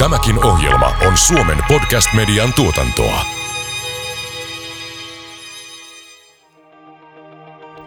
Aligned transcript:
Tämäkin 0.00 0.44
ohjelma 0.44 0.92
on 1.06 1.16
Suomen 1.16 1.58
podcast-median 1.68 2.52
tuotantoa. 2.56 3.20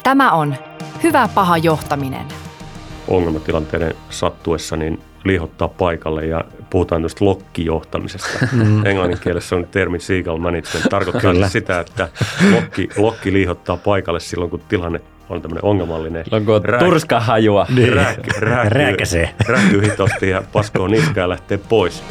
Tämä 0.04 0.32
on 0.32 0.56
Hyvä 1.04 1.30
paha 1.36 1.58
johtaminen. 1.58 2.26
ongelmatilanteiden 3.08 3.96
sattuessa 4.10 4.76
niin 4.76 5.02
liihottaa 5.24 5.68
paikalle 5.68 6.26
ja 6.26 6.44
puhutaan 6.70 7.02
tuosta 7.02 7.26
lokkijohtamisesta. 7.26 8.30
Mm. 8.52 8.86
Englannin 8.86 9.20
kielessä 9.20 9.56
on 9.56 9.68
termi 9.72 10.00
seagull 10.00 10.38
management. 10.38 10.90
Tarkoittaa 10.90 11.22
Kyllä. 11.22 11.46
siis 11.46 11.54
sitä, 11.54 11.80
että 11.80 12.10
lokki, 12.52 12.90
lokki 12.98 13.34
liihottaa 13.34 13.78
paikalle 13.78 14.20
silloin, 14.20 14.50
kun 14.52 14.62
tilanne 14.70 15.02
on 15.30 15.42
tämmöinen 15.42 15.66
ongelmallinen. 15.66 16.24
Silloin 16.24 16.46
kun 16.46 16.56
on 16.56 16.62
turskahajua. 16.80 17.68
Niin. 17.76 17.94
Rääk- 17.94 18.40
rääkyy, 18.40 18.70
Rääkäsee. 18.70 19.36
rääkyy 19.48 19.82
hitosti 19.82 20.30
ja 20.30 20.44
paskoo 20.54 20.88
niskaa 20.88 21.24
ja 21.24 21.30
lähtee 21.30 21.58
pois. 21.58 22.04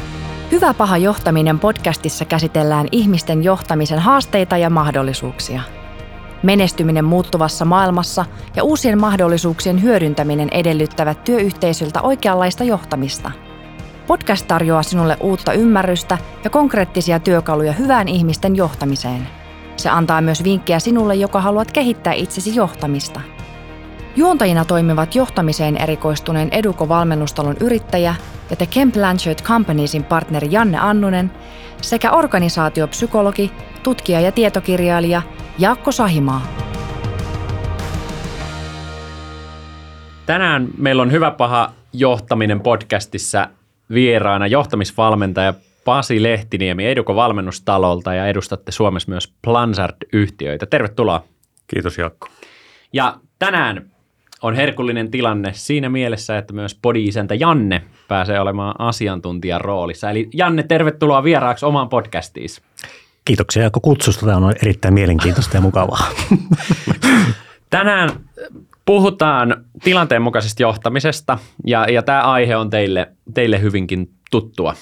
Hyvä 0.51 0.73
paha 0.73 0.97
johtaminen 0.97 1.59
podcastissa 1.59 2.25
käsitellään 2.25 2.87
ihmisten 2.91 3.43
johtamisen 3.43 3.99
haasteita 3.99 4.57
ja 4.57 4.69
mahdollisuuksia. 4.69 5.61
Menestyminen 6.43 7.05
muuttuvassa 7.05 7.65
maailmassa 7.65 8.25
ja 8.55 8.63
uusien 8.63 8.99
mahdollisuuksien 8.99 9.81
hyödyntäminen 9.81 10.49
edellyttävät 10.51 11.23
työyhteisöltä 11.23 12.01
oikeanlaista 12.01 12.63
johtamista. 12.63 13.31
Podcast 14.07 14.47
tarjoaa 14.47 14.83
sinulle 14.83 15.17
uutta 15.19 15.53
ymmärrystä 15.53 16.17
ja 16.43 16.49
konkreettisia 16.49 17.19
työkaluja 17.19 17.73
hyvään 17.73 18.07
ihmisten 18.07 18.55
johtamiseen. 18.55 19.27
Se 19.77 19.89
antaa 19.89 20.21
myös 20.21 20.43
vinkkejä 20.43 20.79
sinulle, 20.79 21.15
joka 21.15 21.41
haluat 21.41 21.71
kehittää 21.71 22.13
itsesi 22.13 22.55
johtamista. 22.55 23.21
Juontajina 24.15 24.65
toimivat 24.65 25.15
johtamiseen 25.15 25.77
erikoistuneen 25.77 26.49
Eduko-valmennustalon 26.51 27.57
yrittäjä 27.59 28.15
ja 28.49 28.55
The 28.55 28.65
Ken 28.65 28.91
Blanchard 28.91 29.39
Companiesin 29.43 30.03
partneri 30.03 30.47
Janne 30.51 30.77
Annunen 30.77 31.31
sekä 31.81 32.11
organisaatiopsykologi, 32.11 33.51
tutkija 33.83 34.19
ja 34.19 34.31
tietokirjailija 34.31 35.21
Jaakko 35.59 35.91
Sahimaa. 35.91 36.47
Tänään 40.25 40.67
meillä 40.77 41.01
on 41.01 41.11
Hyvä 41.11 41.31
paha 41.31 41.71
johtaminen 41.93 42.59
podcastissa 42.59 43.49
vieraana 43.93 44.47
johtamisvalmentaja 44.47 45.53
Pasi 45.85 46.23
Lehtiniemi 46.23 46.87
Eduko 46.87 47.15
valmennustalolta 47.15 48.13
ja 48.13 48.27
edustatte 48.27 48.71
Suomessa 48.71 49.11
myös 49.11 49.33
Plansard-yhtiöitä. 49.41 50.65
Tervetuloa. 50.65 51.23
Kiitos 51.67 51.97
Jaakko. 51.97 52.27
Ja 52.93 53.17
tänään 53.39 53.91
on 54.41 54.55
herkullinen 54.55 55.11
tilanne 55.11 55.51
siinä 55.53 55.89
mielessä, 55.89 56.37
että 56.37 56.53
myös 56.53 56.79
podi-isäntä 56.81 57.35
Janne 57.35 57.81
pääsee 58.07 58.39
olemaan 58.39 58.75
asiantuntijan 58.79 59.61
roolissa. 59.61 60.09
Eli 60.09 60.29
Janne, 60.33 60.63
tervetuloa 60.63 61.23
vieraaksi 61.23 61.65
omaan 61.65 61.89
podcastiisi. 61.89 62.61
Kiitoksia 63.25 63.61
Jaakko 63.61 63.79
kutsusta. 63.79 64.25
Tämä 64.25 64.37
on 64.37 64.53
erittäin 64.61 64.93
mielenkiintoista 64.93 65.57
ja 65.57 65.61
mukavaa. 65.61 66.07
Tänään 67.69 68.09
puhutaan 68.85 69.65
tilanteen 69.83 70.21
mukaisesta 70.21 70.61
johtamisesta 70.61 71.37
ja, 71.65 71.85
ja 71.91 72.03
tämä 72.03 72.21
aihe 72.21 72.55
on 72.55 72.69
teille, 72.69 73.11
teille 73.33 73.61
hyvinkin 73.61 74.09
tuttua. 74.33 74.75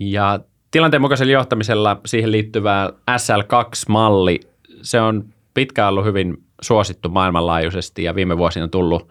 Ja 0.00 0.40
tilanteen 0.70 1.00
mukaisella 1.00 1.32
johtamisella 1.32 2.00
siihen 2.06 2.32
liittyvä 2.32 2.92
SL2-malli, 3.10 4.40
se 4.82 5.00
on 5.00 5.24
pitkään 5.54 5.88
ollut 5.88 6.04
hyvin 6.04 6.44
suosittu 6.62 7.08
maailmanlaajuisesti 7.08 8.04
ja 8.04 8.14
viime 8.14 8.38
vuosina 8.38 8.68
tullut, 8.68 9.08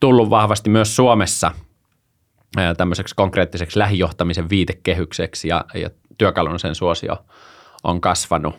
tullut 0.00 0.30
vahvasti 0.30 0.70
myös 0.70 0.96
Suomessa 0.96 1.52
tämmöiseksi 2.76 3.14
konkreettiseksi 3.14 3.78
lähijohtamisen 3.78 4.50
viitekehykseksi 4.50 5.48
ja, 5.48 5.64
ja 5.74 5.90
työkalun 6.18 6.58
sen 6.58 6.74
suosio 6.74 7.16
on 7.84 8.00
kasvanut. 8.00 8.54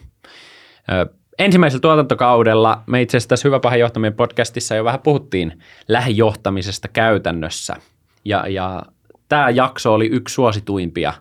Ensimmäisellä 1.40 1.82
tuotantokaudella 1.82 2.84
me 2.88 3.02
itse 3.02 3.18
asiassa 3.18 3.30
tässä 3.30 3.48
Hyvä 3.48 3.60
paha 3.60 3.76
johtaminen 3.76 4.14
podcastissa 4.14 4.76
jo 4.76 4.84
vähän 4.84 5.00
puhuttiin 5.00 5.64
lähijohtamisesta 5.88 6.88
käytännössä. 6.88 7.76
Ja, 8.26 8.48
ja 8.48 8.82
tämä 9.34 9.50
jakso 9.50 9.94
oli 9.94 10.08
yksi 10.08 10.34
suosituimpia 10.34 11.14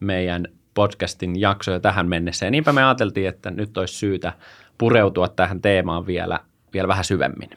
meidän 0.00 0.48
podcastin 0.74 1.40
jaksoja 1.40 1.80
tähän 1.80 2.08
mennessä. 2.08 2.46
Ja 2.46 2.50
niinpä 2.50 2.72
me 2.72 2.84
ajateltiin, 2.84 3.28
että 3.28 3.50
nyt 3.50 3.78
olisi 3.78 3.94
syytä 3.94 4.32
pureutua 4.78 5.28
tähän 5.28 5.60
teemaan 5.60 6.06
vielä, 6.06 6.40
vielä 6.72 6.88
vähän 6.88 7.04
syvemmin. 7.04 7.50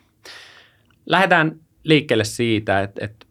Lähdetään 1.06 1.60
liikkeelle 1.84 2.24
siitä, 2.24 2.82
että, 2.82 3.06
että 3.06 3.26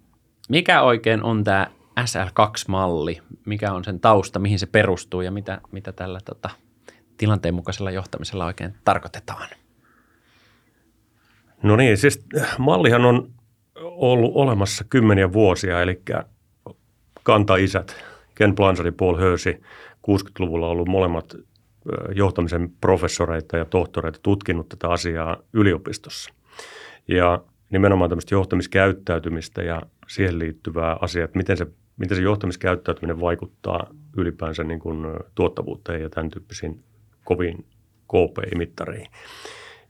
mikä 0.49 0.83
oikein 0.83 1.23
on 1.23 1.45
tämä 1.45 1.67
SL2-malli, 2.01 3.21
mikä 3.45 3.73
on 3.73 3.85
sen 3.85 4.01
tausta, 4.01 4.39
mihin 4.39 4.59
se 4.59 4.67
perustuu 4.67 5.21
ja 5.21 5.31
mitä, 5.31 5.61
mitä 5.73 5.93
tällä 5.93 6.19
tota, 6.25 6.51
tilanteen 7.17 7.55
mukaisella 7.55 7.91
johtamisella 7.91 8.47
oikein 8.47 8.75
tarkoitetaan. 8.85 9.49
No 11.63 11.77
niin, 11.77 11.97
siis 11.97 12.25
mallihan 12.59 13.05
on 13.05 13.31
ollut 13.81 14.33
olemassa 14.35 14.85
kymmeniä 14.91 15.33
vuosia, 15.33 15.83
eli 15.83 16.03
kantaisät, 17.23 17.97
Ken 18.35 18.55
Blanchard 18.55 18.87
ja 18.87 18.93
Paul 18.93 19.17
Hersey, 19.17 19.55
60-luvulla 20.11 20.69
ollut 20.69 20.89
molemmat 20.89 21.37
johtamisen 22.15 22.73
professoreita 22.81 23.57
ja 23.57 23.65
tohtoreita 23.65 24.19
tutkinut 24.23 24.69
tätä 24.69 24.89
asiaa 24.89 25.37
yliopistossa. 25.53 26.33
Ja 27.09 27.43
nimenomaan 27.71 28.11
tämmöistä 28.11 28.35
johtamiskäyttäytymistä 28.35 29.63
ja 29.63 29.83
siihen 30.09 30.39
liittyvää 30.39 30.97
asiaa, 31.01 31.25
että 31.25 31.37
miten 31.37 31.57
se, 31.57 31.67
miten 31.97 32.17
se 32.17 32.23
johtamiskäyttäytyminen 32.23 33.21
vaikuttaa 33.21 33.87
ylipäänsä 34.17 34.65
niin 34.65 34.81
kuin 34.81 35.07
tuottavuuteen 35.35 36.03
ja 36.03 36.11
tämän 36.11 36.31
tyyppisiin 36.31 36.81
koviin 37.25 37.65
KPI-mittareihin. 38.09 39.09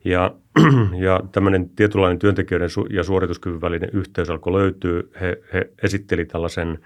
Ja, 0.05 0.35
ja 1.07 1.21
tämmöinen 1.33 1.69
tietynlainen 1.69 2.19
työntekijöiden 2.19 2.69
ja 2.91 3.03
suorituskyvyn 3.05 3.61
välinen 3.61 3.91
yhteys 3.93 4.31
alkoi 4.31 4.53
löytyä. 4.53 5.03
He, 5.21 5.43
he 5.53 5.71
esitteli 5.83 6.25
tällaisen 6.25 6.79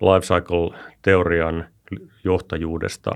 life 0.00 0.26
cycle-teorian 0.26 1.66
johtajuudesta 2.24 3.10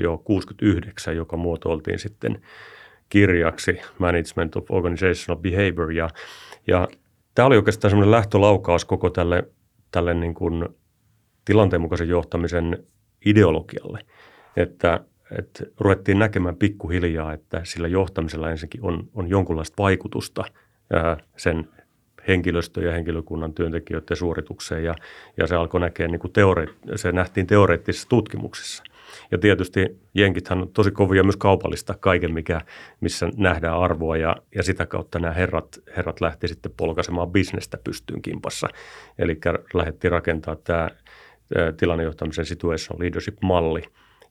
jo 0.00 0.18
69, 0.18 1.16
joka 1.16 1.36
muotoiltiin 1.36 1.98
sitten 1.98 2.42
kirjaksi 3.08 3.80
Management 3.98 4.56
of 4.56 4.70
Organizational 4.70 5.42
Behavior. 5.42 5.92
Ja, 5.92 6.08
ja 6.66 6.88
tämä 7.34 7.46
oli 7.46 7.56
oikeastaan 7.56 7.90
semmoinen 7.90 8.10
lähtölaukaus 8.10 8.84
koko 8.84 9.10
tälle, 9.10 9.48
tälle 9.90 10.14
niin 10.14 10.34
kuin 10.34 10.68
tilanteen 11.44 11.82
mukaisen 11.82 12.08
johtamisen 12.08 12.84
ideologialle, 13.26 14.00
että 14.56 15.00
että 15.38 15.64
ruvettiin 15.78 16.18
näkemään 16.18 16.56
pikkuhiljaa, 16.56 17.32
että 17.32 17.60
sillä 17.64 17.88
johtamisella 17.88 18.50
ensinnäkin 18.50 18.84
on, 18.84 19.08
on 19.14 19.28
jonkunlaista 19.28 19.82
vaikutusta 19.82 20.44
sen 21.36 21.68
henkilöstön 22.30 22.84
ja 22.84 22.92
henkilökunnan 22.92 23.54
työntekijöiden 23.54 24.16
suoritukseen 24.16 24.84
ja, 24.84 24.94
ja 25.36 25.46
se 25.46 25.56
alkoi 25.56 25.80
näkeä 25.80 26.08
niin 26.08 26.20
kuin 26.20 26.32
teore- 26.32 26.96
se 26.96 27.12
nähtiin 27.12 27.46
teoreettisissa 27.46 28.08
tutkimuksissa. 28.08 28.82
Ja 29.30 29.38
tietysti 29.38 29.98
jenkithän 30.14 30.62
on 30.62 30.68
tosi 30.68 30.90
kovia 30.90 31.22
myös 31.22 31.36
kaupallista 31.36 31.94
kaiken, 32.00 32.34
mikä, 32.34 32.60
missä 33.00 33.30
nähdään 33.36 33.78
arvoa 33.78 34.16
ja, 34.16 34.36
ja 34.54 34.62
sitä 34.62 34.86
kautta 34.86 35.18
nämä 35.18 35.34
herrat, 35.34 35.80
herrat 35.96 36.20
lähti 36.20 36.48
sitten 36.48 36.72
polkaisemaan 36.76 37.30
bisnestä 37.30 37.78
pystyyn 37.84 38.22
kimpassa. 38.22 38.68
Eli 39.18 39.38
lähdettiin 39.74 40.12
rakentaa 40.12 40.56
tämä 40.56 40.90
tilannejohtamisen 41.76 42.44
situation 42.44 43.00
leadership-malli, 43.00 43.82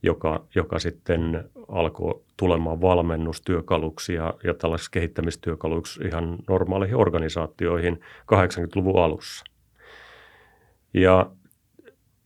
joka, 0.04 0.46
joka 0.56 0.80
sitten 0.80 1.50
alkoi 1.68 2.22
tulemaan 2.38 2.82
valmennustyökaluksi 2.82 4.14
ja, 4.14 4.34
ja 4.44 4.54
tällaisiksi 4.54 4.92
kehittämistyökaluiksi 4.92 6.04
ihan 6.04 6.38
normaaleihin 6.50 6.98
organisaatioihin 6.98 8.00
80-luvun 8.34 9.04
alussa. 9.04 9.46
Ja 10.94 11.32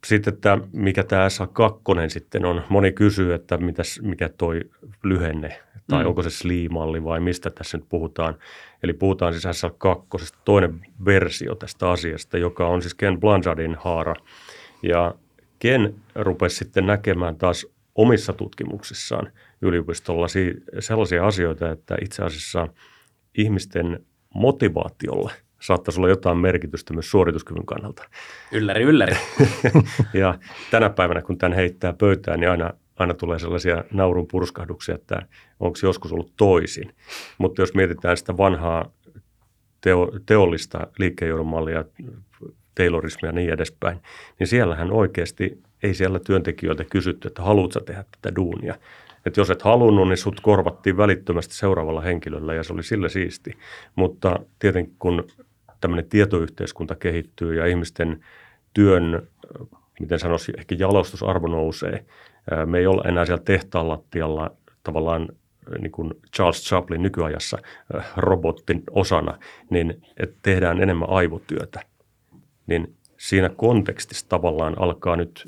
sitten 0.06 0.38
tämä, 0.38 0.58
mikä 0.72 1.04
tämä 1.04 1.28
SA2 1.28 2.10
sitten 2.10 2.46
on, 2.46 2.62
moni 2.70 2.92
kysyy, 2.92 3.34
että 3.34 3.58
mitäs, 3.58 4.00
mikä 4.02 4.30
toi 4.30 4.62
lyhenne, 5.04 5.60
tai 5.88 6.04
mm. 6.04 6.10
onko 6.10 6.24
se 6.24 6.30
SLI-malli 6.30 7.04
vai 7.04 7.20
mistä 7.20 7.50
tässä 7.50 7.78
nyt 7.78 7.90
puhutaan. 7.90 8.36
Eli 8.84 8.94
puhutaan 8.94 9.34
siis 9.34 9.64
SA2, 9.64 10.36
toinen 10.46 10.82
versio 11.06 11.56
tästä 11.56 11.90
asiasta, 11.90 12.38
joka 12.38 12.68
on 12.68 12.82
siis 12.82 12.94
Ken 12.96 13.20
Blanchardin 13.20 13.78
haara. 13.80 14.16
Ja 14.84 15.16
Ken 15.64 15.96
rupesi 16.16 16.56
sitten 16.56 16.86
näkemään 16.86 17.36
taas 17.36 17.68
omissa 17.96 18.34
tutkimuksissaan 18.34 19.32
yliopistolla 19.62 20.28
si- 20.28 20.64
sellaisia 20.80 21.28
asioita, 21.28 21.72
että 21.72 21.96
itse 22.02 22.24
asiassa 22.24 22.68
ihmisten 23.38 24.06
motivaatiolle 24.34 25.32
saattaisi 25.62 26.00
olla 26.00 26.10
jotain 26.10 26.38
merkitystä 26.38 26.94
myös 26.94 27.12
suorituskyvyn 27.12 27.66
kannalta. 27.66 28.04
Ylläri, 28.52 28.84
ylläri. 28.84 29.16
ja 30.14 30.40
tänä 30.72 30.90
päivänä, 30.90 31.22
kun 31.22 31.38
tämän 31.38 31.56
heittää 31.56 31.94
pöytään, 31.94 32.40
niin 32.40 32.50
aina, 32.50 32.74
aina 32.96 33.14
tulee 33.14 33.40
sellaisia 33.40 33.84
naurun 33.92 34.28
purskahduksia, 34.32 34.96
että 34.96 35.28
onko 35.60 35.78
joskus 35.84 36.12
ollut 36.12 36.34
toisin. 36.38 36.96
Mutta 37.38 37.62
jos 37.62 37.74
mietitään 37.74 38.18
sitä 38.18 38.38
vanhaa 38.38 38.92
teo, 39.82 40.12
teollista 40.26 40.88
liikkeenjohdon 41.00 41.48
mallia 41.48 41.86
Taylorismia 42.76 43.30
ja 43.30 43.34
niin 43.34 43.54
edespäin, 43.54 44.00
niin 44.40 44.48
siellähän 44.48 44.92
oikeasti 44.92 45.62
ei 45.84 45.94
siellä 45.94 46.20
työntekijöiltä 46.20 46.84
kysytty, 46.84 47.28
että 47.28 47.42
haluatko 47.42 47.80
tähdä 47.80 48.06
tätä 48.22 48.36
duunia. 48.36 48.76
Että 49.26 49.40
jos 49.40 49.50
et 49.50 49.62
halunnut, 49.62 50.08
niin 50.08 50.18
sut 50.18 50.40
korvattiin 50.40 50.98
välittömästi 50.98 51.56
seuraavalla 51.56 52.02
henkilöllä 52.02 52.54
ja 52.54 52.64
se 52.64 52.74
oli 52.74 52.84
sille 52.84 53.10
siisti. 53.10 53.58
Mutta 53.96 54.40
tietenkin 54.60 54.96
kun 55.00 55.28
tämmöinen 55.82 56.10
tietoyhteiskunta 56.10 56.96
kehittyy 56.96 57.56
ja 57.56 57.66
ihmisten 57.66 58.24
työn, 58.74 59.28
miten 60.00 60.20
sanoisi, 60.20 60.54
ehkä 60.58 60.76
jalostusarvo 60.80 61.48
nousee. 61.48 62.06
Me 62.66 62.80
ei 62.80 62.88
olla 62.88 63.04
enää 63.08 63.26
siellä 63.26 63.44
tehtaan 63.46 63.90
lattialla 63.90 64.52
tavallaan 64.84 65.30
niin 65.80 65.92
kuin 65.92 66.14
Charles 66.36 66.66
Chaplin 66.66 67.02
nykyajassa 67.02 67.58
robotin 68.18 68.84
osana, 68.92 69.38
niin 69.70 70.02
että 70.18 70.36
tehdään 70.42 70.82
enemmän 70.82 71.10
aivotyötä. 71.10 71.80
Niin 72.68 72.96
siinä 73.18 73.50
kontekstissa 73.50 74.30
tavallaan 74.30 74.82
alkaa 74.82 75.16
nyt 75.16 75.44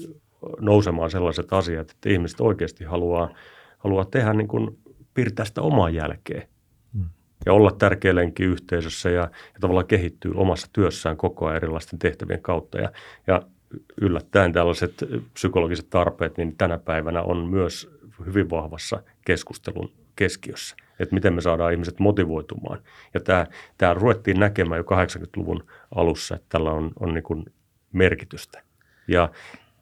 nousemaan 0.59 1.11
sellaiset 1.11 1.53
asiat, 1.53 1.91
että 1.91 2.09
ihmiset 2.09 2.41
oikeasti 2.41 2.83
haluaa, 2.83 3.29
haluaa 3.77 4.05
tehdä 4.05 4.33
niin 4.33 4.47
kuin 4.47 4.77
piirtää 5.13 5.45
sitä 5.45 5.61
omaa 5.61 5.89
jälkeä 5.89 6.47
mm. 6.93 7.05
ja 7.45 7.53
olla 7.53 7.71
tärkeä 7.71 8.15
lenki 8.15 8.43
yhteisössä 8.43 9.09
ja, 9.09 9.21
ja 9.53 9.59
tavallaan 9.59 9.87
kehittyy 9.87 10.31
omassa 10.35 10.67
työssään 10.73 11.17
koko 11.17 11.45
ajan 11.45 11.57
erilaisten 11.57 11.99
tehtävien 11.99 12.41
kautta. 12.41 12.77
Ja, 12.77 12.91
ja 13.27 13.41
yllättäen 14.01 14.53
tällaiset 14.53 14.93
psykologiset 15.33 15.89
tarpeet, 15.89 16.37
niin 16.37 16.57
tänä 16.57 16.77
päivänä 16.77 17.21
on 17.21 17.49
myös 17.49 17.89
hyvin 18.25 18.49
vahvassa 18.49 19.03
keskustelun 19.25 19.91
keskiössä, 20.15 20.75
että 20.99 21.15
miten 21.15 21.33
me 21.33 21.41
saadaan 21.41 21.71
ihmiset 21.71 21.99
motivoitumaan. 21.99 22.79
Ja 23.13 23.19
tämä, 23.19 23.45
tämä 23.77 23.93
ruvettiin 23.93 24.39
näkemään 24.39 24.79
jo 24.79 24.83
80-luvun 24.83 25.63
alussa, 25.95 26.35
että 26.35 26.45
tällä 26.49 26.71
on, 26.71 26.91
on 26.99 27.13
niin 27.13 27.23
kuin 27.23 27.45
merkitystä. 27.93 28.63
Ja 29.07 29.29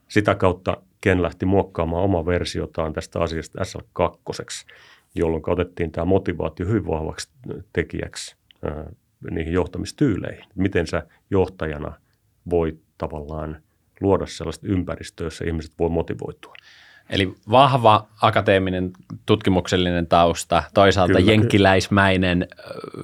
sitä 0.07 0.35
kautta 0.35 0.77
Ken 1.01 1.21
lähti 1.21 1.45
muokkaamaan 1.45 2.03
oma 2.03 2.25
versiotaan 2.25 2.93
tästä 2.93 3.19
asiasta 3.19 3.59
SL2, 3.63 4.71
jolloin 5.15 5.43
otettiin 5.47 5.91
tämä 5.91 6.05
motivaatio 6.05 6.67
hyvin 6.67 6.87
vahvaksi 6.87 7.29
tekijäksi 7.73 8.35
niihin 9.31 9.53
johtamistyyleihin. 9.53 10.45
Miten 10.55 10.87
sä 10.87 11.07
johtajana 11.29 11.93
voit 12.49 12.81
tavallaan 12.97 13.61
luoda 14.01 14.25
sellaista 14.25 14.67
ympäristöä, 14.67 15.27
jossa 15.27 15.45
ihmiset 15.45 15.71
voi 15.79 15.89
motivoitua. 15.89 16.53
Eli 17.09 17.35
vahva 17.51 18.07
akateeminen 18.21 18.91
tutkimuksellinen 19.25 20.07
tausta, 20.07 20.63
toisaalta 20.73 21.13
kyllä, 21.13 21.31
jenkkiläismäinen 21.31 22.47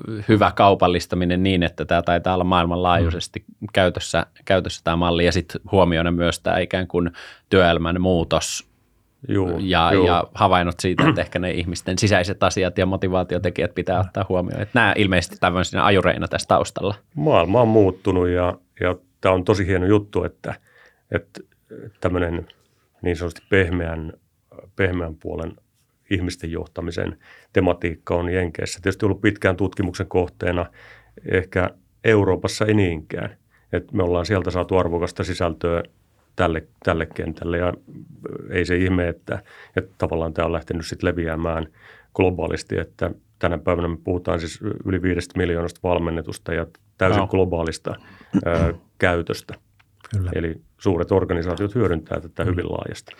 kyllä. 0.05 0.23
hyvä 0.27 0.51
kaupallistaminen 0.55 1.43
niin, 1.43 1.63
että 1.63 1.85
tämä 1.85 2.01
taitaa 2.01 2.33
olla 2.33 2.43
maailmanlaajuisesti 2.43 3.43
mm. 3.47 3.67
käytössä, 3.73 4.25
käytössä 4.45 4.81
tämä 4.83 4.95
malli 4.95 5.25
ja 5.25 5.31
sitten 5.31 5.61
huomioida 5.71 6.11
myös 6.11 6.39
tämä 6.39 6.59
ikään 6.59 6.87
kuin 6.87 7.11
työelämän 7.49 8.01
muutos 8.01 8.69
Juu, 9.27 9.57
ja, 9.59 9.93
juu. 9.93 10.05
ja 10.05 10.23
havainnot 10.33 10.79
siitä, 10.79 11.09
että 11.09 11.21
ehkä 11.21 11.39
ne 11.39 11.51
ihmisten 11.51 11.97
sisäiset 11.97 12.43
asiat 12.43 12.77
ja 12.77 12.85
motivaatiotekijät 12.85 13.75
pitää 13.75 13.99
ottaa 13.99 14.25
huomioon. 14.29 14.61
Että 14.61 14.79
nämä 14.79 14.93
ilmeisesti 14.97 15.35
tämmöisenä 15.39 15.85
ajureina 15.85 16.27
tässä 16.27 16.47
taustalla. 16.47 16.95
Maailma 17.15 17.61
on 17.61 17.67
muuttunut 17.67 18.27
ja, 18.27 18.53
ja 18.79 18.95
tämä 19.21 19.35
on 19.35 19.45
tosi 19.45 19.67
hieno 19.67 19.85
juttu, 19.85 20.23
että, 20.23 20.55
että 21.11 21.41
tämmöinen– 22.01 22.47
niin 23.01 23.15
sanotusti 23.15 23.41
pehmeän, 23.49 24.13
pehmeän 24.75 25.15
puolen 25.15 25.55
ihmisten 26.09 26.51
johtamisen 26.51 27.17
tematiikka 27.53 28.15
on 28.15 28.29
Jenkeissä. 28.29 28.79
Tietysti 28.81 29.05
ollut 29.05 29.21
pitkään 29.21 29.55
tutkimuksen 29.55 30.07
kohteena, 30.07 30.65
ehkä 31.31 31.69
Euroopassa 32.03 32.65
ei 32.65 32.73
niinkään. 32.73 33.37
Et 33.73 33.91
me 33.91 34.03
ollaan 34.03 34.25
sieltä 34.25 34.51
saatu 34.51 34.77
arvokasta 34.77 35.23
sisältöä 35.23 35.83
tälle, 36.35 36.67
tälle 36.83 37.05
kentälle 37.05 37.57
ja 37.57 37.73
ei 38.49 38.65
se 38.65 38.75
ihme, 38.75 39.07
että, 39.07 39.43
että 39.75 39.91
tavallaan 39.97 40.33
tämä 40.33 40.45
on 40.45 40.53
lähtenyt 40.53 40.85
sitten 40.85 41.07
leviämään 41.07 41.67
globaalisti, 42.15 42.79
että 42.79 43.11
tänä 43.39 43.57
päivänä 43.57 43.87
me 43.87 43.97
puhutaan 44.03 44.39
siis 44.39 44.59
yli 44.85 45.01
viidestä 45.01 45.37
miljoonasta 45.37 45.79
valmennetusta 45.83 46.53
ja 46.53 46.65
täysin 46.97 47.19
no. 47.19 47.27
globaalista 47.27 47.95
ö, 48.47 48.73
käytöstä. 48.97 49.53
Kyllä. 50.11 50.31
Eli 50.35 50.61
suuret 50.77 51.11
organisaatiot 51.11 51.75
hyödyntää 51.75 52.19
tätä 52.19 52.43
hyvin 52.43 52.71
laajasti. 52.71 53.11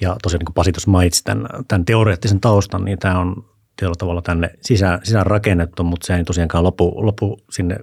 Ja 0.00 0.16
tosiaan 0.22 0.38
niin 0.38 0.46
kuin 0.46 0.54
Pasi 0.54 0.72
tuossa 0.72 0.90
mainitsi 0.90 1.24
tämän, 1.24 1.46
tämän 1.68 1.84
teoreettisen 1.84 2.40
taustan, 2.40 2.84
niin 2.84 2.98
tämä 2.98 3.18
on 3.18 3.44
tietyllä 3.76 3.94
tavalla 3.98 4.22
tänne 4.22 4.50
sisään, 4.60 5.00
sisään 5.02 5.26
rakennettu, 5.26 5.84
mutta 5.84 6.06
se 6.06 6.16
ei 6.16 6.24
tosiaankaan 6.24 6.64
lopu, 6.64 7.06
lopu 7.06 7.38
sinne 7.50 7.74
60-, 7.74 7.80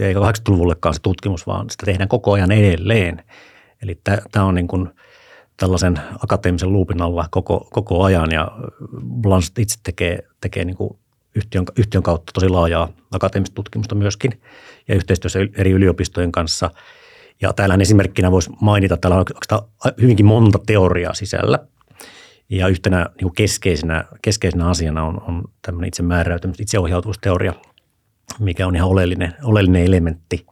70- 0.00 0.04
eikä 0.04 0.20
80-luvullekaan 0.20 0.94
se 0.94 1.00
tutkimus, 1.02 1.46
vaan 1.46 1.70
sitä 1.70 1.86
tehdään 1.86 2.08
koko 2.08 2.32
ajan 2.32 2.52
edelleen. 2.52 3.24
Eli 3.82 4.00
tämä 4.32 4.46
on 4.46 4.54
niin 4.54 4.68
kuin 4.68 4.88
tällaisen 5.56 6.00
akateemisen 6.22 6.72
luupin 6.72 7.02
alla 7.02 7.28
koko, 7.30 7.68
koko 7.72 8.02
ajan 8.02 8.32
ja 8.32 8.58
Blanchett 9.20 9.58
itse 9.58 9.78
tekee, 9.82 10.18
tekee 10.40 10.64
niin 10.64 10.76
kuin 10.76 10.98
yhtiön, 11.34 11.64
yhtiön 11.78 12.02
kautta 12.02 12.32
tosi 12.32 12.48
laajaa 12.48 12.88
akateemista 13.12 13.54
tutkimusta 13.54 13.94
myöskin 13.94 14.40
ja 14.88 14.94
yhteistyössä 14.94 15.38
eri 15.56 15.70
yliopistojen 15.70 16.32
kanssa– 16.32 16.70
ja 17.42 17.52
täällä 17.52 17.78
esimerkkinä 17.80 18.30
voisi 18.30 18.50
mainita, 18.60 18.96
täällä 18.96 19.16
on 19.16 19.24
hyvinkin 20.02 20.26
monta 20.26 20.58
teoriaa 20.66 21.14
sisällä. 21.14 21.58
Ja 22.50 22.68
yhtenä 22.68 23.06
niin 23.20 23.34
keskeisenä, 23.34 24.04
keskeisenä 24.22 24.68
asiana 24.68 25.04
on, 25.04 25.22
on 25.28 25.44
tämmöinen 25.62 25.88
itsemääräytymys, 25.88 26.60
itseohjautuvuusteoria, 26.60 27.52
mikä 28.38 28.66
on 28.66 28.76
ihan 28.76 28.88
oleellinen, 28.88 29.34
oleellinen 29.42 29.84
elementti 29.84 30.46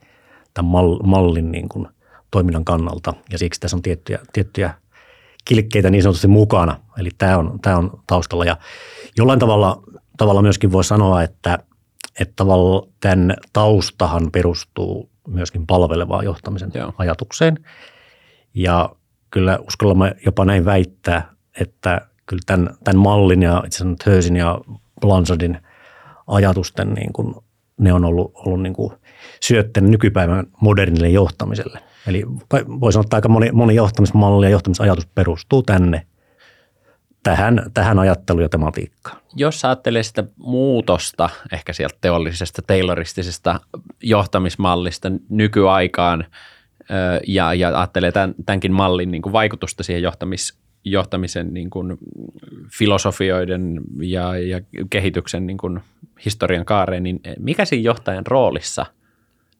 tämän 0.53 0.71
mal, 0.71 0.99
mallin 1.03 1.51
niin 1.51 1.69
kuin 1.69 1.87
toiminnan 2.31 2.65
kannalta. 2.65 3.13
Ja 3.31 3.37
siksi 3.37 3.59
tässä 3.59 3.77
on 3.77 3.81
tiettyjä, 3.81 4.19
tiettyjä 4.33 4.73
kilkkeitä 5.45 5.89
niin 5.89 6.03
sanotusti 6.03 6.27
mukana. 6.27 6.79
Eli 6.97 7.09
tämä 7.17 7.37
on, 7.37 7.59
tämä 7.61 7.77
on 7.77 7.99
taustalla. 8.07 8.45
Ja 8.45 8.57
jollain 9.17 9.39
tavalla, 9.39 9.83
tavalla 10.17 10.41
myöskin 10.41 10.71
voi 10.71 10.83
sanoa, 10.83 11.23
että, 11.23 11.59
että 12.19 12.43
tämän 12.99 13.33
taustahan 13.53 14.31
perustuu 14.31 15.14
myöskin 15.27 15.67
palvelevaa 15.67 16.23
johtamisen 16.23 16.71
Joo. 16.73 16.93
ajatukseen. 16.97 17.65
Ja 18.53 18.89
kyllä 19.31 19.59
uskallan 19.67 20.11
jopa 20.25 20.45
näin 20.45 20.65
väittää, 20.65 21.31
että 21.59 22.01
kyllä 22.25 22.41
tämän, 22.45 22.75
tämän 22.83 23.01
mallin 23.01 23.41
ja 23.41 23.63
itse 23.65 23.83
asiassa 23.83 24.09
Höysin 24.11 24.35
ja 24.35 24.59
Blanchardin 25.01 25.57
ajatusten 26.27 26.93
niin 26.93 27.13
kuin, 27.13 27.35
ne 27.77 27.93
on 27.93 28.05
ollut, 28.05 28.31
ollut 28.35 28.61
niin 28.61 28.73
kuin 28.73 28.93
syötteen 29.41 29.91
nykypäivän 29.91 30.45
modernille 30.61 31.09
johtamiselle. 31.09 31.79
Eli 32.07 32.23
voi 32.79 32.93
sanoa, 32.93 33.03
että 33.03 33.17
aika 33.17 33.29
moni, 33.29 33.51
moni 33.51 33.75
johtamismalli 33.75 34.45
ja 34.45 34.49
johtamisajatus 34.49 35.05
perustuu 35.05 35.63
tänne 35.63 36.07
tähän, 37.25 37.71
tähän 37.73 37.99
ajatteluun 37.99 38.43
ja 38.43 38.49
tematiikkaan. 38.49 39.17
Jos 39.35 39.65
ajattelee 39.65 40.03
sitä 40.03 40.23
muutosta 40.37 41.29
ehkä 41.51 41.73
sieltä 41.73 41.97
teollisesta, 42.01 42.61
tayloristisesta 42.61 43.59
johtamismallista 44.03 45.11
nykyaikaan 45.29 46.25
ja, 47.27 47.53
ja 47.53 47.67
ajattelee 47.67 48.11
tämän, 48.11 48.35
tämänkin 48.45 48.73
mallin 48.73 49.11
niin 49.11 49.21
kuin 49.21 49.33
vaikutusta 49.33 49.83
siihen 49.83 50.03
johtamis, 50.03 50.57
johtamisen 50.83 51.53
niin 51.53 51.69
kuin 51.69 51.97
filosofioiden 52.77 53.81
ja, 54.01 54.37
ja 54.37 54.61
kehityksen 54.89 55.47
niin 55.47 55.57
kuin 55.57 55.79
historian 56.25 56.65
kaareen, 56.65 57.03
niin 57.03 57.19
mikä 57.39 57.65
siinä 57.65 57.83
johtajan 57.83 58.27
roolissa, 58.27 58.85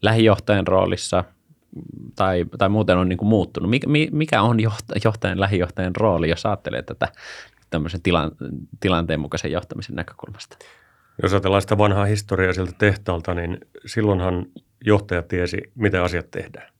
lähijohtajan 0.01 0.67
roolissa 0.67 1.23
tai, 2.15 2.45
tai 2.57 2.69
muuten 2.69 2.97
on 2.97 3.09
niin 3.09 3.17
kuin 3.17 3.29
muuttunut? 3.29 3.69
Mikä, 3.69 3.87
mikä 4.11 4.41
on 4.41 4.57
johtajan, 5.03 5.39
lähijohtajan 5.39 5.95
rooli, 5.95 6.29
jos 6.29 6.45
ajattelee 6.45 6.81
tätä 6.81 7.07
tämmöisen 7.75 8.01
tilan, 8.01 8.31
tilanteen 8.79 9.19
mukaisen 9.19 9.51
johtamisen 9.51 9.95
näkökulmasta? 9.95 10.57
Jos 11.21 11.33
ajatellaan 11.33 11.61
sitä 11.61 11.77
vanhaa 11.77 12.05
historiaa 12.05 12.53
sieltä 12.53 12.71
tehtaalta, 12.77 13.33
niin 13.33 13.57
silloinhan 13.85 14.45
johtaja 14.85 15.21
tiesi, 15.21 15.57
miten 15.75 16.01
asiat 16.01 16.31
tehdään, 16.31 16.71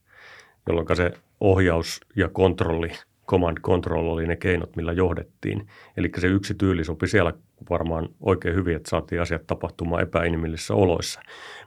jolloin 0.68 0.88
se 0.94 1.12
ohjaus 1.40 2.02
ja 2.16 2.30
kontrolli, 2.30 2.92
command 3.28 3.58
control 3.58 4.08
oli 4.08 4.28
ne 4.28 4.36
keinot, 4.36 4.76
millä 4.76 4.94
johdettiin. 4.94 5.68
Eli 5.98 6.12
se 6.18 6.28
yksi 6.28 6.54
tyyli 6.54 6.84
sopi 6.84 7.08
siellä 7.08 7.34
varmaan 7.70 8.10
oikein 8.20 8.56
hyvin, 8.56 8.76
että 8.76 8.90
saatiin 8.90 9.22
asiat 9.22 9.48
tapahtumaan 9.48 10.02
epäinhimillisissä 10.02 10.74
oloissa. 10.74 11.22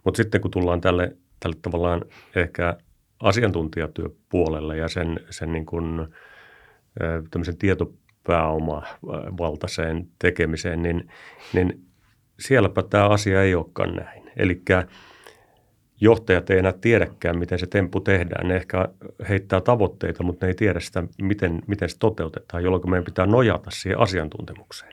Mutta 0.05 0.17
sitten 0.17 0.41
kun 0.41 0.51
tullaan 0.51 0.81
tälle, 0.81 1.17
tälle 1.41 1.57
tavallaan 1.63 2.05
ehkä 2.37 2.77
asiantuntijatyöpuolelle 3.21 4.77
ja 4.77 4.89
sen, 4.89 5.21
sen 5.31 5.53
niin 5.53 5.67
kuin, 5.67 6.09
tämmöisen 7.31 7.57
tieto 7.59 7.93
pääomavaltaiseen 8.25 10.09
tekemiseen, 10.19 10.83
niin, 10.83 11.09
niin 11.53 11.85
sielläpä 12.39 12.83
tämä 12.83 13.09
asia 13.09 13.43
ei 13.43 13.55
olekaan 13.55 13.97
näin. 13.97 14.31
Eli 14.37 14.63
johtajat 16.01 16.51
ei 16.51 16.59
enää 16.59 16.73
tiedäkään, 16.73 17.39
miten 17.39 17.59
se 17.59 17.67
temppu 17.67 18.01
tehdään. 18.01 18.49
Ne 18.49 18.57
ehkä 18.57 18.89
heittää 19.29 19.61
tavoitteita, 19.61 20.23
mutta 20.23 20.47
ne 20.47 20.51
ei 20.51 20.55
tiedä 20.55 20.81
sitä, 20.81 21.05
miten, 21.23 21.63
miten 21.67 21.89
se 21.89 21.99
toteutetaan, 21.99 22.65
jolloin 22.65 22.91
meidän 22.91 23.05
pitää 23.05 23.27
nojata 23.27 23.71
siihen 23.71 24.01
asiantuntemukseen. 24.01 24.93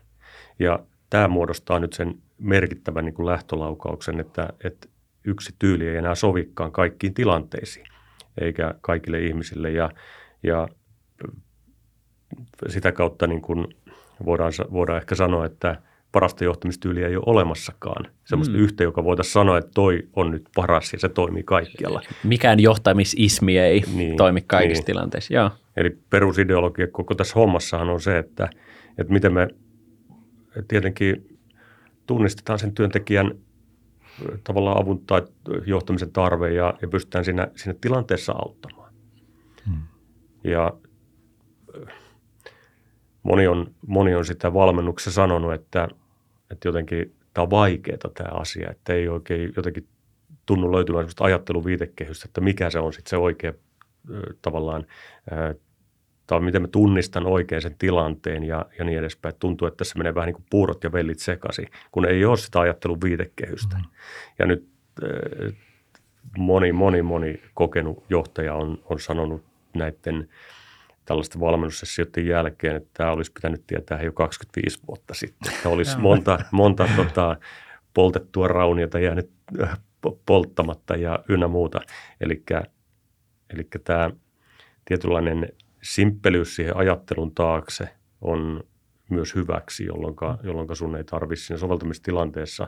Ja 0.59 0.79
tämä 1.09 1.27
muodostaa 1.27 1.79
nyt 1.79 1.93
sen 1.93 2.15
merkittävän 2.37 3.05
niin 3.05 3.13
kuin 3.13 3.25
lähtölaukauksen, 3.25 4.19
että, 4.19 4.49
että 4.63 4.87
yksi 5.23 5.55
tyyli 5.59 5.87
ei 5.87 5.95
enää 5.95 6.15
sovikaan 6.15 6.71
kaikkiin 6.71 7.13
tilanteisiin. 7.13 7.85
eikä 8.41 8.73
kaikille 8.81 9.19
ihmisille. 9.19 9.71
Ja, 9.71 9.89
ja 10.43 10.67
sitä 12.67 12.91
kautta 12.91 13.27
niin 13.27 13.41
kuin 13.41 13.67
voidaan, 14.25 14.51
voidaan 14.71 14.97
ehkä 14.97 15.15
sanoa, 15.15 15.45
että 15.45 15.81
parasta 16.11 16.43
johtamistyyliä 16.43 17.07
ei 17.07 17.15
ole 17.15 17.23
olemassakaan. 17.27 18.05
Semmoista 18.25 18.57
mm. 18.57 18.63
yhtä, 18.63 18.83
joka 18.83 19.03
voitaisiin 19.03 19.33
sanoa, 19.33 19.57
että 19.57 19.71
toi 19.75 20.07
on 20.15 20.31
nyt 20.31 20.49
paras 20.55 20.93
ja 20.93 20.99
se 20.99 21.09
toimii 21.09 21.43
kaikkialla. 21.43 22.01
Mikään 22.23 22.59
johtamisismi 22.59 23.57
ei 23.57 23.83
niin, 23.95 24.17
toimi 24.17 24.41
kaikissa 24.41 24.81
niin. 24.81 24.85
tilanteissa. 24.85 25.33
Joo. 25.33 25.49
Eli 25.77 25.97
perusideologia 26.09 26.87
koko 26.87 27.15
tässä 27.15 27.33
hommassahan 27.35 27.89
on 27.89 28.01
se, 28.01 28.17
että, 28.17 28.49
että 28.97 29.13
miten 29.13 29.33
me 29.33 29.47
tietenkin 30.67 31.37
tunnistetaan 32.07 32.59
sen 32.59 32.73
työntekijän 32.73 33.31
tavallaan 34.43 34.81
avun 34.81 35.05
tai 35.05 35.21
johtamisen 35.65 36.11
tarve 36.11 36.53
ja, 36.53 36.73
ja 36.81 36.87
pystytään 36.87 37.25
siinä, 37.25 37.47
siinä 37.55 37.77
tilanteessa 37.81 38.31
auttamaan. 38.31 38.93
Hmm. 39.69 39.81
Ja 40.43 40.73
moni 43.25 43.47
on, 43.47 43.71
moni 43.87 44.15
on 44.15 44.25
sitä 44.25 44.53
valmennuksessa 44.53 45.11
sanonut, 45.11 45.53
että, 45.53 45.87
että 46.51 46.67
jotenkin 46.67 47.15
tämä 47.33 47.43
on 47.43 47.49
vaikeaa 47.49 47.97
tämä 48.13 48.39
asia, 48.39 48.71
että 48.71 48.93
ei 48.93 49.07
oikein 49.07 49.53
jotenkin 49.55 49.87
tunnu 50.45 50.71
löytymään 50.71 51.03
sellaista 51.03 51.23
ajatteluviitekehystä, 51.23 52.25
että 52.27 52.41
mikä 52.41 52.69
se 52.69 52.79
on 52.79 52.93
sitten 52.93 53.09
se 53.09 53.17
oikea 53.17 53.53
tavallaan, 54.41 54.85
tai 56.27 56.39
miten 56.39 56.61
mä 56.61 56.67
tunnistan 56.67 57.25
oikein 57.25 57.61
sen 57.61 57.75
tilanteen 57.77 58.43
ja, 58.43 58.65
ja 58.79 58.85
niin 58.85 58.99
edespäin. 58.99 59.35
Tuntuu, 59.39 59.67
että 59.67 59.77
tässä 59.77 59.97
menee 59.97 60.15
vähän 60.15 60.27
niin 60.27 60.35
kuin 60.35 60.45
puurot 60.49 60.83
ja 60.83 60.91
vellit 60.91 61.19
sekaisin, 61.19 61.67
kun 61.91 62.05
ei 62.05 62.25
ole 62.25 62.37
sitä 62.37 62.59
ajattelun 62.59 63.01
viitekehystä. 63.01 63.75
Mm-hmm. 63.75 63.91
Ja 64.39 64.45
nyt 64.45 64.67
moni, 66.37 66.71
moni, 66.71 67.01
moni 67.01 67.41
kokenut 67.53 68.03
johtaja 68.09 68.53
on, 68.53 68.79
on 68.85 68.99
sanonut 68.99 69.43
näiden– 69.73 70.29
tällaisten 71.05 71.41
valmennussessioiden 71.41 72.27
jälkeen, 72.27 72.75
että 72.75 72.89
tämä 72.93 73.11
olisi 73.11 73.31
pitänyt 73.31 73.67
tietää 73.67 74.01
jo 74.01 74.11
25 74.11 74.79
vuotta 74.87 75.13
sitten. 75.13 75.53
Että 75.53 75.69
olisi 75.69 75.97
monta, 75.97 76.39
monta 76.51 76.89
tota, 76.95 77.37
poltettua 77.93 78.47
rauniota 78.47 78.99
jäänyt 78.99 79.31
äh, 79.63 79.79
polttamatta 80.25 80.95
ja 80.95 81.19
ynnä 81.29 81.47
muuta. 81.47 81.79
Eli 82.21 83.67
tämä 83.83 84.09
tietynlainen 84.85 85.49
simppelyys 85.83 86.55
siihen 86.55 86.77
ajattelun 86.77 87.35
taakse 87.35 87.89
on 88.21 88.63
myös 89.09 89.35
hyväksi, 89.35 89.85
jolloin, 89.85 90.15
jolloin 90.43 90.75
sun 90.75 90.95
ei 90.95 91.03
tarvitse 91.03 91.45
siinä 91.45 91.59
soveltamistilanteessa 91.59 92.67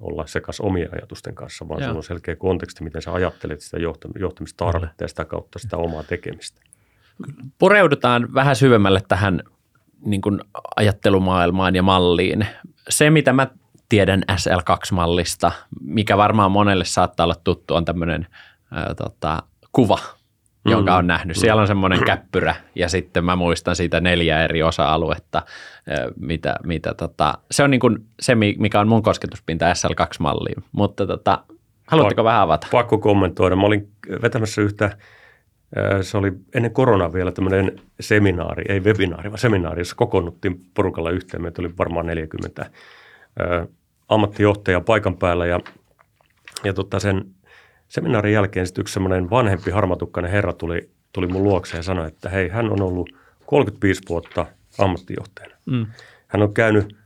olla 0.00 0.26
sekas 0.26 0.60
omien 0.60 0.88
ajatusten 0.92 1.34
kanssa, 1.34 1.68
vaan 1.68 1.82
Joo. 1.82 1.96
on 1.96 2.02
selkeä 2.02 2.36
konteksti, 2.36 2.84
miten 2.84 3.02
sä 3.02 3.12
ajattelet 3.12 3.60
sitä 3.60 3.76
johtamistarvetta 4.18 5.04
ja 5.04 5.08
sitä 5.08 5.24
kautta 5.24 5.58
sitä 5.58 5.76
omaa 5.76 6.02
tekemistä 6.02 6.60
pureudutaan 7.58 8.34
vähän 8.34 8.56
syvemmälle 8.56 9.02
tähän 9.08 9.42
niin 10.04 10.20
kuin 10.20 10.40
ajattelumaailmaan 10.76 11.74
ja 11.76 11.82
malliin. 11.82 12.46
Se, 12.88 13.10
mitä 13.10 13.32
mä 13.32 13.46
tiedän 13.88 14.22
SL2-mallista, 14.32 15.52
mikä 15.80 16.16
varmaan 16.16 16.52
monelle 16.52 16.84
saattaa 16.84 17.24
olla 17.24 17.36
tuttu, 17.44 17.74
on 17.74 17.84
tämmöinen 17.84 18.26
ää, 18.72 18.94
tota, 18.94 19.42
kuva, 19.72 19.98
jonka 20.64 20.96
on 20.96 21.06
nähnyt. 21.06 21.36
Siellä 21.36 21.62
on 21.62 21.68
semmoinen 21.68 22.04
käppyrä 22.04 22.54
ja 22.74 22.88
sitten 22.88 23.24
mä 23.24 23.36
muistan 23.36 23.76
siitä 23.76 24.00
neljä 24.00 24.44
eri 24.44 24.62
osa-aluetta, 24.62 25.42
mitä, 26.20 26.56
mitä 26.64 26.94
tota, 26.94 27.34
se 27.50 27.62
on 27.62 27.70
niin 27.70 27.80
kuin 27.80 28.06
se, 28.20 28.34
mikä 28.34 28.80
on 28.80 28.88
mun 28.88 29.02
kosketuspinta 29.02 29.72
SL2-malliin. 29.72 30.64
Mutta 30.72 31.06
tota, 31.06 31.44
haluatteko 31.86 32.24
vähän 32.24 32.40
avata? 32.40 32.66
Pakko 32.70 32.98
kommentoida. 32.98 33.56
Mä 33.56 33.66
olin 33.66 33.88
vetämässä 34.22 34.62
yhtä 34.62 34.96
se 36.02 36.18
oli 36.18 36.32
ennen 36.54 36.72
koronaa 36.72 37.12
vielä 37.12 37.32
tämmöinen 37.32 37.80
seminaari, 38.00 38.64
ei 38.68 38.80
webinaari, 38.80 39.30
vaan 39.30 39.38
seminaari, 39.38 39.80
jossa 39.80 39.96
kokoonnuttiin 39.96 40.60
porukalla 40.74 41.10
yhteen. 41.10 41.42
Meitä 41.42 41.62
oli 41.62 41.70
varmaan 41.78 42.06
40 42.06 42.70
ammattijohtajaa 44.08 44.80
paikan 44.80 45.16
päällä 45.16 45.46
ja, 45.46 45.60
ja 46.64 46.74
tota 46.74 47.00
sen 47.00 47.24
seminaarin 47.88 48.32
jälkeen 48.32 48.66
sitten 48.66 48.82
yksi 48.82 48.94
semmoinen 48.94 49.30
vanhempi 49.30 49.70
harmatukkainen 49.70 50.30
herra 50.30 50.52
tuli, 50.52 50.90
tuli 51.12 51.26
mun 51.26 51.44
luokse 51.44 51.76
ja 51.76 51.82
sanoi, 51.82 52.06
että 52.06 52.28
hei, 52.28 52.48
hän 52.48 52.72
on 52.72 52.82
ollut 52.82 53.10
35 53.46 54.02
vuotta 54.08 54.46
ammattijohtajana. 54.78 55.54
Mm. 55.66 55.86
Hän 56.28 56.42
on 56.42 56.54
käynyt 56.54 56.96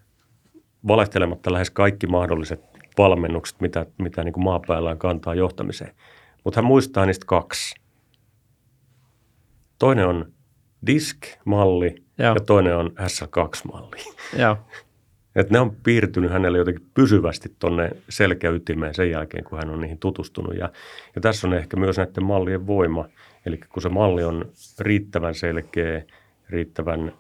valehtelematta 0.89 1.53
lähes 1.53 1.71
kaikki 1.71 2.07
mahdolliset 2.07 2.61
valmennukset, 2.99 3.61
mitä, 3.61 3.87
mitä 3.99 4.25
niin 4.25 4.33
kuin 4.33 4.45
maapäällään 4.45 4.99
kantaa 4.99 5.35
johtamiseen. 5.35 5.95
Mutta 6.45 6.59
hän 6.59 6.65
muistaa 6.65 7.07
niistä 7.07 7.27
kaksi. 7.27 7.75
Toinen 9.83 10.07
on 10.07 10.33
disk-malli 10.87 11.95
Joo. 12.19 12.35
ja 12.35 12.41
toinen 12.41 12.77
on 12.77 12.87
SL2-malli. 12.87 14.15
Joo. 14.39 14.57
Et 15.37 15.51
ne 15.51 15.61
on 15.61 15.77
piirtynyt 15.77 16.31
hänelle 16.31 16.59
jotenkin 16.59 16.87
pysyvästi 16.95 17.57
tuonne 17.59 17.91
selkäytimeen 18.09 18.95
sen 18.95 19.11
jälkeen, 19.11 19.45
kun 19.45 19.59
hän 19.59 19.71
on 19.71 19.81
niihin 19.81 19.99
tutustunut. 19.99 20.55
Ja, 20.57 20.73
ja 21.15 21.21
tässä 21.21 21.47
on 21.47 21.55
ehkä 21.55 21.77
myös 21.77 21.97
näiden 21.97 22.25
mallien 22.25 22.67
voima. 22.67 23.09
Eli 23.47 23.61
kun 23.69 23.83
se 23.83 23.89
malli 23.89 24.25
on 24.25 24.45
riittävän 24.79 25.35
selkeä, 25.35 26.03
riittävän 26.49 27.13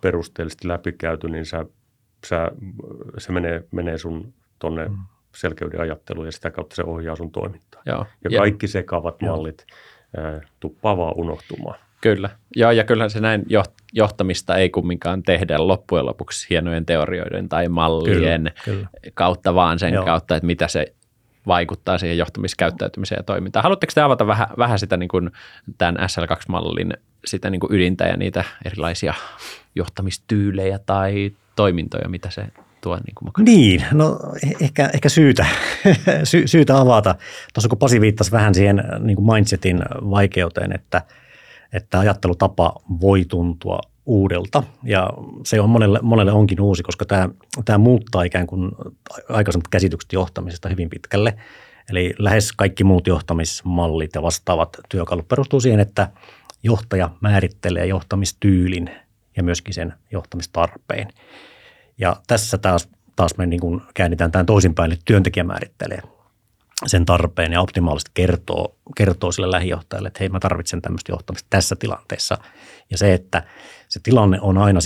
perusteellisesti 0.00 0.68
läpikäyty, 0.68 1.28
niin 1.28 1.46
sä, 1.46 1.66
sä, 2.26 2.50
se 3.18 3.32
menee, 3.32 3.64
menee 3.70 3.98
sun 3.98 4.34
tuonne 4.58 4.88
mm. 4.88 4.96
selkeyden 5.34 5.80
ajatteluun 5.80 6.26
ja 6.26 6.32
sitä 6.32 6.50
kautta 6.50 6.76
se 6.76 6.82
ohjaa 6.82 7.16
sun 7.16 7.30
toimintaa. 7.30 7.82
Joo. 7.86 8.06
Ja 8.24 8.38
kaikki 8.38 8.68
sekavat 8.68 9.22
mallit 9.22 9.66
tuppaa 10.60 10.96
vaan 10.96 11.14
unohtumaan. 11.16 11.83
Kyllä. 12.04 12.30
Joo, 12.56 12.70
ja 12.70 12.84
kyllähän 12.84 13.10
se 13.10 13.20
näin 13.20 13.46
johtamista 13.92 14.56
ei 14.56 14.70
kumminkaan 14.70 15.22
tehdä 15.22 15.56
loppujen 15.58 16.06
lopuksi 16.06 16.46
hienojen 16.50 16.86
teorioiden 16.86 17.48
tai 17.48 17.68
mallien 17.68 18.52
kyllä, 18.64 18.76
kyllä. 18.76 18.88
kautta, 19.14 19.54
vaan 19.54 19.78
sen 19.78 19.94
Joo. 19.94 20.04
kautta, 20.04 20.36
että 20.36 20.46
mitä 20.46 20.68
se 20.68 20.94
vaikuttaa 21.46 21.98
siihen 21.98 22.18
johtamiskäyttäytymiseen 22.18 23.18
ja 23.18 23.22
toimintaan. 23.22 23.62
Haluatteko 23.62 23.92
te 23.94 24.00
avata 24.00 24.26
vähän, 24.26 24.46
vähän 24.58 24.78
sitä 24.78 24.96
niin 24.96 25.08
kuin 25.08 25.30
tämän 25.78 25.96
SL2-mallin 25.96 26.92
sitä 27.24 27.50
niin 27.50 27.60
kuin 27.60 27.72
ydintä 27.72 28.04
ja 28.04 28.16
niitä 28.16 28.44
erilaisia 28.64 29.14
johtamistyylejä 29.74 30.78
tai 30.78 31.32
toimintoja, 31.56 32.08
mitä 32.08 32.30
se 32.30 32.46
tuo 32.80 32.96
niin 32.96 33.14
kuin 33.14 33.44
Niin, 33.44 33.84
no 33.92 34.18
ehkä, 34.60 34.90
ehkä 34.94 35.08
syytä, 35.08 35.46
Sy, 36.24 36.46
syytä 36.46 36.78
avata. 36.78 37.14
Tuossa 37.54 37.68
kun 37.68 37.78
Pasi 37.78 38.00
viittasi 38.00 38.32
vähän 38.32 38.54
siihen 38.54 38.82
niin 38.98 39.16
kuin 39.16 39.34
mindsetin 39.34 39.82
vaikeuteen, 40.10 40.72
että– 40.72 41.02
että 41.74 41.98
ajattelutapa 41.98 42.74
voi 43.00 43.24
tuntua 43.24 43.80
uudelta 44.06 44.62
ja 44.82 45.10
se 45.44 45.60
on 45.60 45.70
monelle, 45.70 45.98
monelle 46.02 46.32
onkin 46.32 46.60
uusi, 46.60 46.82
koska 46.82 47.04
tämä, 47.04 47.28
tämä 47.64 47.78
muuttaa 47.78 48.22
ikään 48.22 48.46
kuin 48.46 48.70
aikaisemmat 49.28 49.68
käsitykset 49.68 50.12
johtamisesta 50.12 50.68
hyvin 50.68 50.90
pitkälle. 50.90 51.34
Eli 51.90 52.14
lähes 52.18 52.52
kaikki 52.52 52.84
muut 52.84 53.06
johtamismallit 53.06 54.14
ja 54.14 54.22
vastaavat 54.22 54.76
työkalut 54.88 55.28
perustuu 55.28 55.60
siihen, 55.60 55.80
että 55.80 56.08
johtaja 56.62 57.10
määrittelee 57.20 57.86
johtamistyylin 57.86 58.90
ja 59.36 59.42
myöskin 59.42 59.74
sen 59.74 59.94
johtamistarpeen. 60.12 61.08
Ja 61.98 62.16
tässä 62.26 62.58
taas, 62.58 62.88
taas 63.16 63.36
me 63.36 63.46
niin 63.46 63.60
kuin 63.60 63.80
käännitään 63.94 64.32
tämän 64.32 64.46
toisinpäin, 64.46 64.92
että 64.92 65.02
työntekijä 65.04 65.44
määrittelee 65.44 66.13
sen 66.86 67.06
tarpeen 67.06 67.52
ja 67.52 67.60
optimaalisesti 67.60 68.10
kertoo, 68.14 68.76
kertoo 68.96 69.32
sille 69.32 69.50
lähijohtajalle, 69.50 70.08
että 70.08 70.20
hei 70.20 70.28
mä 70.28 70.40
tarvitsen 70.40 70.82
tämmöistä 70.82 71.12
johtamista 71.12 71.46
tässä 71.50 71.76
tilanteessa. 71.76 72.38
Ja 72.90 72.98
se, 72.98 73.14
että 73.14 73.42
se 73.88 74.00
tilanne 74.02 74.38
on 74.40 74.58
aina, 74.58 74.80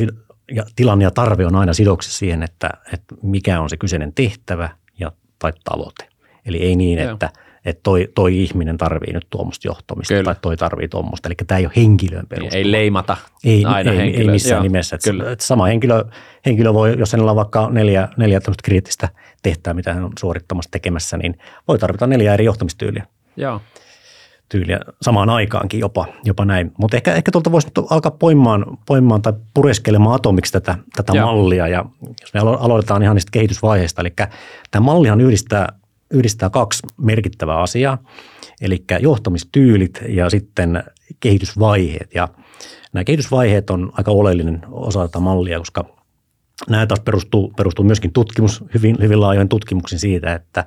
ja 0.54 0.64
tilanne 0.76 1.04
ja 1.04 1.10
tarve 1.10 1.46
on 1.46 1.56
aina 1.56 1.72
sidoksissa 1.72 2.18
siihen, 2.18 2.42
että, 2.42 2.70
että 2.92 3.14
mikä 3.22 3.60
on 3.60 3.70
se 3.70 3.76
kyseinen 3.76 4.12
tehtävä 4.12 4.70
ja, 5.00 5.12
tai 5.38 5.52
tavoite. 5.64 6.08
Eli 6.46 6.58
ei 6.62 6.76
niin, 6.76 6.98
Joo. 6.98 7.12
että– 7.12 7.30
että 7.68 7.82
toi, 7.82 8.08
toi 8.14 8.42
ihminen 8.42 8.78
tarvii 8.78 9.12
nyt 9.12 9.26
tuommoista 9.30 9.68
johtamista 9.68 10.14
Kyllä. 10.14 10.24
tai 10.24 10.34
toi 10.42 10.56
tarvii 10.56 10.88
tuommoista. 10.88 11.28
Eli 11.28 11.34
tämä 11.46 11.58
ei 11.58 11.66
ole 11.66 11.72
henkilöön 11.76 12.26
perustuva. 12.26 12.58
Ei 12.58 12.72
leimata 12.72 13.16
ei, 13.44 13.64
aina 13.64 13.92
ei, 13.92 14.16
ei 14.16 14.26
missään 14.26 14.56
Joo. 14.56 14.62
nimessä. 14.62 14.96
Että 14.96 15.10
Kyllä. 15.10 15.32
Että 15.32 15.44
sama 15.44 15.66
henkilö, 15.66 16.04
henkilö 16.46 16.74
voi, 16.74 16.94
jos 16.98 17.12
hänellä 17.12 17.30
on 17.30 17.36
vaikka 17.36 17.68
neljä, 17.70 18.08
neljä 18.16 18.40
kriittistä 18.64 19.08
tehtävää, 19.42 19.74
mitä 19.74 19.94
hän 19.94 20.04
on 20.04 20.12
suorittamassa 20.18 20.70
tekemässä, 20.70 21.16
niin 21.16 21.38
voi 21.68 21.78
tarvita 21.78 22.06
neljä 22.06 22.34
eri 22.34 22.44
johtamistyyliä. 22.44 23.06
Joo 23.36 23.60
tyyliä 24.48 24.80
samaan 25.02 25.30
aikaankin 25.30 25.80
jopa, 25.80 26.06
jopa 26.24 26.44
näin. 26.44 26.72
Mutta 26.78 26.96
ehkä, 26.96 27.14
ehkä 27.14 27.30
tuolta 27.32 27.52
voisi 27.52 27.68
alkaa 27.90 28.10
poimaan, 28.10 28.66
poimaan 28.86 29.22
tai 29.22 29.32
pureskelemaan 29.54 30.14
atomiksi 30.14 30.52
tätä, 30.52 30.78
tätä 30.96 31.14
mallia. 31.14 31.68
Ja 31.68 31.84
jos 32.20 32.34
me 32.34 32.40
aloitetaan 32.40 33.02
ihan 33.02 33.16
niistä 33.16 33.30
kehitysvaiheista, 33.32 34.00
eli 34.00 34.12
tämä 34.70 34.84
mallihan 34.84 35.20
yhdistää 35.20 35.77
yhdistää 36.10 36.50
kaksi 36.50 36.86
merkittävää 36.96 37.60
asiaa, 37.60 37.98
eli 38.60 38.84
johtamistyylit 39.00 40.00
ja 40.08 40.30
sitten 40.30 40.84
kehitysvaiheet. 41.20 42.14
Ja 42.14 42.28
nämä 42.92 43.04
kehitysvaiheet 43.04 43.70
on 43.70 43.92
aika 43.92 44.10
oleellinen 44.10 44.62
osa 44.70 45.08
tätä 45.08 45.20
mallia, 45.20 45.58
koska 45.58 45.84
nämä 46.68 46.86
taas 46.86 47.00
perustuu, 47.00 47.52
perustuu 47.56 47.84
myöskin 47.84 48.12
tutkimus, 48.12 48.64
hyvin, 48.74 48.96
hyvin 49.02 49.20
laajoin 49.20 49.48
tutkimuksin 49.48 49.98
siitä, 49.98 50.34
että 50.34 50.66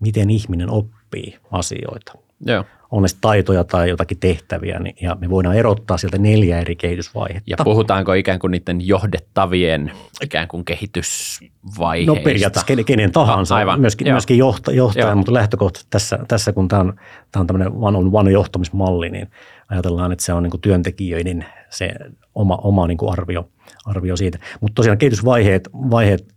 miten 0.00 0.30
ihminen 0.30 0.70
oppii 0.70 1.38
asioita. 1.50 2.12
Joo. 2.46 2.64
On 2.90 3.02
ne 3.02 3.08
taitoja 3.20 3.64
tai 3.64 3.88
jotakin 3.88 4.18
tehtäviä, 4.18 4.78
niin, 4.78 4.96
ja 5.00 5.16
me 5.20 5.30
voidaan 5.30 5.56
erottaa 5.56 5.98
sieltä 5.98 6.18
neljä 6.18 6.60
eri 6.60 6.76
kehitysvaihetta. 6.76 7.50
Ja 7.50 7.56
puhutaanko 7.64 8.12
ikään 8.12 8.38
kuin 8.38 8.50
niiden 8.50 8.86
johdettavien 8.86 9.92
ikään 10.24 10.48
kuin 10.48 10.64
kehitysvaiheista? 10.64 12.14
No 12.14 12.24
periaatteessa 12.24 12.66
kenen, 12.66 12.84
kenen 12.84 13.12
tahansa, 13.12 13.56
Aivan. 13.56 13.80
myöskin, 13.80 14.06
Joo. 14.06 14.14
myöskin 14.14 14.38
johta, 14.38 14.72
johtaja, 14.72 15.06
Joo. 15.06 15.16
mutta 15.16 15.34
lähtökohtaisesti 15.34 15.90
tässä, 15.90 16.18
tässä 16.28 16.52
kun 16.52 16.68
tämä 16.68 16.80
on, 16.80 16.92
tämä 17.32 17.40
on 17.40 17.46
tämmöinen 17.46 17.72
one 17.72 17.98
on 17.98 18.10
one 18.12 18.30
johtamismalli, 18.30 19.10
niin 19.10 19.30
ajatellaan, 19.68 20.12
että 20.12 20.24
se 20.24 20.32
on 20.32 20.42
niin 20.42 20.50
kuin 20.50 20.60
työntekijöiden 20.60 21.46
se 21.70 21.90
oma, 22.34 22.58
oma 22.62 22.86
niin 22.86 22.98
kuin 22.98 23.12
arvio, 23.12 23.48
arvio 23.84 24.16
siitä. 24.16 24.38
Mutta 24.60 24.74
tosiaan 24.74 24.98
kehitysvaiheet, 24.98 25.68
vaiheet, 25.72 26.34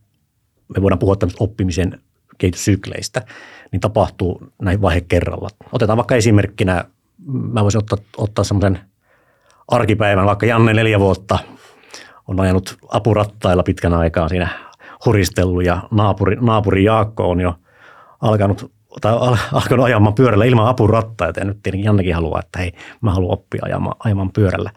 me 0.76 0.82
voidaan 0.82 1.00
puhua 1.00 1.16
tämmöistä 1.16 1.44
oppimisen 1.44 2.02
kehityssykleistä, 2.38 3.22
niin 3.72 3.80
tapahtuu 3.80 4.44
näin 4.62 4.82
vaihe 4.82 5.02
kerralla. 5.02 5.50
Otetaan 5.72 5.98
vaikka 5.98 6.16
esimerkkinä, 6.16 6.86
mä 7.28 7.64
voisin 7.64 7.80
ottaa, 7.80 7.98
ottaa 8.18 8.44
semmoisen 8.44 8.80
arkipäivän, 9.68 10.26
vaikka 10.26 10.46
Janne 10.46 10.74
neljä 10.74 11.00
vuotta 11.00 11.40
on 12.28 12.40
ajanut 12.40 12.78
apurattailla 12.90 13.64
pitkän 13.64 13.94
aikaa 13.94 14.30
siinä 14.30 14.48
huristellut 15.06 15.66
ja 15.66 15.84
naapuri, 15.92 16.38
naapuri 16.42 16.84
Jaakko 16.84 17.30
on 17.30 17.42
jo 17.42 17.56
alkanut 18.22 18.72
tai 19.02 19.14
alkanut 19.54 19.86
ajamaan 19.86 20.14
pyörällä 20.14 20.46
ilman 20.46 20.68
apurattaita 20.68 21.40
ja 21.40 21.46
nyt 21.46 21.60
tietenkin 21.64 21.86
Jannekin 21.86 22.16
haluaa, 22.16 22.40
että 22.40 22.60
hei, 22.60 22.72
mä 23.02 23.12
haluan 23.12 23.34
oppia 23.34 23.62
ajamaan, 23.66 23.96
ajamaan 24.04 24.32
pyörällä, 24.32 24.72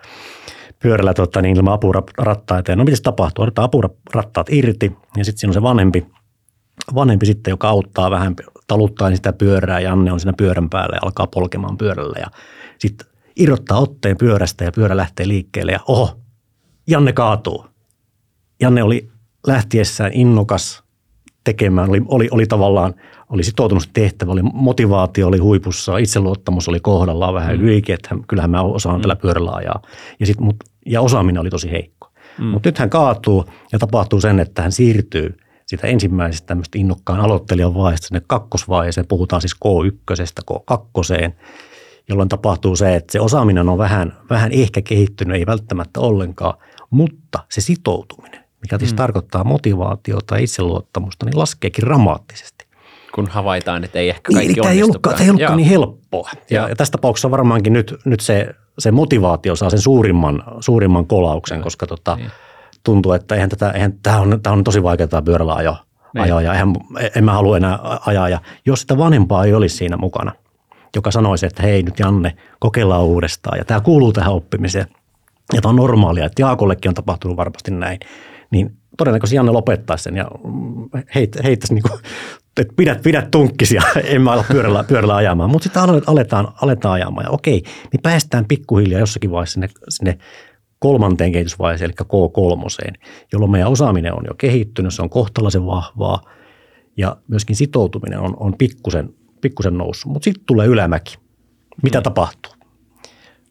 pyörällä 0.82 1.14
tota, 1.14 1.42
niin 1.42 1.56
ilman 1.56 1.74
apurattaita. 1.74 2.72
Ja 2.72 2.76
no 2.76 2.84
se 2.94 3.02
tapahtuu? 3.02 3.42
Otetaan 3.42 3.64
apurattaat 3.64 4.46
irti 4.50 4.96
ja 5.16 5.24
sitten 5.24 5.40
siinä 5.40 5.50
on 5.50 5.54
se 5.54 5.62
vanhempi, 5.62 6.06
vanhempi 6.94 7.26
sitten, 7.26 7.50
joka 7.52 7.68
auttaa 7.68 8.10
vähän 8.10 8.34
taluttaa 8.66 9.16
sitä 9.16 9.32
pyörää. 9.32 9.80
Janne 9.80 10.12
on 10.12 10.20
siinä 10.20 10.34
pyörän 10.38 10.70
päällä 10.70 10.96
ja 10.96 11.00
alkaa 11.02 11.26
polkemaan 11.26 11.78
pyörällä 11.78 12.18
ja 12.20 12.26
sitten 12.78 13.06
irrottaa 13.36 13.78
otteen 13.78 14.16
pyörästä 14.16 14.64
ja 14.64 14.72
pyörä 14.72 14.96
lähtee 14.96 15.28
liikkeelle 15.28 15.72
ja 15.72 15.80
oho, 15.88 16.20
Janne 16.86 17.12
kaatuu. 17.12 17.66
Janne 18.60 18.82
oli 18.82 19.08
lähtiessään 19.46 20.12
innokas 20.12 20.84
tekemään, 21.44 21.88
oli, 21.88 22.02
oli, 22.08 22.28
oli 22.30 22.46
tavallaan, 22.46 22.94
oli 23.28 23.42
sitoutunut 23.42 23.90
tehtävä, 23.92 24.32
oli 24.32 24.42
motivaatio 24.42 25.28
oli 25.28 25.38
huipussa, 25.38 25.98
itseluottamus 25.98 26.68
oli 26.68 26.80
kohdallaan 26.80 27.34
vähän 27.34 27.56
mm. 27.56 27.64
ylikin, 27.64 27.94
että 27.94 28.16
kyllähän 28.28 28.50
mä 28.50 28.62
osaan 28.62 28.96
mm. 28.96 29.00
tällä 29.00 29.16
pyörällä 29.16 29.50
ajaa. 29.52 29.82
Ja, 30.20 30.26
sit, 30.26 30.40
mut, 30.40 30.56
ja 30.86 31.00
osaaminen 31.00 31.40
oli 31.40 31.50
tosi 31.50 31.70
heikko. 31.70 32.12
Mm. 32.38 32.44
Mutta 32.44 32.68
nyt 32.68 32.78
hän 32.78 32.90
kaatuu 32.90 33.44
ja 33.72 33.78
tapahtuu 33.78 34.20
sen, 34.20 34.40
että 34.40 34.62
hän 34.62 34.72
siirtyy 34.72 35.36
sitä 35.66 35.86
ensimmäisestä 35.86 36.46
tämmöistä 36.46 36.78
innokkaan 36.78 37.20
aloittelijan 37.20 37.74
vaiheesta 37.74 38.06
sinne 38.06 38.22
kakkosvaiheeseen, 38.26 39.06
puhutaan 39.06 39.42
siis 39.42 39.56
K1, 39.64 40.16
K2, 40.50 41.32
jolloin 42.08 42.28
tapahtuu 42.28 42.76
se, 42.76 42.94
että 42.94 43.12
se 43.12 43.20
osaaminen 43.20 43.68
on 43.68 43.78
vähän, 43.78 44.16
vähän 44.30 44.52
ehkä 44.52 44.82
kehittynyt, 44.82 45.36
ei 45.36 45.46
välttämättä 45.46 46.00
ollenkaan, 46.00 46.54
mutta 46.90 47.38
se 47.50 47.60
sitoutuminen, 47.60 48.44
mikä 48.62 48.78
siis 48.78 48.92
mm. 48.92 48.96
tarkoittaa 48.96 49.44
motivaatiota 49.44 50.34
ja 50.34 50.40
itseluottamusta, 50.40 51.26
niin 51.26 51.38
laskeekin 51.38 51.84
dramaattisesti. 51.84 52.64
Kun 53.14 53.26
havaitaan, 53.26 53.84
että 53.84 53.98
ei 53.98 54.08
ehkä 54.08 54.32
kaikki 54.32 54.52
niin, 54.52 54.62
tämä 54.62 54.70
ei 54.70 54.82
ollutkaan, 54.82 55.16
tämä 55.16 55.24
ei 55.24 55.30
ollutkaan 55.30 55.56
niin 55.56 55.68
helppoa. 55.68 56.30
Ja, 56.50 56.68
ja 56.68 56.76
tässä 56.76 56.92
tapauksessa 56.92 57.30
varmaankin 57.30 57.72
nyt, 57.72 57.94
nyt 58.04 58.20
se, 58.20 58.54
se 58.78 58.90
motivaatio 58.90 59.56
saa 59.56 59.70
sen 59.70 59.80
suurimman, 59.80 60.44
suurimman 60.60 61.06
kolauksen, 61.06 61.62
koska 61.62 61.86
tota, 61.86 62.16
niin 62.16 62.30
tuntuu, 62.84 63.12
että 63.12 63.34
eihän 63.34 63.50
tätä, 63.50 63.70
eihän, 63.70 63.92
tämä, 64.02 64.20
on, 64.20 64.40
tämä 64.42 64.54
on 64.54 64.64
tosi 64.64 64.82
vaikeaa 64.82 65.08
tämä 65.08 65.22
pyörällä 65.22 65.54
ajo, 65.54 65.76
niin. 66.14 66.22
ajoa 66.22 66.42
ja 66.42 66.52
eihän, 66.52 66.72
en 67.16 67.24
mä 67.24 67.32
halua 67.32 67.56
enää 67.56 67.78
ajaa. 68.06 68.28
Ja 68.28 68.40
jos 68.66 68.80
sitä 68.80 68.98
vanhempaa 68.98 69.44
ei 69.44 69.54
olisi 69.54 69.76
siinä 69.76 69.96
mukana, 69.96 70.32
joka 70.96 71.10
sanoisi, 71.10 71.46
että 71.46 71.62
hei 71.62 71.82
nyt 71.82 71.98
Janne, 71.98 72.36
kokeillaan 72.58 73.04
uudestaan 73.04 73.58
ja 73.58 73.64
tämä 73.64 73.80
kuuluu 73.80 74.12
tähän 74.12 74.32
oppimiseen 74.32 74.86
ja 75.52 75.60
tämä 75.60 75.70
on 75.70 75.76
normaalia, 75.76 76.26
että 76.26 76.42
Jaakollekin 76.42 76.88
on 76.88 76.94
tapahtunut 76.94 77.36
varmasti 77.36 77.70
näin, 77.70 78.00
niin 78.50 78.76
todennäköisesti 78.98 79.36
Janne 79.36 79.52
lopettaisi 79.52 80.02
sen 80.02 80.16
ja 80.16 80.28
heit, 81.14 81.36
heittäisi 81.44 81.74
niin 81.74 81.82
kuin, 81.82 82.00
että 82.60 82.74
pidät, 82.76 83.02
pidät 83.02 83.30
tunkkisia, 83.30 83.82
en 84.04 84.22
mä 84.22 84.32
ala 84.32 84.44
pyörällä, 84.52 84.84
pyörällä 84.84 85.16
ajamaan. 85.16 85.50
Mutta 85.50 85.64
sitten 85.64 85.82
aletaan, 86.06 86.48
aletaan 86.62 86.94
ajamaan 86.94 87.24
ja 87.24 87.30
okei, 87.30 87.62
niin 87.92 88.02
päästään 88.02 88.44
pikkuhiljaa 88.44 89.00
jossakin 89.00 89.30
vaiheessa 89.30 89.52
sinne, 89.52 89.68
sinne 89.88 90.18
kolmanteen 90.84 91.32
kehitysvaiheeseen, 91.32 91.90
eli 91.90 92.06
K3, 92.06 92.94
jolloin 93.32 93.50
meidän 93.50 93.68
osaaminen 93.68 94.14
on 94.14 94.24
jo 94.26 94.34
kehittynyt, 94.34 94.94
se 94.94 95.02
on 95.02 95.10
kohtalaisen 95.10 95.66
vahvaa 95.66 96.22
ja 96.96 97.16
myöskin 97.28 97.56
sitoutuminen 97.56 98.20
on, 98.20 98.36
on 98.40 98.54
pikkusen, 98.58 99.14
pikkusen 99.40 99.78
noussut. 99.78 100.12
Mutta 100.12 100.24
sitten 100.24 100.44
tulee 100.46 100.66
ylämäki. 100.66 101.18
Mitä 101.82 101.98
mm. 101.98 102.02
tapahtuu? 102.02 102.52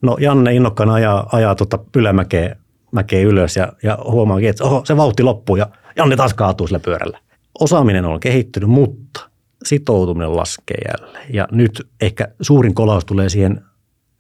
No 0.02 0.18
Janne 0.20 0.56
innokkaana 0.56 0.94
ajaa, 0.94 1.30
ajaa 1.32 1.56
tuota 1.56 1.80
ylämäkeä 1.96 2.56
mäkeä 2.92 3.22
ylös 3.22 3.56
ja, 3.56 3.74
ja 3.84 3.98
huomaakin, 4.04 4.50
että 4.50 4.64
oho, 4.64 4.82
se 4.86 4.98
vauhti 4.98 5.24
loppuu 5.24 5.56
ja 5.56 5.68
Janne 5.96 6.16
taas 6.16 6.34
kaatuu 6.34 6.68
sillä 6.68 6.80
pyörällä. 6.80 7.20
Osaaminen 7.60 8.06
on 8.06 8.20
kehittynyt, 8.20 8.70
mutta 8.70 9.30
sitoutuminen 9.66 10.36
laskee 10.36 10.78
jälleen. 10.88 11.34
Ja 11.34 11.48
nyt 11.52 11.88
ehkä 12.02 12.28
suurin 12.42 12.74
kolaus 12.74 13.06
tulee 13.06 13.30
siihen, 13.30 13.62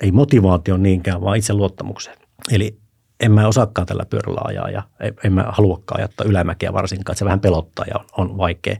ei 0.01 0.11
motivaation 0.11 0.83
niinkään, 0.83 1.21
vaan 1.21 1.37
itseluottamukseen. 1.37 2.17
Eli 2.51 2.82
en 3.19 3.31
mä 3.31 3.47
osaakaan 3.47 3.87
tällä 3.87 4.05
pyörällä 4.09 4.41
ajaa 4.43 4.69
ja 4.69 4.83
en 5.23 5.33
mä 5.33 5.45
haluakaan 5.49 6.01
ajattaa 6.01 6.27
ylämäkeä 6.27 6.73
varsinkaan, 6.73 7.13
että 7.13 7.19
se 7.19 7.25
vähän 7.25 7.39
pelottaa 7.39 7.85
ja 7.89 7.95
on, 7.95 8.05
on 8.17 8.37
vaikea. 8.37 8.77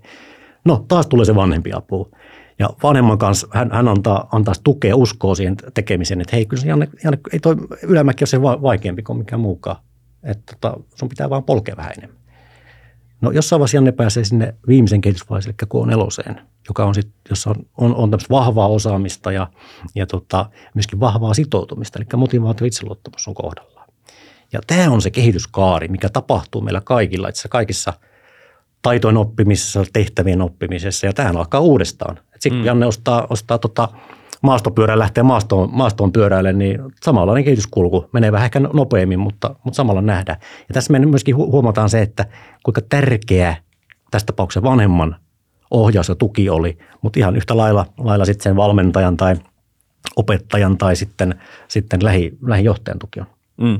No 0.66 0.86
taas 0.88 1.08
tulee 1.08 1.26
se 1.26 1.36
vanhempi 1.36 1.72
apu. 1.74 2.12
Ja 2.60 2.70
vanhemman 2.84 3.18
kanssa 3.18 3.48
hän, 3.52 3.72
hän 3.72 3.88
antaa, 3.88 4.30
antaa 4.32 4.54
tukea, 4.64 4.96
uskoa 4.96 5.36
siihen 5.36 5.56
tekemiseen, 5.74 6.22
että 6.22 6.36
hei, 6.36 6.46
kyllä 6.46 6.62
se 6.62 6.68
Janne, 6.68 6.90
Janne 7.04 7.20
ei 7.34 7.40
toi 7.40 7.56
ylämäki 7.84 8.22
ole 8.22 8.28
se 8.28 8.42
vaikeampi 8.42 9.04
kuin 9.04 9.18
mikään 9.18 9.40
muukaan. 9.40 9.76
Että 10.24 10.56
tota, 10.62 10.78
sun 10.96 11.10
pitää 11.10 11.30
vaan 11.30 11.44
polkea 11.44 11.78
vähän 11.78 11.94
enemmän. 11.98 12.24
No 13.22 13.32
jossain 13.32 13.60
vaiheessa 13.60 13.78
Janne 13.78 13.92
pääsee 13.92 14.24
sinne 14.24 14.56
viimeisen 14.68 15.02
kehitysvaiheeseen, 15.02 15.56
eli 15.62 15.96
K4, 16.36 16.42
joka 16.70 16.86
on 16.86 16.96
sit, 16.96 17.12
jossa 17.30 17.50
on, 17.50 17.56
on, 17.78 17.96
on 17.96 18.12
tämmöistä 18.12 18.30
vahvaa 18.34 18.68
osaamista 18.68 19.32
ja, 19.32 19.48
ja 19.96 20.08
tota, 20.08 20.50
myöskin 20.74 21.00
vahvaa 21.00 21.34
sitoutumista, 21.34 22.00
eli 22.00 22.06
motivaatio 22.18 22.68
itseluottamus 22.68 23.28
on 23.28 23.34
kohdalla. 23.34 23.73
Ja 24.54 24.62
tämä 24.68 24.92
on 24.92 25.02
se 25.02 25.10
kehityskaari, 25.10 25.88
mikä 25.88 26.10
tapahtuu 26.10 26.62
meillä 26.62 26.82
kaikilla, 26.82 27.28
itse 27.28 27.48
kaikissa 27.48 27.94
taitojen 28.82 29.18
oppimisessa, 29.18 29.84
tehtävien 29.94 30.42
oppimisessa, 30.42 31.06
ja 31.06 31.14
tähän 31.14 31.38
alkaa 31.38 31.60
uudestaan. 31.60 32.20
Sitten 32.40 32.62
mm. 32.62 32.66
Janne 32.66 32.86
ostaa, 32.86 33.28
ostaa 33.30 33.58
tota 33.58 33.90
maastopyörää, 34.42 35.00
lähtee 35.00 35.24
maastoon, 35.24 35.70
maastoon 35.72 36.12
pyöräille, 36.12 36.54
niin 36.54 36.80
samanlainen 37.04 37.44
kehityskulku 37.44 38.10
menee 38.12 38.32
vähän 38.32 38.46
ehkä 38.46 38.60
nopeammin, 38.60 39.20
mutta, 39.20 39.56
mutta 39.64 39.76
samalla 39.76 40.02
nähdään. 40.02 40.38
Ja 40.68 40.74
tässä 40.74 40.92
me 40.92 41.00
myöskin 41.00 41.36
huomataan 41.36 41.90
se, 41.90 42.02
että 42.02 42.26
kuinka 42.64 42.82
tärkeä 42.90 43.56
tässä 44.12 44.26
tapauksessa 44.26 44.64
vanhemman 44.64 45.16
ohjaus 45.72 46.10
ja 46.10 46.16
tuki 46.16 46.50
oli, 46.50 46.78
mutta 47.02 47.20
ihan 47.20 47.36
yhtä 47.36 47.58
lailla, 47.58 47.86
lailla 47.98 48.26
sitten 48.26 48.44
sen 48.44 48.56
valmentajan 48.56 49.18
tai 49.18 49.36
opettajan 50.16 50.78
tai 50.78 50.96
sitten, 50.96 51.36
sitten 51.68 52.04
lähi, 52.04 52.38
lähijohtajan 52.42 53.00
tuki 53.00 53.20
on. 53.20 53.26
Mm. 53.58 53.80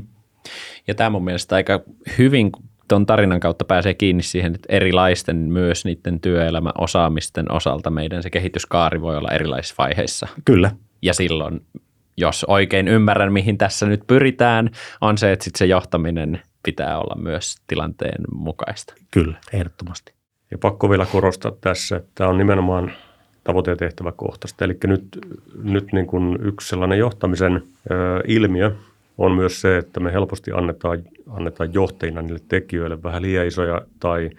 Ja 0.88 0.94
tämä 0.94 1.10
mun 1.10 1.24
mielestä 1.24 1.56
aika 1.56 1.80
hyvin 2.18 2.52
tuon 2.88 3.06
tarinan 3.06 3.40
kautta 3.40 3.64
pääsee 3.64 3.94
kiinni 3.94 4.22
siihen, 4.22 4.54
että 4.54 4.66
erilaisten 4.68 5.36
myös 5.36 5.84
niiden 5.84 6.20
työelämän 6.20 6.72
osaamisten 6.78 7.52
osalta 7.52 7.90
meidän 7.90 8.22
se 8.22 8.30
kehityskaari 8.30 9.00
voi 9.00 9.16
olla 9.16 9.30
erilaisissa 9.32 9.74
vaiheissa. 9.78 10.28
Kyllä. 10.44 10.70
Ja 11.02 11.14
silloin, 11.14 11.60
jos 12.16 12.44
oikein 12.48 12.88
ymmärrän, 12.88 13.32
mihin 13.32 13.58
tässä 13.58 13.86
nyt 13.86 14.00
pyritään, 14.06 14.70
on 15.00 15.18
se, 15.18 15.32
että 15.32 15.44
sit 15.44 15.56
se 15.56 15.66
johtaminen 15.66 16.42
pitää 16.62 16.98
olla 16.98 17.22
myös 17.22 17.56
tilanteen 17.66 18.24
mukaista. 18.32 18.94
Kyllä, 19.10 19.38
ehdottomasti. 19.52 20.12
Ja 20.50 20.58
pakko 20.58 20.90
vielä 20.90 21.06
korostaa 21.06 21.52
tässä, 21.60 21.96
että 21.96 22.10
tämä 22.14 22.30
on 22.30 22.38
nimenomaan 22.38 22.92
tavoite- 23.44 23.70
ja 23.70 23.76
tehtäväkohtaista. 23.76 24.64
Eli 24.64 24.76
nyt, 24.86 25.18
nyt 25.62 25.92
niin 25.92 26.06
kuin 26.06 26.38
yksi 26.42 26.68
sellainen 26.68 26.98
johtamisen 26.98 27.62
ö, 27.90 28.20
ilmiö, 28.28 28.72
on 29.18 29.32
myös 29.32 29.60
se, 29.60 29.76
että 29.76 30.00
me 30.00 30.12
helposti 30.12 30.52
annetaan, 30.52 31.02
annetaan 31.30 31.74
johtajina 31.74 32.22
niille 32.22 32.40
tekijöille 32.48 33.02
vähän 33.02 33.22
liian 33.22 33.46
isoja 33.46 33.82
tai 34.00 34.30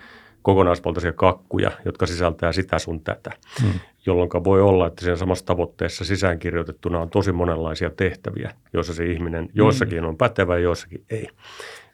kokonaisvaltaisia 0.41 1.13
kakkuja, 1.13 1.71
jotka 1.85 2.05
sisältää 2.05 2.51
sitä 2.51 2.79
sun 2.79 3.01
tätä, 3.01 3.31
hmm. 3.61 3.79
jolloin 4.05 4.29
voi 4.43 4.61
olla, 4.61 4.88
että 4.88 5.01
siinä 5.01 5.15
samassa 5.15 5.45
tavoitteessa 5.45 6.05
sisäänkirjoitettuna 6.05 6.99
on 6.99 7.09
tosi 7.09 7.31
monenlaisia 7.31 7.89
tehtäviä, 7.89 8.51
joissa 8.73 8.93
se 8.93 9.05
ihminen 9.05 9.49
joissakin 9.53 9.99
hmm. 9.99 10.07
on 10.07 10.17
pätevä 10.17 10.55
ja 10.55 10.63
joissakin 10.63 11.05
ei. 11.09 11.27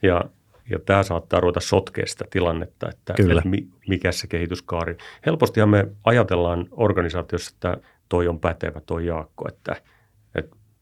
Ja, 0.02 0.24
ja 0.70 0.80
tämä 0.80 1.04
saattaa 1.04 1.40
ruveta 1.40 1.60
sotkea 1.60 2.08
sitä 2.08 2.26
tilannetta, 2.30 2.90
että, 2.90 3.14
että 3.20 3.50
mikä 3.88 4.12
se 4.12 4.28
kehityskaari. 4.28 4.98
Helpostihan 5.26 5.70
me 5.70 5.88
ajatellaan 6.04 6.68
organisaatiossa, 6.72 7.52
että 7.56 7.78
toi 8.10 8.28
on 8.28 8.40
pätevä, 8.40 8.82
toi 8.86 9.06
Jaakko, 9.06 9.48
että– 9.48 9.76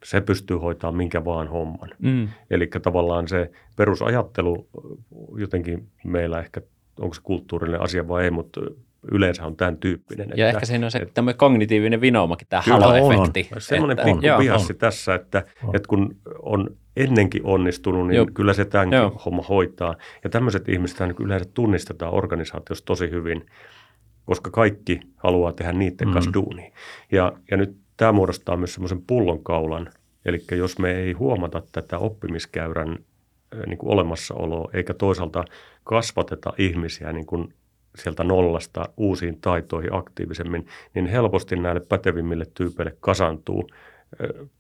se 0.04 0.22
pystyy 0.22 0.58
hoitamaan 0.58 0.96
minkä 0.96 1.26
vaan 1.26 1.48
homman. 1.48 1.90
Mm. 2.00 2.28
Eli 2.50 2.68
tavallaan 2.82 3.28
se 3.28 3.52
perusajattelu 3.76 4.68
jotenkin 5.38 5.88
meillä 6.06 6.40
ehkä, 6.40 6.62
onko 7.00 7.14
se 7.14 7.22
kulttuurinen 7.24 7.82
asia 7.82 8.08
vai 8.08 8.24
ei, 8.24 8.32
mutta 8.32 8.62
yleensä 9.12 9.46
on 9.46 9.56
tämän 9.56 9.78
tyyppinen. 9.78 10.30
Ja 10.36 10.48
ehkä 10.48 10.66
siinä 10.66 10.86
on 10.88 10.92
se 10.92 11.08
tämmöinen 11.14 11.38
kognitiivinen 11.38 12.02
vinoumakin, 12.02 12.48
tämä 12.48 12.62
Kyllä, 12.66 12.78
halo-efekti. 12.80 13.50
on. 13.56 13.62
Semmoinen 13.62 14.00
että- 14.00 14.06
pikku 14.06 14.38
biassi 14.40 14.74
on. 14.74 14.78
tässä, 14.80 15.16
että, 15.16 15.44
On. 15.64 15.76
että 15.76 15.88
kun 15.88 16.16
on 16.42 16.70
ennenkin 16.98 17.42
onnistunut, 17.46 18.08
niin 18.08 18.16
Joo. 18.16 18.28
kyllä 18.34 18.54
se 18.54 18.66
tämänkin 18.66 18.98
Joo. 18.98 19.22
homma 19.26 19.42
hoitaa. 19.50 19.96
Ja 20.24 20.30
tämmöiset 20.30 20.70
ihmiset 20.70 21.00
niin 21.00 21.16
yleensä 21.20 21.50
tunnistetaan 21.54 22.14
organisaatiossa 22.14 22.86
tosi 22.86 23.10
hyvin, 23.12 23.46
koska 24.26 24.50
kaikki 24.52 25.00
haluaa 25.16 25.52
tehdä 25.52 25.74
niiden 25.74 26.08
Mm. 26.08 26.14
kanssa 26.14 26.34
duunia. 26.34 26.72
Ja, 27.12 27.34
ja 27.52 27.58
nyt 27.58 27.76
tämä 28.00 28.12
muodostaa 28.12 28.58
myös 28.58 28.74
semmoisen 28.74 29.02
pullonkaulan. 29.08 29.90
Eli 30.26 30.44
jos 30.52 30.80
me 30.80 30.92
ei 30.92 31.14
huomata 31.14 31.62
tätä 31.72 31.98
oppimiskäyrän 31.98 32.98
niin 33.68 33.78
kuin 33.78 33.94
olemassaoloa, 33.94 34.70
eikä 34.74 34.94
toisaalta 34.94 35.46
kasvateta 35.84 36.54
ihmisiä 36.58 37.14
niin 37.14 37.26
kuin 37.26 37.54
sieltä 37.96 38.24
nollasta 38.24 38.90
uusiin 38.98 39.42
taitoihin 39.42 39.94
aktiivisemmin, 39.94 40.66
niin 40.96 41.06
helposti 41.06 41.56
näille 41.56 41.80
pätevimmille 41.80 42.46
tyypeille 42.54 42.98
kasantuu 43.00 43.70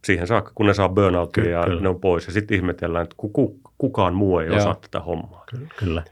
siihen 0.05 0.27
saakka, 0.27 0.51
kun 0.55 0.65
ne 0.65 0.73
saa 0.73 0.89
burnouttia 0.89 1.43
Ky- 1.43 1.49
ja 1.49 1.63
kyllä. 1.63 1.81
ne 1.81 1.89
on 1.89 1.99
pois. 1.99 2.27
Ja 2.27 2.33
sitten 2.33 2.57
ihmetellään, 2.57 3.03
että 3.03 3.15
kuku, 3.17 3.59
kukaan 3.77 4.13
muu 4.13 4.39
ei 4.39 4.47
Joo. 4.47 4.57
osaa 4.57 4.75
tätä 4.75 4.99
hommaa. 4.99 5.43
Ky- 5.49 5.67
Kyllä. 5.79 6.03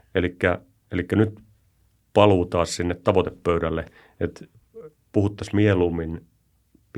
Eli 0.92 1.06
nyt 1.12 1.40
paluu 2.14 2.46
taas 2.46 2.76
sinne 2.76 2.94
tavoitepöydälle, 2.94 3.84
että 4.20 4.44
puhuttaisiin 5.12 5.56
mieluummin 5.56 6.26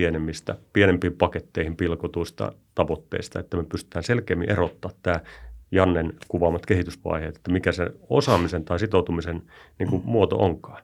pienemmistä, 0.01 0.57
pienempiin 0.73 1.13
paketteihin 1.13 1.77
pilkotuista 1.77 2.53
tavoitteista, 2.75 3.41
että 3.41 3.57
me 3.57 3.65
pystytään 3.65 4.03
selkeämmin 4.03 4.51
erottaa 4.51 4.91
tämä 5.03 5.21
Jannen 5.73 6.13
kuvaamat 6.29 6.67
kehitysvaiheet, 6.67 7.37
että 7.37 7.53
mikä 7.53 7.73
se 7.73 7.87
osaamisen 8.09 8.65
tai 8.65 8.79
sitoutumisen 8.79 9.43
niin 9.79 9.91
kuin 9.91 10.03
muoto 10.05 10.37
onkaan. 10.37 10.83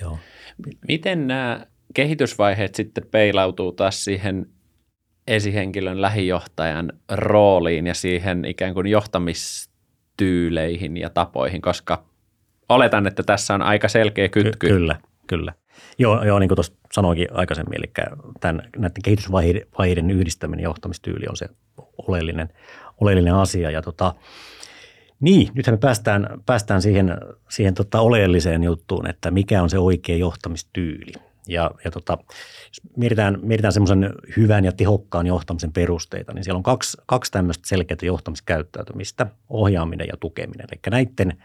Joo. 0.00 0.18
Miten 0.88 1.26
nämä 1.26 1.66
kehitysvaiheet 1.94 2.74
sitten 2.74 3.04
peilautuu 3.10 3.72
taas 3.72 4.04
siihen 4.04 4.46
esihenkilön 5.26 6.02
lähijohtajan 6.02 6.92
rooliin 7.12 7.86
ja 7.86 7.94
siihen 7.94 8.44
ikään 8.44 8.74
kuin 8.74 8.86
johtamistyyleihin 8.86 10.96
ja 10.96 11.10
tapoihin, 11.10 11.60
koska 11.60 12.04
oletan, 12.68 13.06
että 13.06 13.22
tässä 13.22 13.54
on 13.54 13.62
aika 13.62 13.88
selkeä 13.88 14.28
kytky. 14.28 14.58
Ky- 14.58 14.68
kyllä, 14.68 14.96
kyllä. 15.26 15.52
Joo, 15.98 16.24
joo 16.24 16.38
niin 16.38 16.48
kuin 16.48 16.56
tuossa 16.56 16.72
sanoinkin 16.92 17.28
aikaisemmin, 17.32 17.78
eli 17.78 17.92
tämän, 18.40 18.62
näiden 18.76 19.02
kehitysvaiheiden 19.04 20.10
yhdistäminen 20.10 20.62
johtamistyyli 20.62 21.26
on 21.28 21.36
se 21.36 21.48
oleellinen, 22.08 22.48
oleellinen 23.00 23.34
asia. 23.34 23.70
Ja 23.70 23.82
tota, 23.82 24.14
niin, 25.20 25.48
nythän 25.54 25.74
me 25.74 25.78
päästään, 25.78 26.26
päästään 26.46 26.82
siihen, 26.82 27.16
siihen 27.48 27.74
tota 27.74 28.00
oleelliseen 28.00 28.62
juttuun, 28.62 29.06
että 29.06 29.30
mikä 29.30 29.62
on 29.62 29.70
se 29.70 29.78
oikea 29.78 30.16
johtamistyyli. 30.16 31.12
Ja, 31.48 31.70
ja 31.84 31.90
tota, 31.90 32.18
jos 32.68 32.80
mietitään, 32.96 33.38
mietitään 33.42 33.72
semmoisen 33.72 34.10
hyvän 34.36 34.64
ja 34.64 34.72
tehokkaan 34.72 35.26
johtamisen 35.26 35.72
perusteita, 35.72 36.32
niin 36.32 36.44
siellä 36.44 36.56
on 36.56 36.62
kaksi, 36.62 36.96
kaksi 37.06 37.32
tämmöistä 37.32 37.68
selkeää 37.68 37.98
johtamiskäyttäytymistä, 38.02 39.26
ohjaaminen 39.48 40.06
ja 40.06 40.16
tukeminen. 40.20 40.66
Eli 40.72 40.80
näiden, 40.90 41.42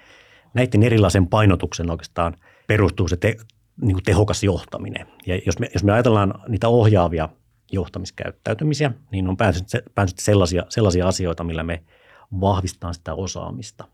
näiden 0.54 0.84
erilaisen 0.84 1.28
painotuksen 1.28 1.92
oikeastaan 1.92 2.36
perustuu 2.68 3.08
se 3.08 3.18
te, 3.18 3.36
niin 3.82 3.94
kuin 3.94 4.04
tehokas 4.04 4.44
johtaminen. 4.44 5.08
Ja 5.26 5.40
jos 5.46 5.60
me, 5.60 5.70
jos 5.74 5.84
me 5.84 5.94
ajatellaan 5.94 6.34
niitä 6.48 6.68
ohjaavia 6.68 7.30
johtamiskäyttäytymisiä, 7.72 8.92
niin 9.12 9.30
on 9.30 9.38
päässyt, 9.38 10.20
sellaisia, 10.20 10.64
sellaisia 10.70 11.08
asioita, 11.08 11.44
millä 11.44 11.64
me 11.64 11.84
vahvistetaan 12.42 12.94
sitä 12.94 13.14
osaamista. 13.14 13.88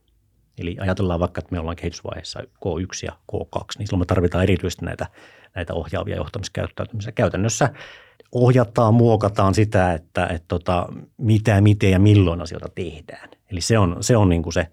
Eli 0.58 0.78
ajatellaan 0.80 1.20
vaikka, 1.20 1.40
että 1.40 1.52
me 1.52 1.60
ollaan 1.60 1.76
kehitysvaiheessa 1.76 2.40
K1 2.40 3.06
ja 3.06 3.12
K2, 3.32 3.62
niin 3.78 3.88
silloin 3.88 4.02
me 4.02 4.06
tarvitaan 4.06 4.44
erityisesti 4.44 4.86
näitä, 4.86 5.08
näitä 5.56 5.74
ohjaavia 5.74 6.16
johtamiskäyttäytymisiä. 6.16 7.12
Käytännössä 7.12 7.70
ohjataan, 8.32 8.94
muokataan 8.94 9.54
sitä, 9.54 9.94
että, 9.94 10.26
että 10.26 10.48
tota, 10.48 10.88
mitä, 11.18 11.62
miten 11.62 11.92
ja 11.92 12.00
milloin 12.00 12.42
asioita 12.42 12.70
tehdään. 12.76 13.30
Eli 13.52 13.62
se 13.62 13.78
on, 13.78 13.98
se 14.02 14.18
on 14.18 14.30
niin 14.30 14.44
kuin 14.44 14.54
se, 14.54 14.68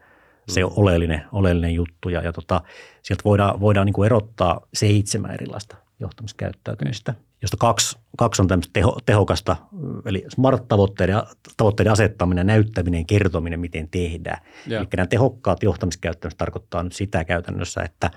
se 0.49 0.65
oleellinen, 0.65 1.23
oleellinen 1.33 1.75
juttu. 1.75 2.09
Ja, 2.09 2.23
ja 2.23 2.33
tota, 2.33 2.61
sieltä 3.03 3.25
voidaan, 3.25 3.61
voidaan 3.61 3.87
niin 3.87 3.95
kuin 3.95 4.07
erottaa 4.07 4.61
seitsemän 4.75 5.31
erilaista 5.31 5.77
johtamiskäyttäytymistä, 6.01 7.15
josta 7.43 7.57
kaksi, 7.57 7.99
kaksi 8.19 8.43
on 8.43 8.49
tämmöistä 8.49 8.71
teho, 8.73 8.99
tehokasta, 9.07 9.57
eli 10.05 10.25
smart-tavoitteiden 10.29 11.23
tavoitteiden 11.57 11.93
asettaminen, 11.93 12.47
näyttäminen, 12.47 13.07
kertominen, 13.07 13.61
miten 13.61 13.89
tehdään. 13.91 14.39
Joo. 14.67 14.81
Eli 14.81 14.89
nämä 14.97 15.07
tehokkaat 15.07 15.63
johtamiskäyttäytymiset 15.63 16.39
tarkoittaa 16.39 16.83
nyt 16.83 16.93
sitä 16.93 17.25
käytännössä, 17.25 17.83
että, 17.83 18.11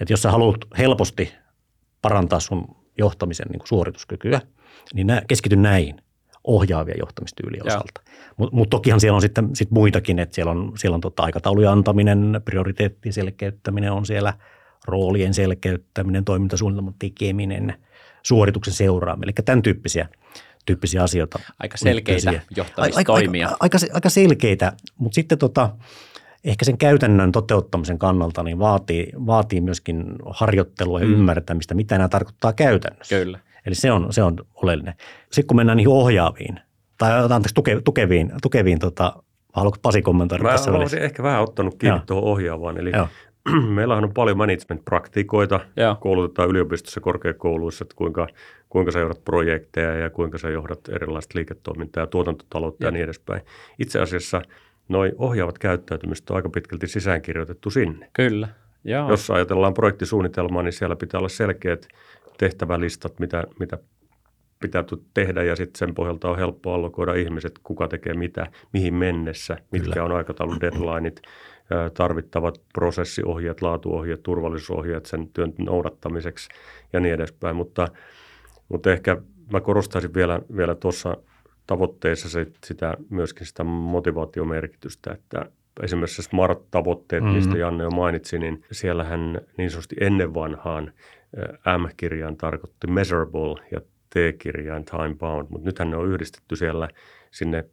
että 0.00 0.12
jos 0.12 0.22
sä 0.22 0.30
haluat 0.30 0.58
helposti 0.78 1.32
parantaa 2.02 2.40
sun 2.40 2.76
johtamisen 2.98 3.46
niin 3.48 3.58
kuin 3.58 3.68
suorituskykyä, 3.68 4.40
niin 4.94 5.06
nää, 5.06 5.22
keskity 5.28 5.56
näihin 5.56 6.02
ohjaavia 6.44 6.94
johtamistyyliä 6.98 7.62
osalta. 7.66 8.00
Mutta 8.36 8.56
mut 8.56 8.70
tokihan 8.70 9.00
siellä 9.00 9.16
on 9.16 9.22
sitten 9.22 9.56
sit 9.56 9.70
muitakin, 9.70 10.18
että 10.18 10.34
siellä 10.34 10.50
on, 10.52 10.72
siellä 10.76 10.94
on 10.94 11.00
tota 11.00 11.22
aikataulujen 11.22 11.70
antaminen, 11.70 12.40
prioriteettien 12.44 13.12
selkeyttäminen 13.12 13.92
on 13.92 14.06
siellä, 14.06 14.32
roolien 14.84 15.34
selkeyttäminen, 15.34 16.24
toimintasuunnitelman 16.24 16.94
tekeminen, 16.98 17.74
suorituksen 18.22 18.74
seuraaminen, 18.74 19.24
eli 19.28 19.44
tämän 19.44 19.62
tyyppisiä, 19.62 20.08
tyyppisiä 20.66 21.02
asioita. 21.02 21.38
Aika 21.58 21.76
selkeitä 21.76 22.20
siihen. 22.20 22.42
johtamistoimia. 22.56 23.46
Aika, 23.46 23.56
aika, 23.60 23.78
aika, 23.82 23.94
aika 23.94 24.10
selkeitä, 24.10 24.72
mutta 24.98 25.14
sitten 25.14 25.38
tota, 25.38 25.70
ehkä 26.44 26.64
sen 26.64 26.78
käytännön 26.78 27.32
toteuttamisen 27.32 27.98
kannalta 27.98 28.42
niin 28.42 28.58
vaatii, 28.58 29.12
vaatii 29.26 29.60
myöskin 29.60 30.04
harjoittelua 30.30 31.00
ja 31.00 31.06
Mm. 31.06 31.12
ymmärtämistä, 31.12 31.74
mitä 31.74 31.98
nämä 31.98 32.08
tarkoittaa 32.08 32.52
käytännössä. 32.52 33.16
Kyllä. 33.18 33.38
Eli 33.66 33.74
se 33.74 33.92
on, 33.92 34.12
se 34.12 34.22
on 34.22 34.36
oleellinen. 34.54 34.94
Sitten 35.30 35.46
kun 35.46 35.56
mennään 35.56 35.76
niihin 35.76 35.92
ohjaaviin, 35.92 36.60
tai 36.98 37.22
anteeksi, 37.22 37.54
tuke, 37.54 37.80
tukeviin, 37.84 38.32
tukeviin 38.42 38.78
tota, 38.78 39.22
haluatko 39.52 39.78
Pasi 39.82 40.02
kommentoida 40.02 40.44
Mä 40.44 40.50
tässä 40.50 40.72
välissä? 40.72 40.82
olisin 40.82 41.02
ehkä 41.02 41.22
vähän 41.22 41.42
ottanut 41.42 41.74
kiinni 41.78 41.96
Joo. 41.96 42.04
tuohon 42.06 42.24
ohjaavaan. 42.24 42.78
Eli 42.78 42.90
Joo. 42.96 43.08
meillähän 43.74 44.04
on 44.04 44.14
paljon 44.14 44.36
management-praktikoita, 44.36 45.60
Joo. 45.76 45.94
koulutetaan 46.00 46.48
yliopistossa 46.48 47.00
korkeakouluissa, 47.00 47.84
että 47.84 47.94
kuinka, 47.96 48.26
kuinka 48.68 48.92
sä 48.92 48.98
johdat 48.98 49.24
projekteja 49.24 49.94
ja 49.94 50.10
kuinka 50.10 50.38
sä 50.38 50.50
johdat 50.50 50.88
erilaista 50.88 51.38
liiketoimintaa 51.38 52.02
ja 52.02 52.06
tuotantotaloutta 52.06 52.84
ja, 52.84 52.86
Joo. 52.86 52.92
niin 52.92 53.04
edespäin. 53.04 53.42
Itse 53.78 54.00
asiassa 54.00 54.42
noi 54.88 55.12
ohjaavat 55.18 55.58
käyttäytymistä 55.58 56.32
on 56.32 56.36
aika 56.36 56.48
pitkälti 56.48 56.86
sisäänkirjoitettu 56.86 57.70
sinne. 57.70 58.10
Kyllä. 58.12 58.48
Joo. 58.84 59.10
Jos 59.10 59.30
ajatellaan 59.30 59.74
projektisuunnitelmaa, 59.74 60.62
niin 60.62 60.72
siellä 60.72 60.96
pitää 60.96 61.18
olla 61.18 61.28
selkeät 61.28 61.88
tehtävälistat, 62.40 63.20
mitä, 63.20 63.44
mitä 63.58 63.78
pitää 64.60 64.84
tehdä 65.14 65.42
ja 65.42 65.56
sitten 65.56 65.78
sen 65.78 65.94
pohjalta 65.94 66.30
on 66.30 66.38
helppo 66.38 66.72
allokoida 66.72 67.14
ihmiset, 67.14 67.58
kuka 67.62 67.88
tekee 67.88 68.14
mitä, 68.14 68.46
mihin 68.72 68.94
mennessä, 68.94 69.56
mitkä 69.72 69.90
Kyllä. 69.90 70.04
on 70.04 70.12
aikataulun 70.12 70.60
deadlineit, 70.60 71.22
tarvittavat 71.94 72.60
prosessiohjeet, 72.74 73.62
laatuohjeet, 73.62 74.22
turvallisuusohjeet 74.22 75.06
sen 75.06 75.28
työn 75.28 75.52
noudattamiseksi 75.58 76.48
ja 76.92 77.00
niin 77.00 77.14
edespäin. 77.14 77.56
Mutta, 77.56 77.88
mutta 78.68 78.92
ehkä 78.92 79.16
mä 79.52 79.60
korostaisin 79.60 80.14
vielä, 80.14 80.40
vielä 80.56 80.74
tuossa 80.74 81.16
tavoitteissa 81.66 82.28
se, 82.28 82.46
sitä, 82.64 82.96
myöskin 83.10 83.46
sitä 83.46 83.64
motivaatiomerkitystä, 83.64 85.12
että 85.12 85.50
esimerkiksi 85.82 86.22
SMART-tavoitteet, 86.22 87.22
Mhm. 87.22 87.30
mm-hmm. 87.30 87.36
mistä 87.46 87.58
Janne 87.58 87.84
jo 87.84 87.90
mainitsi, 87.90 88.38
niin 88.38 88.64
siellähän 88.72 89.40
niin 89.58 89.70
sanotusti 89.70 89.96
ennen 90.00 90.34
vanhaan 90.34 90.92
M-kirjain 91.78 92.36
tarkoitti 92.36 92.86
measurable 92.86 93.66
ja 93.72 93.80
T-kirjain 94.10 94.84
time 94.84 95.14
bound, 95.18 95.46
mutta 95.50 95.68
nythän 95.68 95.90
ne 95.90 95.96
on 95.96 96.08
yhdistetty 96.08 96.56
siellä 96.56 96.88
sinne 97.30 97.64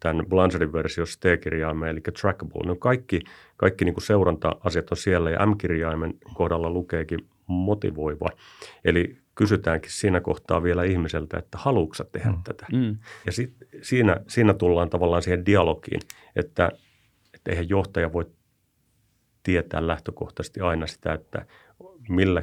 tämän 0.00 0.26
Blanchardin 0.28 0.72
versiossa 0.72 1.20
T-kirjaimeen, 1.20 1.90
eli 1.90 2.00
trackable. 2.20 2.60
Ne 2.64 2.70
on 2.70 2.78
kaikki, 2.78 3.20
kaikki 3.56 3.84
niin 3.84 3.94
kuin 3.94 4.04
seuranta-asiat 4.04 4.90
on 4.90 4.96
siellä 4.96 5.30
ja 5.30 5.46
M-kirjaimen 5.46 6.14
kohdalla 6.34 6.70
lukeekin 6.70 7.18
motivoiva. 7.46 8.28
Eli 8.84 9.18
kysytäänkin 9.34 9.90
siinä 9.90 10.20
kohtaa 10.20 10.62
vielä 10.62 10.84
ihmiseltä, 10.84 11.38
että 11.38 11.58
haluatko 11.58 12.04
tehdä 12.12 12.30
Mm. 12.30 12.42
tätä. 12.44 12.66
Mm. 12.72 12.96
Ja 13.26 13.32
sit, 13.32 13.54
siinä, 13.82 14.16
siinä 14.28 14.54
tullaan 14.54 14.90
tavallaan 14.90 15.22
siihen 15.22 15.46
dialogiin, 15.46 16.00
että, 16.36 16.70
että 17.34 17.50
eihän 17.50 17.68
johtaja 17.68 18.12
voi 18.12 18.26
tietää 19.42 19.86
lähtökohtaisesti 19.86 20.60
aina 20.60 20.86
sitä, 20.86 21.12
että 21.12 21.46
millä, 22.08 22.42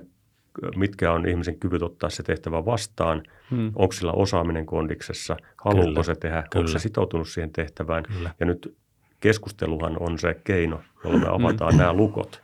mitkä 0.75 1.11
on 1.11 1.27
ihmisen 1.29 1.59
kyvyt 1.59 1.81
ottaa 1.81 2.09
se 2.09 2.23
tehtävä 2.23 2.65
vastaan, 2.65 3.23
Mm. 3.51 3.71
onko 3.75 3.91
sillä 3.91 4.11
osaaminen 4.11 4.65
kondiksessa, 4.65 5.37
haluuko 5.63 5.87
Kyllä, 5.87 6.03
se 6.03 6.15
tehdä, 6.15 6.43
kyllä. 6.51 6.61
onko 6.63 6.67
se 6.67 6.79
sitoutunut 6.79 7.27
siihen 7.29 7.51
tehtävään. 7.51 8.03
Kyllä. 8.03 8.31
Ja 8.39 8.45
nyt 8.45 8.77
keskusteluhan 9.19 9.97
on 9.99 10.19
se 10.19 10.41
keino, 10.43 10.81
jolla 11.03 11.17
me 11.19 11.27
avataan 11.29 11.77
nämä 11.77 11.93
lukot, 11.93 12.41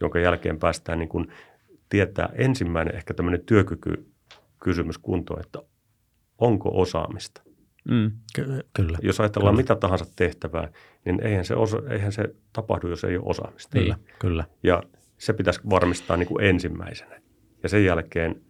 jonka 0.00 0.18
jälkeen 0.18 0.58
päästään 0.58 0.98
niin 0.98 1.08
kuin 1.08 1.28
tietää 1.88 2.28
ensimmäinen 2.34 2.94
ehkä 2.94 3.14
tämmöinen 3.14 3.40
työkykykysymys 3.46 4.98
kuntoon, 4.98 5.40
että 5.40 5.58
onko 6.38 6.70
osaamista. 6.80 7.42
Mm. 7.90 8.10
Ky- 8.34 8.60
kyllä. 8.76 8.98
Jos 9.02 9.20
ajatellaan 9.20 9.54
Kyllä. 9.54 9.62
mitä 9.62 9.76
tahansa 9.76 10.04
tehtävää, 10.16 10.68
niin 11.04 11.20
eihän 11.22 11.44
se, 11.44 11.54
osa, 11.54 11.78
eihän 11.90 12.12
se 12.12 12.34
tapahdu, 12.52 12.88
jos 12.88 13.04
ei 13.04 13.16
ole 13.16 13.24
osaamista. 13.26 13.78
Kyllä, 13.78 13.96
kyllä. 14.18 14.44
Ja 14.62 14.82
se 15.18 15.32
pitäisi 15.32 15.60
varmistaa 15.70 16.16
niin 16.16 16.26
kuin 16.28 16.44
ensimmäisenä. 16.44 17.20
Ja 17.62 17.68
sen 17.68 17.84
jälkeen 17.84 18.42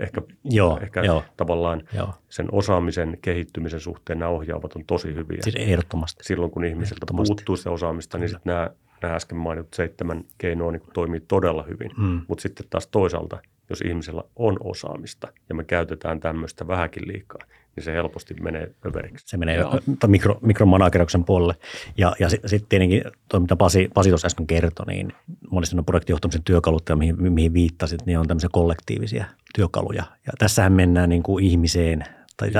ehkä, 0.00 0.22
Joo, 0.44 0.78
ehkä 0.82 1.02
joo. 1.02 1.24
tavallaan 1.36 1.82
Joo. 1.94 2.14
sen 2.28 2.48
osaamisen 2.52 3.18
kehittymisen 3.22 3.80
suhteen 3.80 4.18
nämä 4.18 4.28
ohjaavat 4.30 4.76
on 4.76 4.84
tosi 4.84 5.14
hyviä. 5.14 5.38
Siis 5.42 5.56
ehdottomasti. 5.56 6.24
Silloin 6.24 6.50
kun 6.50 6.64
Ehdottomasti. 6.64 7.34
puuttuu 7.34 7.56
sitä 7.56 7.70
osaamista, 7.70 8.18
niin 8.18 8.28
sitten 8.28 8.52
nämä, 8.52 8.70
nämä 9.02 9.14
äsken 9.14 9.38
mainitut 9.38 9.74
seitsemän 9.74 10.24
keinoa 10.38 10.72
niin 10.72 10.82
toimii 10.94 11.20
todella 11.28 11.62
hyvin. 11.62 11.90
Mm. 11.96 12.20
Mutta 12.28 12.42
sitten 12.42 12.66
taas 12.70 12.86
toisaalta, 12.86 13.38
jos 13.70 13.80
ihmisellä 13.80 14.24
on 14.36 14.56
osaamista 14.60 15.32
ja 15.48 15.54
me 15.54 15.64
käytetään 15.64 16.20
tämmöistä 16.20 16.66
vähänkin 16.66 17.08
liikaa, 17.08 17.40
niin 17.76 17.84
se 17.84 17.92
helposti 17.92 18.34
menee 18.34 18.74
överiksi. 18.86 19.28
Se 19.28 19.36
menee 19.36 19.56
Joo. 19.56 19.78
mikro, 20.06 20.38
mikromanagerouksen 20.42 21.24
puolelle. 21.24 21.54
Ja, 21.98 22.12
ja 22.18 22.28
sitten 22.28 22.50
sit 22.50 22.68
tietenkin 22.68 23.02
tuo, 23.28 23.40
mitä 23.40 23.56
Pasi, 23.56 23.90
Pasi 23.94 24.08
tuossa 24.08 24.26
äsken 24.26 24.46
kertoi, 24.46 24.86
niin 24.86 25.12
monesti 25.50 25.76
ne 25.76 25.82
projektijohtamisen 25.82 26.42
työkalut, 26.44 26.88
ja 26.88 26.96
mihin, 26.96 27.32
mihin 27.32 27.54
viittasit, 27.54 28.06
niin 28.06 28.18
on 28.18 28.28
tämmöisiä 28.28 28.50
kollektiivisia 28.52 29.24
työkaluja. 29.54 30.02
Ja 30.26 30.32
tässähän 30.38 30.72
mennään 30.72 31.08
niin 31.08 31.22
kuin 31.22 31.44
ihmiseen 31.44 32.04
tai 32.36 32.50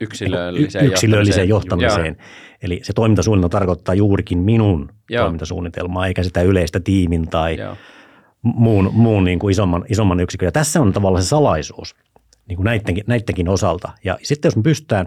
Yksilölliseen 0.00 0.84
y- 0.84 0.88
yksilölliseen 0.88 1.48
johtamiseen. 1.48 2.06
johtamiseen. 2.06 2.16
Eli 2.62 2.80
se 2.82 2.92
toimintasuunnitelma 2.92 3.48
tarkoittaa 3.48 3.94
juurikin 3.94 4.38
minun 4.38 4.90
Joo. 5.10 5.22
toimintasuunnitelmaa, 5.22 6.06
eikä 6.06 6.22
sitä 6.22 6.42
yleistä 6.42 6.80
tiimin 6.80 7.28
tai 7.28 7.56
Joo. 7.56 7.76
muun, 8.42 8.90
muun 8.92 9.24
niin 9.24 9.38
kuin 9.38 9.52
isomman, 9.52 9.84
isomman 9.88 10.20
yksikön. 10.20 10.46
Ja 10.46 10.52
tässä 10.52 10.80
on 10.80 10.92
tavallaan 10.92 11.22
se 11.22 11.28
salaisuus 11.28 11.96
niin 12.48 12.56
kuin 12.56 12.64
näidenkin, 12.64 13.04
näidenkin 13.06 13.48
osalta. 13.48 13.92
Ja 14.04 14.18
sitten 14.22 14.46
jos 14.48 14.56
me 14.56 14.62
pystytään 14.62 15.06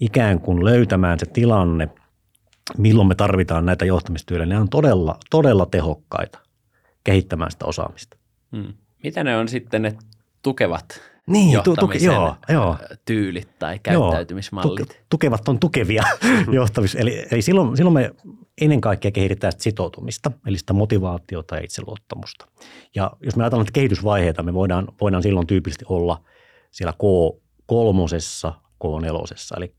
ikään 0.00 0.40
kuin 0.40 0.64
löytämään 0.64 1.18
se 1.18 1.26
tilanne, 1.26 1.88
milloin 2.78 3.08
me 3.08 3.14
tarvitaan 3.14 3.66
näitä 3.66 3.84
johtamistyöllä, 3.84 4.46
ne 4.46 4.58
on 4.58 4.68
todella, 4.68 5.18
todella 5.30 5.66
tehokkaita 5.66 6.38
kehittämään 7.04 7.50
sitä 7.50 7.64
osaamista. 7.64 8.16
Hmm. 8.56 8.72
Mitä 9.02 9.24
ne 9.24 9.36
on 9.36 9.48
sitten 9.48 9.82
ne 9.82 9.94
tukevat 10.42 11.00
Niin, 11.26 11.50
tu- 11.52 11.58
tuke- 11.58 11.68
johtamisen 11.70 12.06
joo, 12.12 12.36
joo. 12.48 12.76
tyylit 13.04 13.58
tai 13.58 13.80
Joo, 13.90 14.02
käyttäytymismallit? 14.02 14.80
tuke- 14.92 14.96
tukevat 15.10 15.48
on 15.48 15.58
tukevia 15.60 16.02
johtamis. 16.52 16.94
Eli, 16.94 17.26
eli 17.30 17.42
silloin, 17.42 17.76
silloin 17.76 17.94
me 17.94 18.10
ennen 18.60 18.80
kaikkea 18.80 19.10
kehitetään 19.10 19.52
sitä 19.52 19.62
sitoutumista, 19.62 20.32
eli 20.46 20.58
sitä 20.58 20.72
motivaatiota 20.72 21.56
ja 21.56 21.62
itseluottamusta. 21.64 22.46
Ja 22.94 23.10
jos 23.20 23.36
me 23.36 23.42
ajatellaan 23.42 23.64
näitä 23.64 23.72
kehitysvaiheita, 23.74 24.42
me 24.42 24.54
voidaan, 24.54 24.88
voidaan 25.00 25.22
silloin 25.22 25.46
tyypillisesti 25.46 25.84
olla 25.88 26.24
siellä 26.74 26.92
K3, 26.92 27.74
K4, 28.84 29.56
eli 29.56 29.74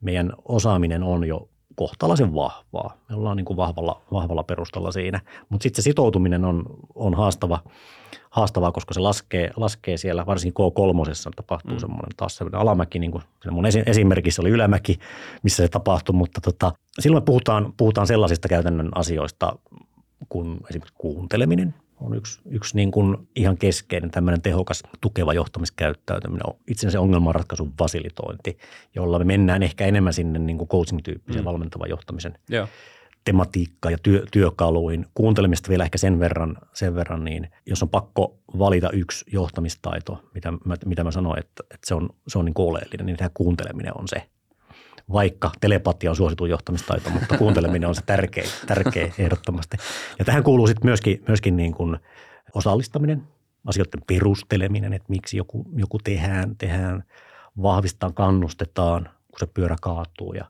meidän 0.00 0.32
osaaminen 0.44 1.02
on 1.02 1.24
jo 1.24 1.48
kohtalaisen 1.74 2.34
vahvaa. 2.34 2.96
Me 3.08 3.16
ollaan 3.16 3.36
niin 3.36 3.44
kuin 3.44 3.56
vahvalla, 3.56 4.02
vahvalla 4.12 4.42
perustalla 4.42 4.92
siinä, 4.92 5.20
mutta 5.48 5.62
sitten 5.62 5.82
se 5.82 5.84
sitoutuminen 5.84 6.44
on, 6.44 6.64
on 6.94 7.14
haastava, 7.14 7.62
haastavaa, 8.30 8.72
koska 8.72 8.94
se 8.94 9.00
laskee, 9.00 9.50
laskee 9.56 9.96
siellä, 9.96 10.26
varsinkin 10.26 10.64
K3 10.64 11.32
tapahtuu 11.36 11.74
mm. 11.74 11.78
semmoinen 11.78 12.16
taas 12.16 12.36
semmoinen 12.36 12.60
alamäki, 12.60 12.98
niin 12.98 13.10
kuin 13.10 13.22
mun 13.50 13.66
esi- 13.66 13.82
esimerkissä 13.86 14.42
oli 14.42 14.50
ylämäki, 14.50 14.98
missä 15.42 15.62
se 15.62 15.68
tapahtui, 15.68 16.14
mutta 16.14 16.40
tota, 16.40 16.72
silloin 16.98 17.22
me 17.22 17.24
puhutaan, 17.24 17.74
puhutaan 17.76 18.06
sellaisista 18.06 18.48
käytännön 18.48 18.88
asioista 18.94 19.58
kuin 20.28 20.56
esimerkiksi 20.70 20.94
kuunteleminen 20.98 21.74
on 22.00 22.14
yksi, 22.14 22.40
yksi 22.50 22.76
niin 22.76 22.90
kuin 22.90 23.28
ihan 23.36 23.58
keskeinen 23.58 24.10
tämmöinen 24.10 24.42
tehokas 24.42 24.82
tukeva 25.00 25.34
johtamiskäyttäytyminen, 25.34 26.46
on 26.46 26.56
itse 26.68 26.86
asiassa 26.86 27.00
ongelmanratkaisun 27.00 27.72
fasilitointi, 27.78 28.58
jolla 28.94 29.18
me 29.18 29.24
mennään 29.24 29.62
ehkä 29.62 29.86
enemmän 29.86 30.12
sinne 30.12 30.38
niin 30.38 30.58
kuin 30.58 30.68
coaching-tyyppisen 30.68 31.42
mm. 31.42 31.44
valmentavan 31.44 31.90
johtamisen 31.90 32.38
Joo. 32.48 32.68
tematiikka 33.24 33.90
ja 33.90 33.98
työ, 34.02 34.24
työkaluin. 34.32 35.06
Kuuntelemista 35.14 35.68
vielä 35.68 35.84
ehkä 35.84 35.98
sen 35.98 36.20
verran, 36.20 36.56
sen 36.74 36.94
verran, 36.94 37.24
niin 37.24 37.50
jos 37.66 37.82
on 37.82 37.88
pakko 37.88 38.38
valita 38.58 38.90
yksi 38.90 39.24
johtamistaito, 39.32 40.22
mitä 40.34 40.50
mä, 40.50 40.76
mitä 40.86 41.04
mä 41.04 41.10
sanoin, 41.10 41.38
että, 41.38 41.62
että 41.74 41.86
se 41.86 41.94
on, 41.94 42.10
se 42.28 42.38
on 42.38 42.44
niin 42.44 42.54
kuin 42.54 42.68
oleellinen, 42.70 43.06
niin 43.06 43.16
tämä 43.16 43.30
kuunteleminen 43.34 43.98
on 43.98 44.08
se. 44.08 44.28
Vaikka 45.12 45.50
telepatia 45.60 46.10
on 46.10 46.16
suosituin 46.16 46.50
johtamistaito, 46.50 47.10
mutta 47.10 47.38
kuunteleminen 47.38 47.88
on 47.88 47.94
se 47.94 48.02
tärkeä, 48.06 48.44
tärkeä 48.66 49.12
ehdottomasti. 49.18 49.76
Ja 50.18 50.24
tähän 50.24 50.42
kuuluu 50.42 50.66
sitten 50.66 50.86
myöskin, 50.86 51.24
myöskin 51.28 51.56
niin 51.56 51.72
kuin 51.72 51.96
osallistaminen, 52.54 53.22
asioiden 53.66 54.02
perusteleminen, 54.06 54.92
että 54.92 55.06
miksi 55.08 55.36
joku, 55.36 55.64
joku 55.76 55.98
tehdään, 55.98 56.56
tehdään, 56.56 57.04
vahvistetaan, 57.62 58.14
kannustetaan, 58.14 59.04
kun 59.04 59.38
se 59.38 59.46
pyörä 59.46 59.76
kaatuu 59.80 60.32
ja 60.32 60.44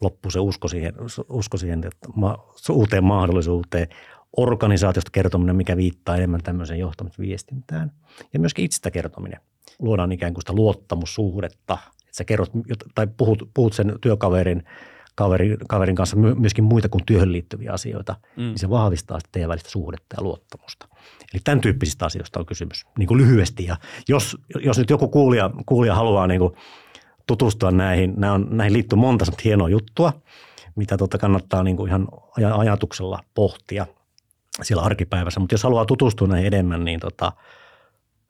loppuu 0.00 0.30
se 0.30 0.40
usko 0.40 0.68
siihen, 0.68 0.94
usko 1.28 1.56
siihen 1.56 1.84
että 1.84 2.08
ma, 2.16 2.46
uuteen 2.70 3.04
mahdollisuuteen. 3.04 3.88
Organisaatiosta 4.36 5.10
kertominen, 5.10 5.56
mikä 5.56 5.76
viittaa 5.76 6.16
enemmän 6.16 6.42
tämmöiseen 6.42 6.80
johtamisviestintään. 6.80 7.92
Ja 8.32 8.40
myöskin 8.40 8.64
itsestä 8.64 8.90
kertominen. 8.90 9.40
Luodaan 9.78 10.12
ikään 10.12 10.34
kuin 10.34 10.42
sitä 10.42 10.52
luottamussuhdetta. 10.52 11.78
Että 12.12 12.18
sä 12.18 12.24
kerrot 12.24 12.50
tai 12.94 13.06
puhut, 13.16 13.50
puhut 13.54 13.72
sen 13.72 13.98
työkaverin 14.00 14.62
kaverin, 15.14 15.56
kaverin 15.68 15.96
kanssa 15.96 16.16
myöskin 16.16 16.64
muita 16.64 16.88
kuin 16.88 17.06
työhön 17.06 17.32
liittyviä 17.32 17.72
asioita, 17.72 18.16
mm. 18.36 18.42
niin 18.42 18.58
se 18.58 18.70
vahvistaa 18.70 19.20
sitten 19.20 19.32
teidän 19.32 19.48
välistä 19.48 19.70
suhdetta 19.70 20.16
ja 20.16 20.22
luottamusta. 20.22 20.88
Eli 21.34 21.40
tämän 21.44 21.60
tyyppisistä 21.60 22.06
asioista 22.06 22.40
on 22.40 22.46
kysymys 22.46 22.86
niin 22.98 23.06
kuin 23.06 23.18
lyhyesti. 23.18 23.64
Ja 23.64 23.76
jos, 24.08 24.36
jos 24.64 24.78
nyt 24.78 24.90
joku 24.90 25.08
kuulija, 25.08 25.50
kuulija 25.66 25.94
haluaa 25.94 26.26
niin 26.26 26.40
kuin 26.40 26.54
tutustua 27.26 27.70
näihin, 27.70 28.14
nämä 28.16 28.32
on, 28.32 28.46
näihin 28.50 28.72
liittyy 28.72 28.98
monta 28.98 29.24
hienoa 29.44 29.68
juttua, 29.68 30.12
mitä 30.76 30.96
tota 30.96 31.18
kannattaa 31.18 31.62
niin 31.62 31.76
kuin 31.76 31.88
ihan 31.88 32.08
ajatuksella 32.56 33.18
pohtia 33.34 33.86
siellä 34.62 34.82
arkipäivässä. 34.82 35.40
Mutta 35.40 35.54
jos 35.54 35.62
haluaa 35.62 35.84
tutustua 35.84 36.28
näihin 36.28 36.54
enemmän, 36.54 36.84
niin 36.84 37.00
tota, 37.00 37.32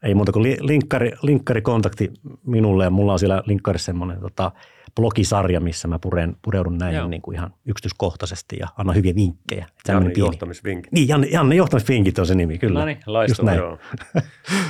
ei 0.03 0.15
muuta 0.15 0.33
kuin 0.33 0.57
linkkari, 0.61 1.12
linkkarikontakti 1.23 2.12
minulle 2.47 2.85
ja 2.85 2.91
mulla 2.91 3.12
on 3.12 3.19
siellä 3.19 3.43
linkkarissa 3.47 3.87
semmoinen 3.87 4.21
tota, 4.21 4.53
blogisarja, 4.97 5.61
missä 5.61 5.88
mä 5.88 5.99
puren, 5.99 6.37
pureudun 6.43 6.79
näihin 6.79 7.11
niin 7.11 7.23
kuin 7.23 7.35
ihan 7.35 7.55
yksityiskohtaisesti 7.67 8.57
ja 8.61 8.69
annan 8.77 8.97
hyviä 8.97 9.15
vinkkejä. 9.15 9.67
Janne 9.88 10.12
johtamisvinkit. 10.17 10.93
Niin, 10.93 11.09
Janne, 11.09 11.27
Janne 11.27 11.55
johtamisvinkit 11.55 12.19
on 12.19 12.27
se 12.27 12.35
nimi, 12.35 12.59
kyllä. 12.59 12.79
No 12.79 12.87
niin, 12.87 12.99
loistavaa. 13.07 13.55
Joo. 13.55 13.79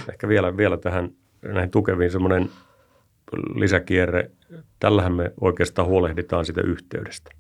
Ehkä 0.09 0.29
vielä, 0.29 0.57
vielä 0.57 0.77
tähän 0.77 1.11
näihin 1.43 1.71
tukeviin 1.71 2.11
semmoinen 2.11 2.51
lisäkierre. 3.55 4.31
Tällähän 4.79 5.13
me 5.13 5.33
oikeastaan 5.41 5.89
huolehditaan 5.89 6.45
sitä 6.45 6.61
yhteydestä. 6.61 7.31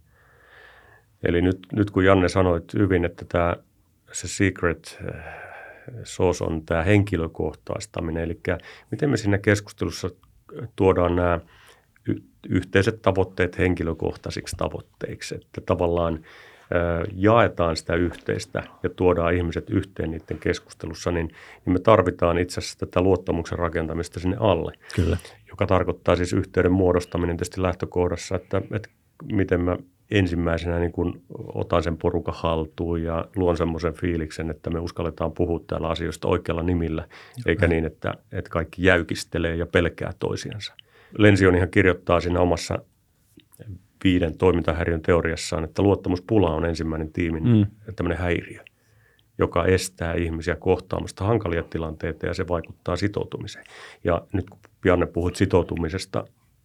Eli 1.22 1.42
nyt, 1.42 1.58
nyt 1.72 1.90
kun 1.90 2.04
Janne 2.04 2.28
sanoit 2.28 2.74
hyvin, 2.74 3.04
että 3.04 3.24
tämä 3.28 3.56
se 4.12 4.28
secret 4.28 4.98
sauce 6.04 6.44
on 6.44 6.62
tämä 6.66 6.82
henkilökohtaistaminen, 6.82 8.22
eli 8.22 8.40
miten 8.90 9.10
me 9.10 9.16
siinä 9.16 9.38
keskustelussa 9.38 10.10
tuodaan 10.76 11.16
nämä 11.16 11.40
yhteiset 12.48 13.02
tavoitteet 13.02 13.58
henkilökohtaisiksi 13.58 14.56
tavoitteiksi, 14.56 15.34
että 15.34 15.60
tavallaan 15.60 16.24
jaetaan 17.14 17.76
sitä 17.76 17.94
yhteistä 17.94 18.62
ja 18.82 18.90
tuodaan 18.90 19.34
ihmiset 19.34 19.70
yhteen 19.70 20.10
niiden 20.10 20.38
keskustelussa, 20.38 21.10
niin, 21.10 21.26
niin 21.64 21.72
me 21.72 21.78
tarvitaan 21.78 22.38
itse 22.38 22.60
asiassa 22.60 22.78
tätä 22.78 23.00
luottamuksen 23.00 23.58
rakentamista 23.58 24.20
sinne 24.20 24.36
alle. 24.40 24.72
Kyllä. 24.94 25.16
Joka 25.48 25.66
tarkoittaa 25.66 26.16
siis 26.16 26.32
yhteyden 26.32 26.72
muodostaminen 26.72 27.36
tietysti 27.36 27.62
lähtökohdassa, 27.62 28.36
että, 28.36 28.62
että 28.74 28.88
miten 29.32 29.60
mä 29.60 29.76
ensimmäisenä 30.12 30.78
niin 30.78 30.92
kun 30.92 31.22
otan 31.54 31.82
sen 31.82 31.96
porukan 31.96 32.34
haltuun 32.36 33.02
ja 33.02 33.24
luon 33.36 33.56
semmoisen 33.56 33.94
fiiliksen, 33.94 34.50
että 34.50 34.70
me 34.70 34.78
uskalletaan 34.78 35.32
puhua 35.32 35.60
täällä 35.66 35.88
asioista 35.88 36.28
oikealla 36.28 36.62
nimillä, 36.62 37.02
Joo. 37.02 37.42
eikä 37.46 37.66
niin, 37.66 37.84
että, 37.84 38.14
että 38.32 38.50
kaikki 38.50 38.84
jäykistelee 38.84 39.56
ja 39.56 39.66
pelkää 39.66 40.12
toisiansa. 40.18 40.74
Lensionihan 41.18 41.70
kirjoittaa 41.70 42.20
siinä 42.20 42.40
omassa 42.40 42.78
viiden 44.04 44.38
toimintahäiriön 44.38 45.02
teoriassaan, 45.02 45.64
että 45.64 45.82
luottamuspula 45.82 46.54
on 46.54 46.64
ensimmäinen 46.64 47.12
tiimin 47.12 47.48
mm. 47.48 47.66
tämmöinen 47.96 48.18
häiriö, 48.18 48.60
joka 49.38 49.64
estää 49.64 50.14
ihmisiä 50.14 50.56
kohtaamasta 50.56 51.24
hankalia 51.24 51.62
tilanteita 51.62 52.26
ja 52.26 52.34
se 52.34 52.48
vaikuttaa 52.48 52.96
sitoutumiseen. 52.96 53.64
Ja 54.04 54.22
nyt 54.32 54.50
kun 54.50 54.58
Janne 54.84 55.06
puhut 55.06 55.36
sitoutumisesta, 55.36 56.24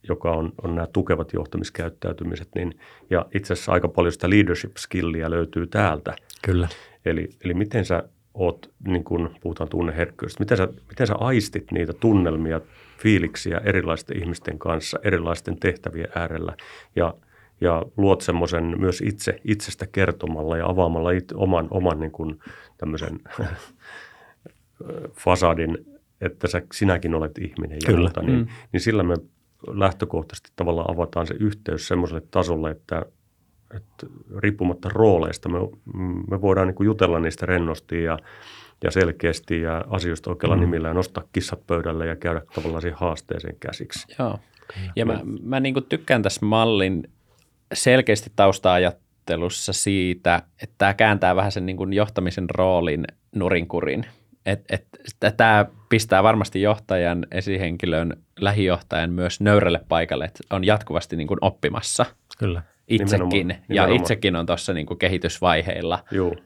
joka 0.10 0.32
on, 0.32 0.54
on 0.64 0.76
nämä 0.76 0.88
tukevat 0.88 1.34
johtamiskäyttäytymiset, 1.34 2.48
niin, 2.56 2.80
ja 3.10 3.26
itse 3.36 3.54
asiassa 3.54 3.72
aika 3.72 3.88
paljon 3.88 4.12
sitä 4.12 4.30
leadership 4.30 4.78
skillia 4.78 5.30
löytyy 5.30 5.68
täältä. 5.68 6.16
Kyllä. 6.42 6.68
Eli, 7.06 7.30
eli 7.44 7.54
miten 7.54 7.86
sä 7.86 8.04
oot, 8.34 8.72
niin 8.88 9.04
kun 9.04 9.36
puhutaan 9.42 9.70
tunneherkkyydestä, 9.70 10.44
miten 10.44 10.58
sä, 10.58 10.68
miten 10.90 11.08
sä 11.08 11.16
aistit 11.16 11.72
niitä 11.72 11.94
tunnelmia, 11.94 12.62
fiiliksiä 13.00 13.62
erilaisten 13.64 14.18
ihmisten 14.18 14.60
kanssa, 14.60 15.00
erilaisten 15.04 15.60
tehtävien 15.60 16.10
äärellä 16.16 16.54
ja, 16.96 17.14
ja 17.62 17.84
luot 17.98 18.22
semmoisen 18.22 18.76
myös 18.80 19.02
itse, 19.02 19.40
itsestä 19.44 19.88
kertomalla 19.88 20.58
ja 20.58 20.66
avaamalla 20.66 21.12
itse, 21.12 21.36
oman, 21.36 21.68
oman 21.72 22.00
niin 22.00 22.12
kuin 22.12 22.40
tämmöisen 22.78 23.20
fasadin, 25.24 25.78
että 26.22 26.48
sä, 26.48 26.62
sinäkin 26.74 27.16
olet 27.16 27.38
ihminen 27.38 27.78
ja 27.84 27.86
Kyllä. 27.86 28.00
muuta, 28.00 28.22
niin, 28.22 28.40
mm. 28.40 28.48
niin 28.72 28.82
sillä 28.82 29.04
me 29.04 29.16
lähtökohtaisesti 29.68 30.52
tavallaan 30.56 30.92
avataan 30.92 31.28
se 31.28 31.36
yhteys 31.40 31.88
semmoiselle 31.88 32.22
tasolle, 32.32 32.72
että 32.72 33.06
että 33.76 34.08
riippumatta 34.38 34.90
rooleista 34.90 35.50
me, 35.50 35.60
me 36.30 36.42
voidaan 36.42 36.68
niin 36.68 36.86
jutella 36.86 37.20
niistä 37.20 37.46
rennosti 37.46 38.04
ja, 38.04 38.20
ja 38.84 38.92
selkeästi 38.92 39.62
ja 39.62 39.86
asioista 39.90 40.30
oikealla 40.30 40.56
mm. 40.56 40.60
nimillä 40.60 40.88
ja 40.88 40.94
nostaa 40.94 41.24
kissat 41.34 41.68
pöydälle 41.68 42.08
ja 42.08 42.16
käydä 42.16 42.42
tavallaan 42.56 42.82
siihen 42.82 43.00
haasteeseen 43.00 43.56
käsiksi. 43.60 44.16
Joo. 44.20 44.40
Ja 44.96 45.06
mä, 45.06 45.20
mä 45.42 45.60
niin 45.60 45.74
kuin 45.74 45.86
tykkään 45.86 46.24
tässä 46.24 46.46
mallin 46.46 47.10
selkeästi 47.74 48.32
tausta-ajattelussa 48.36 49.74
siitä, 49.74 50.42
että 50.64 50.76
tämä 50.78 50.94
kääntää 50.94 51.36
vähän 51.36 51.52
sen 51.52 51.66
niin 51.66 51.78
kuin 51.78 51.94
johtamisen 51.94 52.50
roolin 52.50 53.06
nurinkurin. 53.36 54.06
Että 54.48 54.76
et, 54.76 54.88
tämä 55.38 55.66
pistää 55.90 56.24
varmasti 56.24 56.62
johtajan, 56.62 57.26
esihenkilön, 57.32 58.14
lähijohtajan 58.40 59.12
myös 59.12 59.42
nöyrälle 59.42 59.82
paikalle, 59.88 60.26
että 60.26 60.44
on 60.50 60.64
jatkuvasti 60.64 61.16
niin 61.16 61.28
kuin 61.28 61.38
oppimassa. 61.42 62.06
Kyllä 62.40 62.62
itsekin. 62.88 63.48
Nimenomaan, 63.48 63.64
ja 63.70 63.88
itsekin 63.88 64.36
on 64.36 64.46
tuossa 64.46 64.74
niin 64.74 64.86
kuin 64.86 64.98
kehitysvaiheilla, 64.98 66.00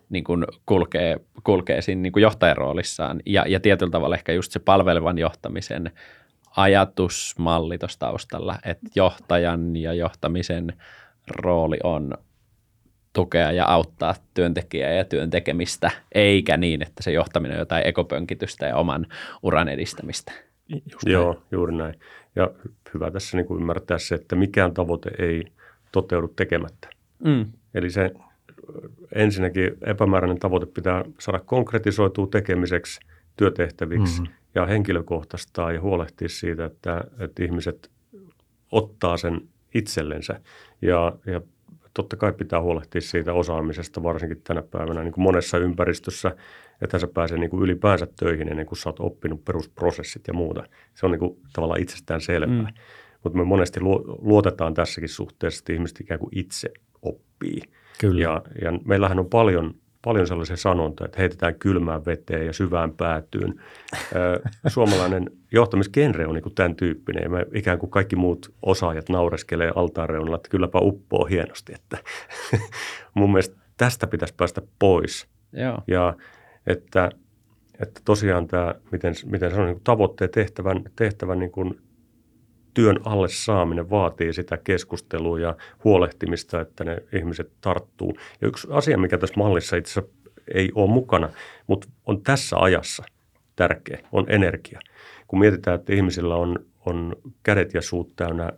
niin 0.09 0.23
kuin 0.23 0.45
kulkee, 0.65 1.19
kulkee 1.43 1.81
siinä 1.81 2.01
niin 2.01 2.13
kuin 2.13 2.23
johtajan 2.23 2.57
roolissaan. 2.57 3.21
Ja, 3.25 3.45
ja 3.47 3.59
tietyllä 3.59 3.91
tavalla 3.91 4.15
ehkä 4.15 4.31
just 4.31 4.51
se 4.51 4.59
palvelevan 4.59 5.17
johtamisen 5.17 5.91
ajatusmalli 6.57 7.77
tuossa 7.77 7.99
taustalla, 7.99 8.55
että 8.65 8.87
johtajan 8.95 9.75
ja 9.75 9.93
johtamisen 9.93 10.73
rooli 11.27 11.77
on 11.83 12.13
tukea 13.13 13.52
ja 13.52 13.65
auttaa 13.65 14.15
työntekijää 14.34 14.93
ja 14.93 15.06
työn 15.06 15.30
tekemistä, 15.30 15.91
eikä 16.12 16.58
niin, 16.58 16.82
että 16.82 17.04
se 17.04 17.12
johtaminen 17.12 17.56
on 17.56 17.60
jotain 17.60 17.88
ekopönkitystä 17.88 18.65
ja 18.65 18.76
oman 18.76 19.08
uran 19.43 19.69
edistämistä. 19.69 20.32
Just 20.69 21.06
Joo, 21.06 21.34
näin. 21.34 21.43
juuri 21.52 21.76
näin. 21.76 21.95
Ja 22.36 22.52
hyvä 22.93 23.12
tässä 23.12 23.38
niin 23.38 23.47
kuin 23.47 23.62
ymmärtää 23.62 23.97
se, 23.97 24.15
että 24.15 24.36
mikään 24.36 24.74
tavoite 24.74 25.12
ei 25.19 25.43
toteudu 25.91 26.28
tekemättä. 26.28 26.89
Mm. 27.24 27.45
Eli 27.74 27.89
se 27.89 28.12
ensinnäkin 29.15 29.71
epämääräinen 29.82 30.39
tavoite 30.39 30.65
pitää 30.65 31.06
saada 31.19 31.39
konkretisoitua 31.39 32.28
tekemiseksi, 32.28 33.00
työtehtäviksi 33.38 34.21
mm-hmm. 34.21 34.34
ja 34.56 34.65
henkilökohtaistaa 34.65 35.71
ja 35.71 35.82
huolehtia 35.82 36.30
siitä, 36.30 36.65
että, 36.65 37.04
että 37.19 37.43
ihmiset 37.43 37.91
ottaa 38.71 39.17
sen 39.17 39.41
itsellensä. 39.74 40.39
Ja, 40.82 41.13
ja 41.26 41.41
totta 41.93 42.17
kai 42.17 42.34
pitää 42.34 42.62
huolehtia 42.62 43.01
siitä 43.01 43.34
osaamisesta, 43.34 44.04
varsinkin 44.04 44.41
tänä 44.43 44.62
päivänä 44.62 45.04
niin 45.04 45.13
kuin 45.13 45.23
monessa 45.23 45.58
ympäristössä, 45.58 46.36
että 46.82 46.99
sä 46.99 47.08
pääsee 47.08 47.38
niin 47.38 47.49
kuin 47.49 47.63
ylipäänsä 47.63 48.08
töihin 48.19 48.49
ennen 48.49 48.65
kuin 48.65 48.77
sä 48.77 48.89
oot 48.89 48.99
oppinut 48.99 49.45
perusprosessit 49.45 50.27
ja 50.27 50.34
muuta. 50.34 50.63
Se 50.93 51.06
on 51.06 51.12
niin 51.12 51.19
kuin 51.19 51.38
tavallaan 51.54 51.82
itsestään 51.82 52.21
selvää. 52.21 52.62
Mm. 52.62 52.73
Mutta 53.23 53.38
me 53.38 53.43
monesti 53.43 53.80
luotetaan 54.21 54.73
tässäkin 54.73 55.10
suhteessa, 55.10 55.62
että 55.62 55.73
ihmiset 55.73 56.01
ikään 56.01 56.19
kuin 56.19 56.38
itse 56.38 56.71
oppii. 57.01 57.62
Kyllä. 57.99 58.21
Ja, 58.21 58.41
ja 58.62 58.71
meillähän 58.86 59.19
on 59.19 59.30
paljon, 59.30 59.75
paljon 60.01 60.27
sellaisia 60.27 60.57
sanontoja, 60.57 61.05
että 61.05 61.19
heitetään 61.19 61.55
kylmään 61.55 62.05
veteen 62.05 62.45
ja 62.45 62.53
syvään 62.53 62.93
päätyyn. 62.93 63.61
Suomalainen 64.67 65.31
johtamisgenre 65.51 66.27
on 66.27 66.33
niin 66.33 66.43
kuin 66.43 66.55
tämän 66.55 66.75
tyyppinen 66.75 67.23
ja 67.23 67.29
me 67.29 67.45
ikään 67.53 67.79
kuin 67.79 67.89
kaikki 67.89 68.15
muut 68.15 68.53
osaajat 68.61 69.09
naureskelee 69.09 69.71
altaan 69.75 70.09
reunalla, 70.09 70.35
että 70.35 70.49
kylläpä 70.49 70.79
uppoo 70.81 71.25
hienosti. 71.25 71.73
Että 71.73 71.97
mun 73.13 73.31
mielestä 73.31 73.55
tästä 73.77 74.07
pitäisi 74.07 74.33
päästä 74.37 74.61
pois. 74.79 75.27
Joo. 75.53 75.77
Ja 75.87 76.13
että, 76.67 77.09
että 77.79 78.01
tosiaan 78.05 78.47
tämä, 78.47 78.75
miten, 78.91 79.13
miten 79.25 79.51
sanon, 79.51 79.65
niin 79.65 79.81
tavoitteen 79.83 80.31
tehtävän, 80.31 80.83
tehtävän 80.95 81.39
niin 81.39 81.51
kuin 81.51 81.81
työn 82.73 82.99
alle 83.05 83.27
saaminen 83.29 83.89
vaatii 83.89 84.34
sitä 84.34 84.57
keskustelua 84.57 85.39
ja 85.39 85.55
huolehtimista, 85.84 86.62
että 86.62 86.84
ne 86.84 86.97
ihmiset 87.13 87.51
tarttuu. 87.62 88.17
Ja 88.41 88.47
yksi 88.47 88.67
asia, 88.71 88.97
mikä 88.97 89.17
tässä 89.17 89.36
mallissa 89.38 89.75
itse 89.75 89.91
asiassa 89.91 90.15
ei 90.53 90.71
ole 90.75 90.91
mukana, 90.91 91.29
mutta 91.67 91.88
on 92.05 92.21
tässä 92.21 92.57
ajassa 92.57 93.03
tärkeä, 93.55 93.99
on 94.12 94.25
energia. 94.29 94.79
Kun 95.27 95.39
mietitään, 95.39 95.79
että 95.79 95.93
ihmisillä 95.93 96.36
on, 96.36 96.60
on 96.86 97.15
kädet 97.43 97.73
ja 97.73 97.81
suut 97.81 98.15
täynnä 98.15 98.49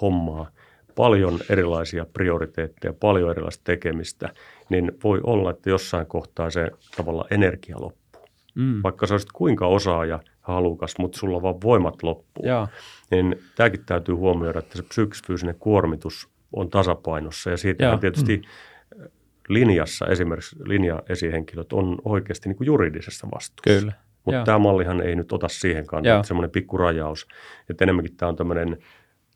hommaa, 0.00 0.50
paljon 0.94 1.40
erilaisia 1.48 2.06
prioriteetteja, 2.12 2.92
paljon 2.92 3.30
erilaista 3.30 3.64
tekemistä, 3.64 4.34
niin 4.68 4.92
voi 5.04 5.20
olla, 5.22 5.50
että 5.50 5.70
jossain 5.70 6.06
kohtaa 6.06 6.50
se 6.50 6.70
tavalla 6.96 7.24
energia 7.30 7.76
loppuu. 7.80 8.28
Mm. 8.54 8.80
Vaikka 8.82 9.06
sä 9.06 9.14
olisit 9.14 9.32
kuinka 9.32 9.66
osaaja– 9.66 10.20
halukas, 10.44 10.94
mutta 10.98 11.18
sulla 11.18 11.42
vaan 11.42 11.60
voimat 11.62 12.02
loppuu. 12.02 12.46
Joo. 12.46 12.68
Niin 13.10 13.42
tämäkin 13.54 13.84
täytyy 13.86 14.14
huomioida, 14.14 14.58
että 14.58 14.76
se 14.76 14.82
psyykkisfyysinen 14.82 15.54
kuormitus 15.58 16.28
on 16.52 16.70
tasapainossa 16.70 17.50
ja 17.50 17.56
siitä 17.56 17.98
tietysti 18.00 18.36
mm. 18.36 19.04
linjassa 19.48 20.06
esimerkiksi 20.06 20.56
linjaesihenkilöt 20.64 21.72
on 21.72 21.98
oikeasti 22.04 22.48
niin 22.48 22.56
kuin 22.56 22.66
juridisessa 22.66 23.28
vastuussa. 23.34 23.80
Kyllä. 23.80 23.92
Mutta 24.24 24.44
tämä 24.44 24.58
mallihan 24.58 25.00
ei 25.00 25.16
nyt 25.16 25.32
ota 25.32 25.48
siihen 25.48 25.86
kantaa, 25.86 26.16
että 26.16 26.28
semmoinen 26.28 26.50
pikku 26.50 26.76
rajaus. 26.76 27.26
Että 27.70 27.84
enemmänkin 27.84 28.16
tämä 28.16 28.28
on 28.28 28.36
tämmöinen 28.36 28.78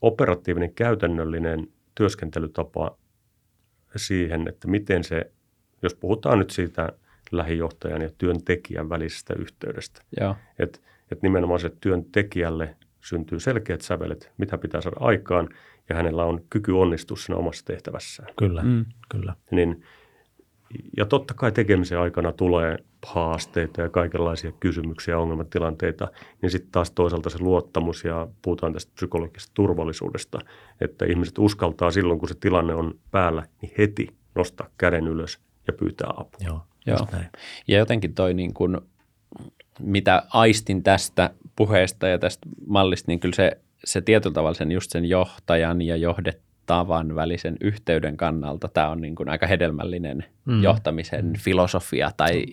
operatiivinen, 0.01 0.75
käytännöllinen 0.75 1.67
työskentelytapa 1.95 2.97
siihen, 3.97 4.49
että 4.49 4.69
miten 4.69 5.05
se, 5.05 5.31
jos 5.83 5.95
puhutaan 5.95 6.39
nyt 6.39 6.51
siitä 6.51 6.93
lähijohtajan 7.33 8.03
ja 8.03 8.11
työntekijän 8.19 8.89
välisestä 8.89 9.35
yhteydestä. 9.39 10.03
Että 10.59 10.79
että 11.13 11.23
nimenomaan 11.23 11.61
se 11.61 11.71
työntekijälle 11.81 12.77
syntyy 13.01 13.41
selkeät 13.41 13.81
sävelet, 13.81 14.33
mitä 14.39 14.59
pitää 14.59 14.81
saada 14.81 14.97
aikaan, 15.01 15.49
ja 15.89 15.97
hänellä 15.97 16.25
on 16.25 16.41
kyky 16.51 16.73
onnistua 16.73 17.17
siinä 17.17 17.39
omassa 17.39 17.65
tehtävässään. 17.65 18.29
Kyllä, 18.37 18.63
mm. 18.63 18.85
kyllä. 19.09 19.35
Niin, 19.51 19.83
ja 20.97 21.07
totta 21.07 21.35
kai 21.35 21.53
tekemisen 21.53 21.99
aikana 21.99 22.33
tulee 22.33 22.79
haasteita 23.07 23.81
ja 23.81 23.89
kaikenlaisia 23.89 24.53
kysymyksiä 24.61 25.15
ja 25.15 25.19
ongelmatilanteita, 25.19 26.09
niin 26.43 26.51
sitten 26.51 26.73
taas 26.73 26.91
toisaalta 26.91 27.31
se 27.31 27.39
luottamus 27.41 28.05
ja 28.05 28.29
puhutaan 28.43 28.73
tästä 28.73 28.93
psykologisesta 28.95 29.53
turvallisuudesta, 29.55 30.39
että 30.81 31.05
ihmiset 31.05 31.39
uskaltaa 31.39 31.91
silloin, 31.91 32.19
kun 32.19 32.29
se 32.29 32.35
tilanne 32.41 32.75
on 32.75 32.95
päällä, 33.11 33.47
niin 33.63 33.73
heti 33.79 34.09
nostaa 34.35 34.69
käden 34.79 35.09
ylös 35.09 35.39
ja 35.67 35.73
pyytää 35.73 36.11
apua. 36.17 36.41
Joo, 36.41 36.61
Joo. 36.87 37.07
Ja 37.69 37.79
jotenkin 37.79 38.15
toi 38.15 38.35
niin 38.35 38.55
kuin 38.55 38.79
mitä 39.79 40.23
aistin 40.33 40.83
tästä 40.83 41.31
puheesta 41.57 42.09
ja 42.09 42.19
tästä 42.19 42.49
mallista, 42.67 43.05
niin 43.09 43.21
kyllä 43.21 43.35
se, 43.35 43.59
se 43.85 44.01
tietyllä 44.01 44.35
tavalla 44.35 44.55
sen 44.55 44.73
just 44.73 44.91
sen 44.91 45.05
johtajan 45.05 45.83
ja 45.83 45.97
johdettavan 45.97 47.15
välisen 47.15 47.57
yhteyden 47.61 48.17
kannalta 48.17 48.69
tämä 48.69 48.89
on 48.89 49.01
niin 49.01 49.15
kuin 49.15 49.29
aika 49.29 49.47
hedelmällinen 49.47 50.25
mm. 50.45 50.63
johtamisen 50.63 51.27
mm. 51.27 51.33
filosofia 51.39 52.11
tai 52.17 52.47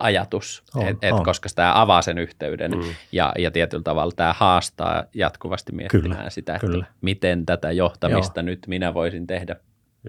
ajatus, 0.00 0.62
on, 0.74 0.86
et, 0.86 0.96
et, 1.02 1.14
koska 1.24 1.48
tämä 1.54 1.80
avaa 1.80 2.02
sen 2.02 2.18
yhteyden 2.18 2.70
mm. 2.70 2.82
ja, 3.12 3.32
ja 3.38 3.50
tietyllä 3.50 3.82
tavalla 3.82 4.12
tämä 4.16 4.34
haastaa 4.36 5.04
jatkuvasti 5.14 5.72
miettimään 5.72 6.16
kyllä, 6.16 6.30
sitä, 6.30 6.54
että 6.54 6.66
kyllä. 6.66 6.86
miten 7.00 7.46
tätä 7.46 7.72
johtamista 7.72 8.40
Joo. 8.40 8.44
nyt 8.46 8.66
minä 8.66 8.94
voisin 8.94 9.26
tehdä 9.26 9.56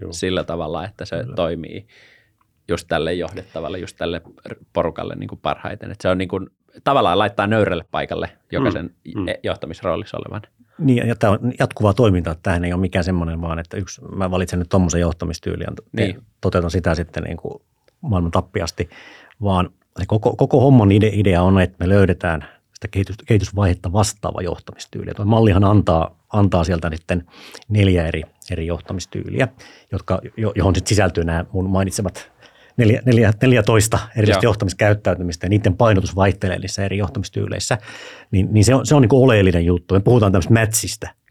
Joo. 0.01 0.13
sillä 0.13 0.43
tavalla, 0.43 0.85
että 0.85 1.05
se 1.05 1.15
kyllä. 1.15 1.35
toimii 1.35 1.87
just 2.67 2.87
tälle 2.87 3.13
johdettavalle, 3.13 3.79
just 3.79 3.97
tälle 3.97 4.21
porukalle 4.73 5.15
niin 5.15 5.27
kuin 5.27 5.39
parhaiten. 5.41 5.91
Et 5.91 6.01
se 6.01 6.09
on 6.09 6.17
niin 6.17 6.27
kuin 6.27 6.47
tavallaan 6.83 7.19
laittaa 7.19 7.47
nöyrälle 7.47 7.85
paikalle 7.91 8.29
jokaisen 8.51 8.85
mm, 9.15 9.21
mm. 9.21 9.25
johtamisroolissa 9.43 10.17
olevan. 10.17 10.41
Niin, 10.77 11.07
ja 11.07 11.15
tämä 11.15 11.33
on 11.33 11.53
jatkuvaa 11.59 11.93
toimintaa. 11.93 12.35
Tämähän 12.43 12.65
ei 12.65 12.73
ole 12.73 12.81
mikään 12.81 13.05
semmoinen 13.05 13.41
vaan, 13.41 13.59
että 13.59 13.77
yksi, 13.77 14.01
mä 14.15 14.31
valitsen 14.31 14.59
nyt 14.59 14.69
tuommoisen 14.69 15.01
johtamistyyliä, 15.01 15.67
niin. 15.91 16.21
toteutan 16.41 16.71
sitä 16.71 16.95
sitten 16.95 17.23
niin 17.23 17.37
kuin 17.37 17.61
maailman 18.01 18.31
tappiasti, 18.31 18.89
vaan 19.41 19.69
se 19.99 20.05
koko, 20.07 20.35
koko 20.35 20.59
homman 20.59 20.91
idea 20.91 21.43
on, 21.43 21.61
että 21.61 21.77
me 21.79 21.89
löydetään 21.89 22.45
sitä 22.73 22.87
kehitys, 22.91 23.15
kehitysvaihetta 23.25 23.93
vastaava 23.93 24.41
johtamistyyli. 24.41 25.11
Tuo 25.11 25.25
mallihan 25.25 25.63
antaa, 25.63 26.19
antaa 26.33 26.63
sieltä 26.63 26.89
sitten 26.95 27.27
neljä 27.69 28.07
eri, 28.07 28.23
eri 28.51 28.67
johtamistyyliä, 28.67 29.47
jotka, 29.91 30.21
johon 30.55 30.75
sitten 30.75 30.89
sisältyy 30.89 31.23
nämä 31.23 31.45
mun 31.51 31.69
mainitsemat 31.69 32.31
neljä, 32.77 33.01
neljä, 33.05 33.33
14 33.41 33.99
erilaista 34.17 34.45
Joo. 34.45 34.49
johtamiskäyttäytymistä 34.49 35.45
ja 35.45 35.49
niiden 35.49 35.77
painotus 35.77 36.15
vaihtelee 36.15 36.59
niissä 36.59 36.85
eri 36.85 36.97
johtamistyyleissä, 36.97 37.77
niin, 38.31 38.47
niin 38.51 38.65
se 38.65 38.75
on, 38.75 38.85
se 38.85 38.95
on 38.95 39.01
niin 39.01 39.09
kuin 39.09 39.23
oleellinen 39.23 39.65
juttu. 39.65 39.93
Me 39.93 39.99
puhutaan 39.99 40.31
tämmöistä. 40.31 40.53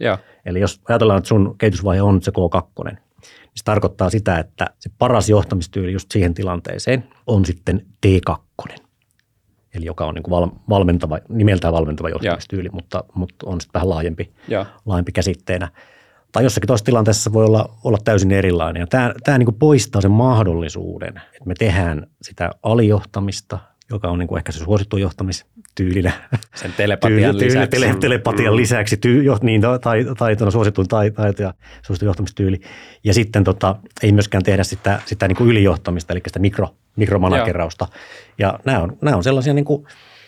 Joo. 0.00 0.18
Eli 0.44 0.60
jos 0.60 0.80
ajatellaan, 0.88 1.18
että 1.18 1.28
sun 1.28 1.54
kehitysvaihe 1.58 2.02
on 2.02 2.22
se 2.22 2.30
K2, 2.30 2.84
niin 2.84 2.98
se 3.54 3.64
tarkoittaa 3.64 4.10
sitä, 4.10 4.38
että 4.38 4.66
se 4.78 4.90
paras 4.98 5.28
johtamistyyli 5.28 5.92
just 5.92 6.10
siihen 6.10 6.34
tilanteeseen 6.34 7.04
on 7.26 7.44
sitten 7.44 7.86
T2. 8.06 8.74
Eli 9.74 9.86
joka 9.86 10.06
on 10.06 10.14
niin 10.14 10.22
kuin 10.22 10.50
valmentava, 10.68 11.18
nimeltään 11.28 11.74
valmentava 11.74 12.08
johtamistyyli, 12.08 12.68
mutta, 12.72 13.04
mutta 13.14 13.46
on 13.46 13.60
sitten 13.60 13.74
vähän 13.74 13.90
laajempi, 13.90 14.32
laajempi 14.86 15.12
käsitteenä 15.12 15.68
tai 16.32 16.42
jossakin 16.42 16.66
toisessa 16.66 16.86
tilanteessa 16.86 17.32
voi 17.32 17.44
olla, 17.44 17.78
olla 17.84 17.98
täysin 18.04 18.30
erilainen. 18.30 18.80
Ja 18.80 18.86
tämä, 18.86 19.14
tämä 19.24 19.38
niin 19.38 19.54
poistaa 19.58 20.00
sen 20.00 20.10
mahdollisuuden, 20.10 21.08
että 21.08 21.46
me 21.46 21.54
tehdään 21.54 22.06
sitä 22.22 22.50
alijohtamista, 22.62 23.58
joka 23.90 24.08
on 24.08 24.18
niin 24.18 24.28
kuin 24.28 24.38
ehkä 24.38 24.52
se 24.52 24.58
suosittu 24.58 24.96
johtamistyylinä. 24.96 26.12
Sen 26.54 26.72
telepatian 26.76 27.36
tyyli, 27.36 27.46
lisäksi. 27.46 27.80
Tele, 27.80 27.96
telepatian 28.00 28.56
lisäksi, 28.56 28.96
tyy, 28.96 29.22
jo, 29.22 29.38
niin, 29.42 29.62
tai, 29.80 30.04
taitona 30.18 30.50
suosittuin 30.50 30.88
tai, 30.88 31.10
taito 31.10 31.42
ja 31.42 31.54
suosittu 31.82 32.06
johtamistyyli. 32.06 32.60
Ja 33.04 33.14
sitten 33.14 33.44
tota, 33.44 33.76
ei 34.02 34.12
myöskään 34.12 34.42
tehdä 34.42 34.64
sitä, 34.64 35.00
sitä 35.06 35.28
niin 35.28 35.36
kuin 35.36 35.50
ylijohtamista, 35.50 36.12
eli 36.12 36.20
sitä 36.26 36.38
mikro, 36.38 36.68
mikromanagerausta. 36.96 37.88
Ja 38.38 38.58
nämä 38.64 38.78
on, 38.80 38.96
nämä 39.00 39.16
on 39.16 39.24
sellaisia 39.24 39.54
niin 39.54 39.64
kuin 39.64 39.86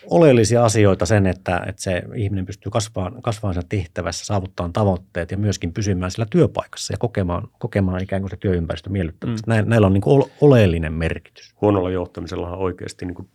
oleellisia 0.09 0.65
asioita 0.65 1.05
sen, 1.05 1.27
että, 1.27 1.61
että 1.67 1.81
se 1.81 2.03
ihminen 2.15 2.45
pystyy 2.45 2.69
kasvamaan, 2.71 3.21
kasvamaan 3.21 3.53
sen 3.53 3.63
tehtävässä, 3.69 4.25
saavuttamaan 4.25 4.73
tavoitteet 4.73 5.31
ja 5.31 5.37
myöskin 5.37 5.73
pysymään 5.73 6.11
sillä 6.11 6.25
työpaikassa 6.29 6.93
ja 6.93 6.97
kokemaan, 6.97 7.47
kokemaan 7.59 8.03
ikään 8.03 8.21
kuin 8.21 8.29
se 8.29 8.37
työympäristö 8.37 8.89
miellyttävästi. 8.89 9.47
Mm. 9.47 9.49
Näillä, 9.49 9.69
näillä 9.69 9.87
on 9.87 9.93
niin 9.93 10.01
kuin 10.01 10.31
oleellinen 10.41 10.93
merkitys. 10.93 11.55
Huonolla 11.61 11.91
johtamisella 11.91 12.51
on 12.51 12.57
oikeasti 12.57 13.05
niin 13.05 13.15
kuin 13.15 13.29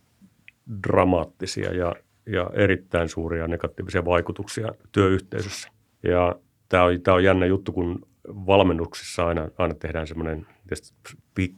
dramaattisia 0.83 1.73
ja, 1.73 1.95
ja 2.25 2.49
erittäin 2.53 3.09
suuria 3.09 3.47
negatiivisia 3.47 4.05
vaikutuksia 4.05 4.67
työyhteisössä. 4.91 5.69
Ja 6.03 6.35
tämä 6.69 6.83
on, 6.83 7.01
tämä 7.01 7.15
on 7.15 7.23
jännä 7.23 7.45
juttu, 7.45 7.71
kun 7.71 8.07
valmennuksissa 8.27 9.27
aina, 9.27 9.49
aina 9.57 9.73
tehdään 9.73 10.07
semmoinen 10.07 10.47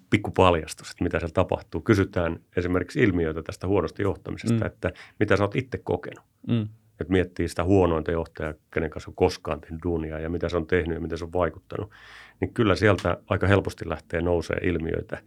pikku 0.09 0.31
paljastus, 0.31 0.91
että 0.91 1.03
mitä 1.03 1.19
siellä 1.19 1.33
tapahtuu. 1.33 1.81
Kysytään 1.81 2.39
esimerkiksi 2.57 3.03
ilmiöitä 3.03 3.43
tästä 3.43 3.67
huonosta 3.67 4.01
johtamisesta, 4.01 4.59
mm. 4.59 4.65
että 4.65 4.91
mitä 5.19 5.37
sä 5.37 5.43
oot 5.43 5.55
itse 5.55 5.77
kokenut. 5.77 6.25
Mm. 6.47 6.67
Että 7.01 7.11
miettii 7.11 7.47
sitä 7.47 7.63
huonointa 7.63 8.11
johtajaa, 8.11 8.53
kenen 8.73 8.89
kanssa 8.89 9.11
on 9.11 9.15
koskaan 9.15 9.61
tehnyt 9.61 9.83
duunia 9.83 10.19
ja 10.19 10.29
mitä 10.29 10.49
se 10.49 10.57
on 10.57 10.67
tehnyt 10.67 10.95
ja 10.95 11.01
miten 11.01 11.17
se 11.17 11.23
on 11.23 11.33
vaikuttanut. 11.33 11.91
Niin 12.39 12.53
kyllä 12.53 12.75
sieltä 12.75 13.17
aika 13.27 13.47
helposti 13.47 13.89
lähtee 13.89 14.21
nousee 14.21 14.57
ilmiöitä. 14.63 15.21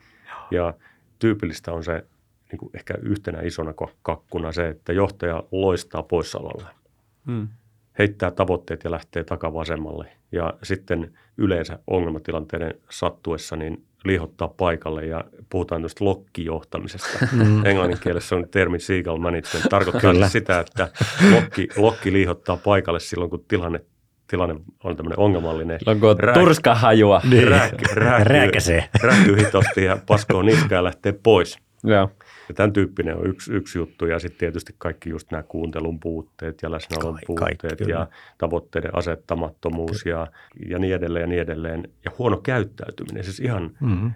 Ja 0.51 0.75
tyypillistä 1.19 1.73
on 1.73 1.85
se 1.85 2.07
niin 2.53 2.59
kuin 2.59 2.71
ehkä 2.75 2.95
yhtenä 3.03 3.41
isona 3.43 3.75
kakkuna 4.03 4.53
se, 4.53 4.69
että 4.69 4.93
johtaja 4.93 5.45
loistaa 5.53 6.03
poissaololla. 6.03 6.75
Mm 7.27 7.49
heittää 7.99 8.31
tavoitteet 8.31 8.85
ja 8.85 8.91
lähtee 8.91 9.25
takavasemmalle. 9.25 10.13
Ja 10.33 10.55
sitten 10.63 11.13
yleensä 11.39 11.79
ongelmatilanteiden 11.87 12.75
sattuessa 12.91 13.57
niin 13.57 13.85
liihottaa 14.05 14.49
paikalle 14.49 15.07
ja 15.07 15.25
puhutaan 15.51 15.83
tuosta 15.83 16.05
lokkijohtamisesta. 16.05 17.19
Mm. 17.33 17.67
Englannin 17.67 17.99
kielessä 18.01 18.37
on 18.37 18.49
termi 18.51 18.81
seagull 18.81 19.19
management. 19.19 19.67
Tarkoittaa 19.71 20.15
siis 20.15 20.33
sitä, 20.33 20.61
että 20.61 20.89
lokki, 21.35 21.69
lokki 21.77 22.13
liihottaa 22.13 22.57
paikalle 22.57 23.01
silloin, 23.01 23.31
kun 23.31 23.45
tilanne 23.49 23.81
tilanne 24.27 24.55
on 24.85 24.97
tämmöinen 24.97 25.19
ongelmallinen. 25.19 25.79
Silloin 25.79 26.01
kun 26.01 26.21
rää... 26.21 26.35
turska 26.35 26.75
hajua. 26.75 27.21
Niin. 27.31 27.49
Rääky, 27.59 27.85
rääkyy, 27.95 28.81
rääkyy 29.03 29.37
hitosti 29.37 29.85
ja 29.85 29.99
paskoo 30.07 30.43
niskaa 30.43 30.79
ja 30.79 30.85
lähtee 30.85 31.13
pois. 31.23 31.59
Joo. 31.85 32.11
Ja 32.49 32.55
tämän 32.55 32.73
tyyppinen 32.73 33.17
on 33.17 33.27
yksi, 33.27 33.53
yksi 33.53 33.79
juttu 33.79 34.07
ja 34.07 34.19
sitten 34.19 34.39
tietysti 34.39 34.75
kaikki 34.79 35.11
just 35.11 35.31
nämä 35.31 35.43
kuuntelun 35.43 36.01
puutteet 36.01 36.63
ja 36.63 36.71
läsnäolon 36.71 37.19
puutteet 37.27 37.59
kaikki, 37.59 37.91
ja 37.91 38.07
tavoitteiden 38.39 38.95
asettamattomuus 38.95 40.07
ja, 40.07 40.27
ja 40.69 40.79
niin 40.79 40.95
edelleen 40.95 41.23
ja 41.23 41.27
niin 41.27 41.43
edelleen. 41.43 41.89
Ja 42.05 42.11
huono 42.19 42.37
käyttäytyminen, 42.37 43.25
siis 43.25 43.41
ihan 43.41 43.71
mm-hmm. 43.81 44.13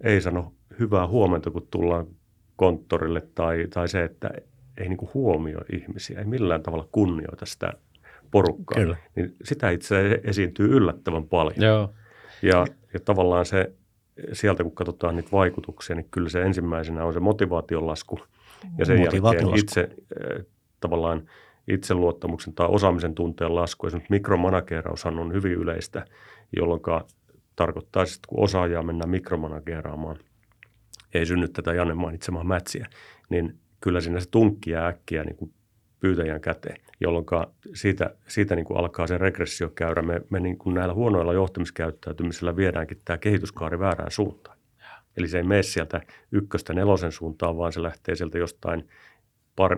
ei 0.00 0.20
sano 0.20 0.52
hyvää 0.78 1.06
huomenta, 1.06 1.50
kun 1.50 1.66
tullaan 1.70 2.06
konttorille 2.56 3.22
tai, 3.34 3.66
tai 3.74 3.88
se, 3.88 4.04
että 4.04 4.30
ei 4.76 4.88
niin 4.88 5.10
huomioi 5.14 5.64
ihmisiä, 5.72 6.18
ei 6.18 6.24
millään 6.24 6.62
tavalla 6.62 6.88
kunnioita 6.92 7.46
sitä 7.46 7.72
porukkaa. 8.30 8.82
Kyllä. 8.82 8.96
Niin 9.16 9.36
sitä 9.44 9.70
itse 9.70 10.20
esiintyy 10.24 10.66
yllättävän 10.66 11.24
paljon. 11.24 11.62
Joo. 11.62 11.94
Ja, 12.42 12.66
ja 12.92 13.00
tavallaan 13.00 13.46
se 13.46 13.72
sieltä 14.32 14.62
kun 14.62 14.74
katsotaan 14.74 15.16
niitä 15.16 15.32
vaikutuksia, 15.32 15.96
niin 15.96 16.08
kyllä 16.10 16.28
se 16.28 16.42
ensimmäisenä 16.42 17.04
on 17.04 17.12
se 17.12 17.20
motivaation 17.20 17.86
lasku. 17.86 18.20
Ja 18.78 18.84
sen 18.84 19.02
jälkeen 19.02 19.58
itse 19.58 19.80
äh, 19.80 20.44
tavallaan 20.80 21.28
itseluottamuksen 21.68 22.54
tai 22.54 22.66
osaamisen 22.70 23.14
tunteen 23.14 23.54
lasku. 23.54 23.86
Esimerkiksi 23.86 24.12
mikromanageeraushan 24.12 25.18
on 25.18 25.32
hyvin 25.32 25.52
yleistä, 25.52 26.04
jolloin 26.56 26.80
tarkoittaa, 27.56 28.02
että 28.02 28.28
kun 28.28 28.44
osaajaa 28.44 28.82
mennään 28.82 29.10
mikromanageeraamaan, 29.10 30.16
ei 31.14 31.26
synny 31.26 31.48
tätä 31.48 31.74
Janne 31.74 31.94
mainitsemaa 31.94 32.44
mätsiä, 32.44 32.86
niin 33.28 33.58
kyllä 33.80 34.00
siinä 34.00 34.20
se 34.20 34.30
tunkki 34.30 34.70
jää 34.70 34.86
äkkiä 34.86 35.24
niin 35.24 35.36
kuin 35.36 35.52
pyytäjän 36.00 36.40
käteen, 36.40 36.80
jolloin 37.00 37.26
siitä, 37.74 38.14
siitä 38.28 38.56
niin 38.56 38.66
kuin 38.66 38.78
alkaa 38.78 39.06
se 39.06 39.18
regressiokäyrä. 39.18 40.02
Me, 40.02 40.20
me 40.30 40.40
niin 40.40 40.58
kuin 40.58 40.74
näillä 40.74 40.94
huonoilla 40.94 41.32
johtamiskäyttäytymisellä 41.32 42.56
viedäänkin 42.56 42.98
tämä 43.04 43.18
kehityskaari 43.18 43.78
väärään 43.78 44.10
suuntaan. 44.10 44.58
Eli 45.16 45.28
se 45.28 45.38
ei 45.38 45.44
mene 45.44 45.62
sieltä 45.62 46.00
ykköstä 46.32 46.72
nelosen 46.72 47.12
suuntaan, 47.12 47.56
vaan 47.56 47.72
se 47.72 47.82
lähtee 47.82 48.14
sieltä 48.14 48.38
jostain 48.38 48.88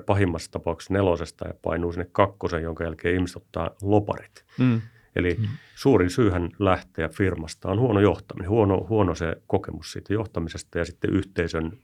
pahimmassa 0.07 0.51
tapauksessa 0.51 0.95
nelosesta 0.95 1.49
ja 1.49 1.55
painuu 1.62 1.93
sinne 1.93 2.09
kakkosen, 2.12 2.62
jonka 2.62 2.85
jälkeen 2.85 3.14
ihmiset 3.14 3.37
ottaa 3.37 3.71
loparit. 3.83 4.45
Mm. 4.59 4.81
Eli 5.16 5.35
mm. 5.35 5.47
suurin 5.75 6.11
syyhän 6.11 6.51
lähteä 6.59 7.09
firmasta 7.09 7.71
on 7.71 7.81
huono 7.81 8.01
johtaminen, 8.01 8.51
huono, 8.51 8.87
huono 8.89 9.14
se 9.14 9.37
kokemus 9.47 9.93
siitä 9.93 10.12
johtamisesta 10.12 10.79
ja 10.79 10.85
sitten 10.85 11.14
yhteisön 11.14 11.79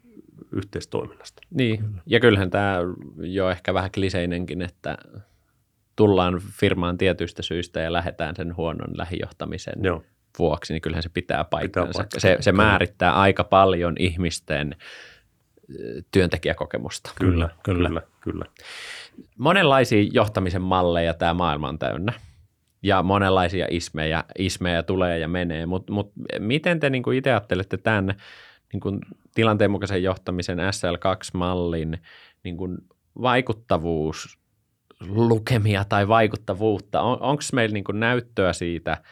yhteistoiminnasta. 0.52 1.42
Niin, 1.50 1.78
Kyllä. 1.78 2.02
ja 2.06 2.20
kyllähän 2.20 2.50
tämä 2.50 2.78
jo 3.16 3.50
ehkä 3.50 3.74
vähän 3.74 3.90
kliseinenkin, 3.94 4.62
että 4.62 4.98
tullaan 5.96 6.40
firmaan 6.50 6.98
tietyistä 6.98 7.42
syistä 7.42 7.80
ja 7.80 7.92
lähdetään 7.92 8.36
sen 8.36 8.56
huonon 8.56 8.98
lähijohtamisen 8.98 9.82
Joo. 9.82 10.02
vuoksi, 10.38 10.72
niin 10.72 10.80
kyllähän 10.80 11.02
se 11.02 11.08
pitää 11.08 11.44
paikkansa. 11.44 11.88
Pitää 11.88 12.02
paikkansa. 12.02 12.28
Se, 12.28 12.36
se 12.40 12.52
määrittää 12.52 13.14
aika 13.14 13.44
paljon 13.44 13.94
ihmisten 13.98 14.76
työntekijäkokemusta. 16.12 17.10
Kyllä, 17.18 17.48
kyllä, 17.62 17.88
kyllä. 17.88 18.02
kyllä. 18.20 18.44
Monenlaisia 19.38 20.08
johtamisen 20.12 20.62
malleja 20.62 21.14
tämä 21.14 21.34
maailma 21.34 21.68
on 21.68 21.78
täynnä 21.78 22.12
ja 22.82 23.02
monenlaisia 23.02 23.66
ismejä, 23.70 24.24
ismejä 24.38 24.82
tulee 24.82 25.18
ja 25.18 25.28
menee, 25.28 25.66
mutta 25.66 25.92
mut 25.92 26.12
miten 26.38 26.80
te 26.80 26.90
niin 26.90 27.12
itse 27.14 27.30
ajattelette 27.30 27.76
tämän 27.76 28.14
niin 28.74 28.80
kuin 28.80 29.00
tilanteen 29.34 29.70
mukaisen 29.70 30.02
johtamisen 30.02 30.58
SL2-mallin 30.58 31.98
niin 32.44 32.56
kuin 32.56 32.78
vaikuttavuus, 33.22 34.38
lukemia 35.08 35.84
tai 35.84 36.08
vaikuttavuutta? 36.08 37.00
On, 37.00 37.22
Onko 37.22 37.42
meillä 37.52 37.72
niin 37.72 37.84
kuin 37.84 38.00
näyttöä 38.00 38.52
siitä 38.52 39.02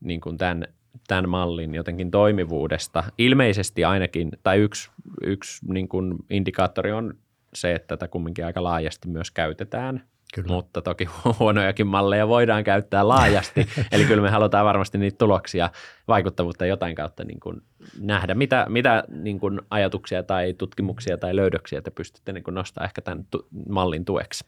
niin 0.00 0.20
kuin 0.20 0.38
tämän, 0.38 0.66
tämän 1.08 1.28
mallin 1.28 1.74
jotenkin 1.74 2.10
toimivuudesta? 2.10 3.04
Ilmeisesti 3.18 3.84
ainakin, 3.84 4.30
tai 4.42 4.58
yksi, 4.58 4.90
yksi 5.22 5.72
niin 5.72 5.88
kuin 5.88 6.14
indikaattori 6.30 6.92
on 6.92 7.14
se, 7.54 7.74
että 7.74 7.96
tätä 7.96 8.08
kumminkin 8.08 8.46
aika 8.46 8.62
laajasti 8.62 9.08
myös 9.08 9.30
käytetään– 9.30 10.02
Kyllä. 10.34 10.48
Mutta 10.48 10.82
toki 10.82 11.08
huonojakin 11.38 11.86
malleja 11.86 12.28
voidaan 12.28 12.64
käyttää 12.64 13.08
laajasti. 13.08 13.66
Eli 13.92 14.04
kyllä 14.04 14.22
me 14.22 14.30
halutaan 14.30 14.66
varmasti 14.66 14.98
niitä 14.98 15.18
tuloksia, 15.18 15.70
vaikuttavuutta 16.08 16.66
jotain 16.66 16.94
kautta 16.94 17.24
niin 17.24 17.40
kuin 17.40 17.62
nähdä. 18.00 18.34
Mitä, 18.34 18.66
mitä 18.68 19.04
niin 19.08 19.40
kuin 19.40 19.60
ajatuksia 19.70 20.22
tai 20.22 20.54
tutkimuksia 20.54 21.18
tai 21.18 21.36
löydöksiä 21.36 21.82
te 21.82 21.90
pystytte 21.90 22.32
niin 22.32 22.44
kuin 22.44 22.54
nostamaan 22.54 22.88
ehkä 22.88 23.02
tämän 23.02 23.26
tu- 23.30 23.48
mallin 23.68 24.04
tueksi? 24.04 24.44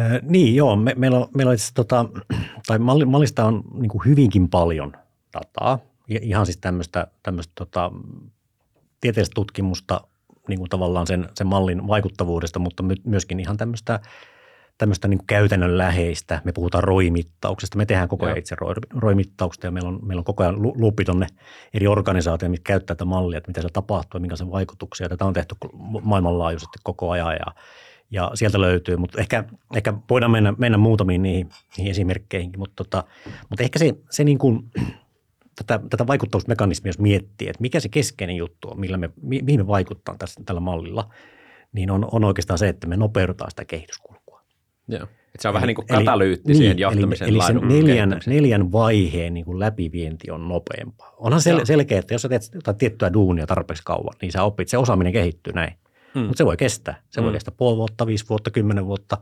Äh, 0.00 0.20
niin 0.22 0.54
joo, 0.54 0.76
me, 0.76 0.94
meillä 0.96 1.18
on, 1.18 1.28
meillä 1.36 1.50
on 1.50 1.54
itse, 1.54 1.74
tota, 1.74 2.04
tai 2.66 2.78
mallista 3.06 3.44
on 3.44 3.64
niin 3.74 3.90
kuin 3.90 4.04
hyvinkin 4.04 4.48
paljon 4.48 4.92
dataa. 5.34 5.78
Ihan 6.08 6.46
siis 6.46 6.58
tämmöistä, 6.58 7.06
tämmöistä 7.22 7.52
tota, 7.54 7.92
tieteellistä 9.00 9.34
tutkimusta 9.34 10.00
niin 10.48 10.58
kuin 10.58 10.68
tavallaan 10.68 11.06
sen, 11.06 11.28
sen 11.34 11.46
mallin 11.46 11.86
vaikuttavuudesta, 11.86 12.58
mutta 12.58 12.84
myöskin 13.04 13.40
ihan 13.40 13.56
tämmöistä, 13.56 14.00
tämmöistä 14.78 15.08
niin 15.08 15.18
kuin 15.18 15.26
käytännönläheistä. 15.26 16.40
Me 16.44 16.52
puhutaan 16.52 16.84
roimittauksesta. 16.84 17.78
Me 17.78 17.86
tehdään 17.86 18.08
koko 18.08 18.26
ajan 18.26 18.36
Joo. 18.36 18.38
itse 18.38 18.56
roimittauksesta 18.94 19.66
ja 19.66 19.70
meillä 19.70 19.88
on, 19.88 19.98
meillä 20.02 20.20
on 20.20 20.24
koko 20.24 20.42
ajan 20.42 20.62
luupi 20.62 21.04
tuonne 21.04 21.26
eri 21.74 21.86
organisaatioille, 21.86 22.50
mitkä 22.50 22.72
käyttää 22.72 22.94
tätä 22.94 23.04
mallia, 23.04 23.38
että 23.38 23.50
mitä 23.50 23.62
se 23.62 23.68
tapahtuu 23.72 24.18
ja 24.18 24.20
minkä 24.20 24.36
sen 24.36 24.50
vaikutuksia. 24.50 25.08
Tätä 25.08 25.24
on 25.24 25.32
tehty 25.32 25.54
maailmanlaajuisesti 26.02 26.78
koko 26.82 27.10
ajan 27.10 27.32
ja, 27.32 27.54
ja 28.10 28.30
sieltä 28.34 28.60
löytyy, 28.60 28.96
mutta 28.96 29.20
ehkä, 29.20 29.44
ehkä 29.74 29.94
voidaan 30.10 30.32
mennä, 30.32 30.54
mennä 30.58 30.78
muutamiin 30.78 31.22
niihin, 31.22 31.48
niihin 31.76 31.90
esimerkkeihin, 31.90 32.52
mutta, 32.56 32.84
tota, 32.84 33.04
mutta 33.48 33.62
ehkä 33.62 33.78
se, 33.78 33.94
se 34.10 34.24
niin 34.24 34.38
kuin, 34.38 34.70
tätä, 35.58 35.80
tätä 35.90 36.06
vaikuttavuusmekanismia, 36.06 36.88
jos 36.88 36.98
miettii, 36.98 37.48
että 37.48 37.60
mikä 37.60 37.80
se 37.80 37.88
keskeinen 37.88 38.36
juttu 38.36 38.68
on, 38.70 38.80
millä 38.80 38.96
me, 38.96 39.10
mihin 39.22 39.60
me 39.60 39.66
vaikuttaa 39.66 40.16
tässä, 40.18 40.40
tällä 40.44 40.60
mallilla, 40.60 41.14
niin 41.72 41.90
on, 41.90 42.08
on 42.12 42.24
oikeastaan 42.24 42.58
se, 42.58 42.68
että 42.68 42.86
me 42.86 42.96
nopeutetaan 42.96 43.50
sitä 43.50 43.64
kehityskulkua. 43.64 44.42
Joo. 44.88 45.02
Että 45.02 45.42
se 45.42 45.48
on 45.48 45.52
eli, 45.52 45.54
vähän 45.54 45.66
niin 45.66 45.74
kuin 45.74 45.86
katalyytti 45.86 46.54
siihen 46.54 46.76
niin, 46.76 46.82
johtamisen 46.82 47.28
Eli, 47.28 47.36
eli 47.36 47.46
sen 47.46 47.68
neljän, 47.68 48.20
neljän 48.26 48.72
vaiheen 48.72 49.34
niin 49.34 49.44
kuin 49.44 49.58
läpivienti 49.58 50.30
on 50.30 50.48
nopeampaa. 50.48 51.14
Onhan 51.18 51.42
sel, 51.42 51.64
selkeä, 51.64 51.98
että 51.98 52.14
jos 52.14 52.22
sä 52.22 52.28
teet 52.28 52.50
jotain 52.54 52.76
tiettyä 52.76 53.12
duunia 53.12 53.46
tarpeeksi 53.46 53.82
kauan, 53.84 54.14
niin 54.22 54.32
sä 54.32 54.42
opit, 54.42 54.68
se 54.68 54.78
osaaminen 54.78 55.12
kehittyy 55.12 55.52
näin. 55.52 55.72
Hmm. 56.14 56.22
Mutta 56.22 56.38
se 56.38 56.46
voi 56.46 56.56
kestää. 56.56 57.02
Se 57.08 57.20
hmm. 57.20 57.24
voi 57.24 57.32
kestää 57.32 57.54
puoli 57.56 57.76
vuotta, 57.76 58.06
viisi 58.06 58.24
vuotta, 58.28 58.50
kymmenen 58.50 58.86
vuotta. 58.86 59.18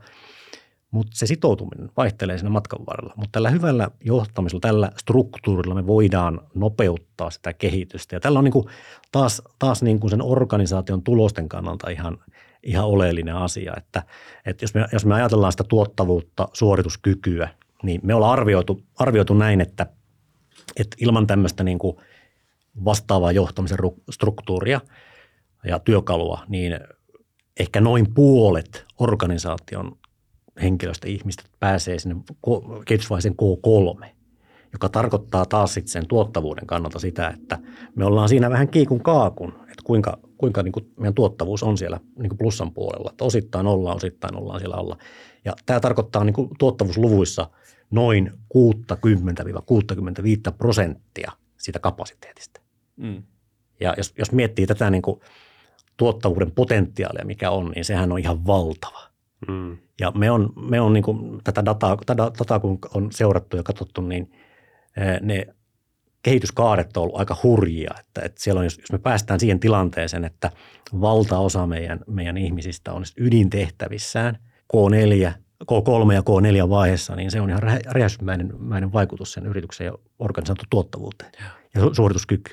Mutta 0.91 1.17
se 1.17 1.25
sitoutuminen 1.25 1.89
vaihtelee 1.97 2.37
siinä 2.37 2.49
matkan 2.49 2.85
varrella. 2.85 3.13
Mutta 3.17 3.31
tällä 3.31 3.49
hyvällä 3.49 3.89
johtamisella, 4.03 4.59
tällä 4.59 4.91
struktuurilla 4.97 5.75
me 5.75 5.87
voidaan 5.87 6.41
nopeuttaa 6.55 7.29
sitä 7.29 7.53
kehitystä. 7.53 8.15
Ja 8.15 8.19
tällä 8.19 8.39
on 8.39 8.45
niin 8.45 8.51
kuin 8.51 8.65
taas, 9.11 9.41
taas 9.59 9.83
niin 9.83 9.99
kuin 9.99 10.11
sen 10.11 10.21
organisaation 10.21 11.03
tulosten 11.03 11.49
kannalta 11.49 11.89
ihan, 11.89 12.17
ihan 12.63 12.85
oleellinen 12.85 13.35
asia, 13.35 13.73
että, 13.77 14.03
että 14.45 14.63
jos, 14.63 14.73
me, 14.73 14.85
jos 14.93 15.05
me 15.05 15.15
ajatellaan 15.15 15.51
sitä 15.53 15.63
tuottavuutta, 15.63 16.47
suorituskykyä, 16.53 17.49
niin 17.83 18.01
me 18.03 18.13
ollaan 18.13 18.33
arvioitu, 18.33 18.81
arvioitu 18.95 19.33
näin, 19.33 19.61
että, 19.61 19.85
että 20.79 20.97
ilman 20.99 21.27
tämmöistä 21.27 21.63
niin 21.63 21.79
kuin 21.79 21.97
vastaavaa 22.85 23.31
johtamisen 23.31 23.77
struktuuria 24.11 24.81
ja 25.63 25.79
työkalua, 25.79 26.43
niin 26.47 26.79
ehkä 27.59 27.81
noin 27.81 28.13
puolet 28.13 28.85
organisaation 28.99 29.97
henkilöstä 30.61 31.07
ihmistä 31.07 31.43
pääsee 31.59 31.99
sinne 31.99 32.15
kehitysvaiheeseen 32.85 33.35
K3, 33.35 34.05
joka 34.73 34.89
tarkoittaa 34.89 35.45
taas 35.45 35.73
sitten 35.73 35.91
sen 35.91 36.07
tuottavuuden 36.07 36.67
kannalta 36.67 36.99
sitä, 36.99 37.27
että 37.27 37.59
me 37.95 38.05
ollaan 38.05 38.29
siinä 38.29 38.49
vähän 38.49 38.69
kiikun 38.69 39.03
kaakun, 39.03 39.53
että 39.61 39.83
kuinka, 39.83 40.17
kuinka 40.37 40.63
niin 40.63 40.71
kuin 40.71 40.91
meidän 40.97 41.13
tuottavuus 41.13 41.63
on 41.63 41.77
siellä 41.77 41.99
niin 42.19 42.29
kuin 42.29 42.37
plussan 42.37 42.71
puolella. 42.71 43.09
Että 43.09 43.25
osittain 43.25 43.67
ollaan, 43.67 43.95
osittain 43.95 44.35
ollaan 44.35 44.59
siellä 44.59 44.75
alla. 44.75 44.97
Ja 45.45 45.53
tämä 45.65 45.79
tarkoittaa 45.79 46.23
niin 46.23 46.33
kuin 46.33 46.49
tuottavuusluvuissa 46.59 47.49
noin 47.91 48.31
60-65 50.51 50.51
prosenttia 50.57 51.31
siitä 51.57 51.79
kapasiteetista. 51.79 52.61
Mm. 52.95 53.23
Ja 53.79 53.93
jos, 53.97 54.13
jos 54.17 54.31
miettii 54.31 54.67
tätä 54.67 54.89
niin 54.89 55.01
kuin 55.01 55.19
tuottavuuden 55.97 56.51
potentiaalia, 56.51 57.25
mikä 57.25 57.51
on, 57.51 57.71
niin 57.75 57.85
sehän 57.85 58.11
on 58.11 58.19
ihan 58.19 58.45
valtava. 58.45 59.16
Mm. 59.47 59.77
Ja 59.99 60.11
me 60.11 60.31
on, 60.31 60.53
me 60.55 60.81
on 60.81 60.93
niin 60.93 61.03
kuin, 61.03 61.41
tätä 61.43 61.65
dataa, 61.65 61.97
tätä 62.05 62.31
dataa, 62.39 62.59
kun 62.59 62.79
on 62.93 63.11
seurattu 63.11 63.57
ja 63.57 63.63
katsottu, 63.63 64.01
niin 64.01 64.31
eh, 64.97 65.21
ne 65.21 65.47
kehityskaaret 66.23 66.97
on 66.97 67.03
ollut 67.03 67.19
aika 67.19 67.37
hurjia. 67.43 67.93
Että, 67.99 68.21
että 68.21 68.43
siellä 68.43 68.59
on, 68.59 68.65
jos, 68.65 68.77
jos 68.77 68.91
me 68.91 68.97
päästään 68.97 69.39
siihen 69.39 69.59
tilanteeseen, 69.59 70.25
että 70.25 70.51
valtaosa 71.01 71.67
meidän, 71.67 71.99
meidän 72.07 72.37
ihmisistä 72.37 72.93
on 72.93 73.03
ydintehtävissään 73.17 74.37
K4, 74.73 75.31
K3 75.63 76.13
ja 76.13 76.21
K4 76.21 76.69
vaiheessa, 76.69 77.15
niin 77.15 77.31
se 77.31 77.41
on 77.41 77.49
ihan 77.49 77.63
räjähdysmäinen 77.63 78.93
vaikutus 78.93 79.33
sen 79.33 79.45
yrityksen 79.45 79.85
ja 79.85 79.93
organisaation 80.19 80.67
tuottavuuteen 80.69 81.31
ja, 81.39 81.81
ja 81.81 81.93
suorituskyky. 81.93 82.51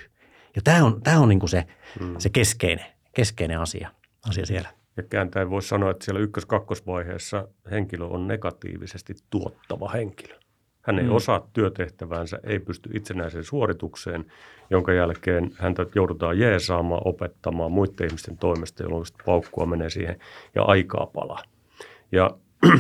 Ja 0.56 0.62
tämä 0.64 0.84
on, 0.84 1.02
tämä 1.02 1.20
on 1.20 1.28
niin 1.28 1.40
kuin 1.40 1.50
se, 1.50 1.66
mm. 2.00 2.14
se 2.18 2.28
keskeinen, 2.28 2.86
keskeinen 3.14 3.60
asia, 3.60 3.90
asia 4.28 4.46
siellä. 4.46 4.68
Ja 4.96 5.02
kääntäen 5.02 5.50
voisi 5.50 5.68
sanoa, 5.68 5.90
että 5.90 6.04
siellä 6.04 6.20
ykkös-kakkosvaiheessa 6.20 7.48
henkilö 7.70 8.04
on 8.04 8.28
negatiivisesti 8.28 9.14
tuottava 9.30 9.88
henkilö. 9.88 10.34
Hän 10.82 10.98
ei 10.98 11.04
mm. 11.04 11.12
osaa 11.12 11.48
työtehtäväänsä, 11.52 12.38
ei 12.44 12.58
pysty 12.58 12.90
itsenäiseen 12.92 13.44
suoritukseen, 13.44 14.24
jonka 14.70 14.92
jälkeen 14.92 15.50
häntä 15.58 15.86
joudutaan 15.94 16.38
jeesaamaan, 16.38 17.02
opettamaan 17.04 17.72
muiden 17.72 18.06
ihmisten 18.06 18.38
toimesta, 18.38 18.82
jolloin 18.82 19.04
paukkua 19.26 19.66
menee 19.66 19.90
siihen 19.90 20.18
ja 20.54 20.62
aikaa 20.62 21.06
palaa. 21.06 21.42
Ja 22.12 22.30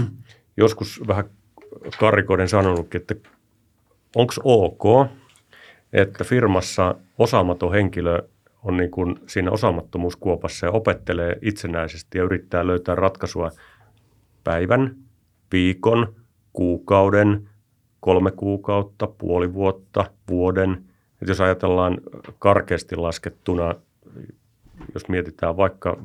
joskus 0.56 1.02
vähän 1.06 1.24
karikoiden 1.98 2.48
sanonutkin, 2.48 3.00
että 3.00 3.14
onko 4.16 4.32
ok, 4.44 5.10
että 5.92 6.24
firmassa 6.24 6.94
osaamaton 7.18 7.72
henkilö 7.72 8.22
on 8.64 8.76
niin 8.76 8.90
kuin 8.90 9.16
siinä 9.26 9.50
osaamattomuuskuopassa 9.50 10.66
ja 10.66 10.72
opettelee 10.72 11.38
itsenäisesti 11.42 12.18
ja 12.18 12.24
yrittää 12.24 12.66
löytää 12.66 12.94
ratkaisua 12.94 13.50
päivän, 14.44 14.96
viikon, 15.52 16.14
kuukauden, 16.52 17.48
kolme 18.00 18.30
kuukautta, 18.30 19.06
puoli 19.06 19.54
vuotta, 19.54 20.04
vuoden. 20.28 20.84
Et 21.22 21.28
jos 21.28 21.40
ajatellaan 21.40 21.98
karkeasti 22.38 22.96
laskettuna, 22.96 23.74
jos 24.94 25.08
mietitään 25.08 25.56
vaikka, 25.56 25.96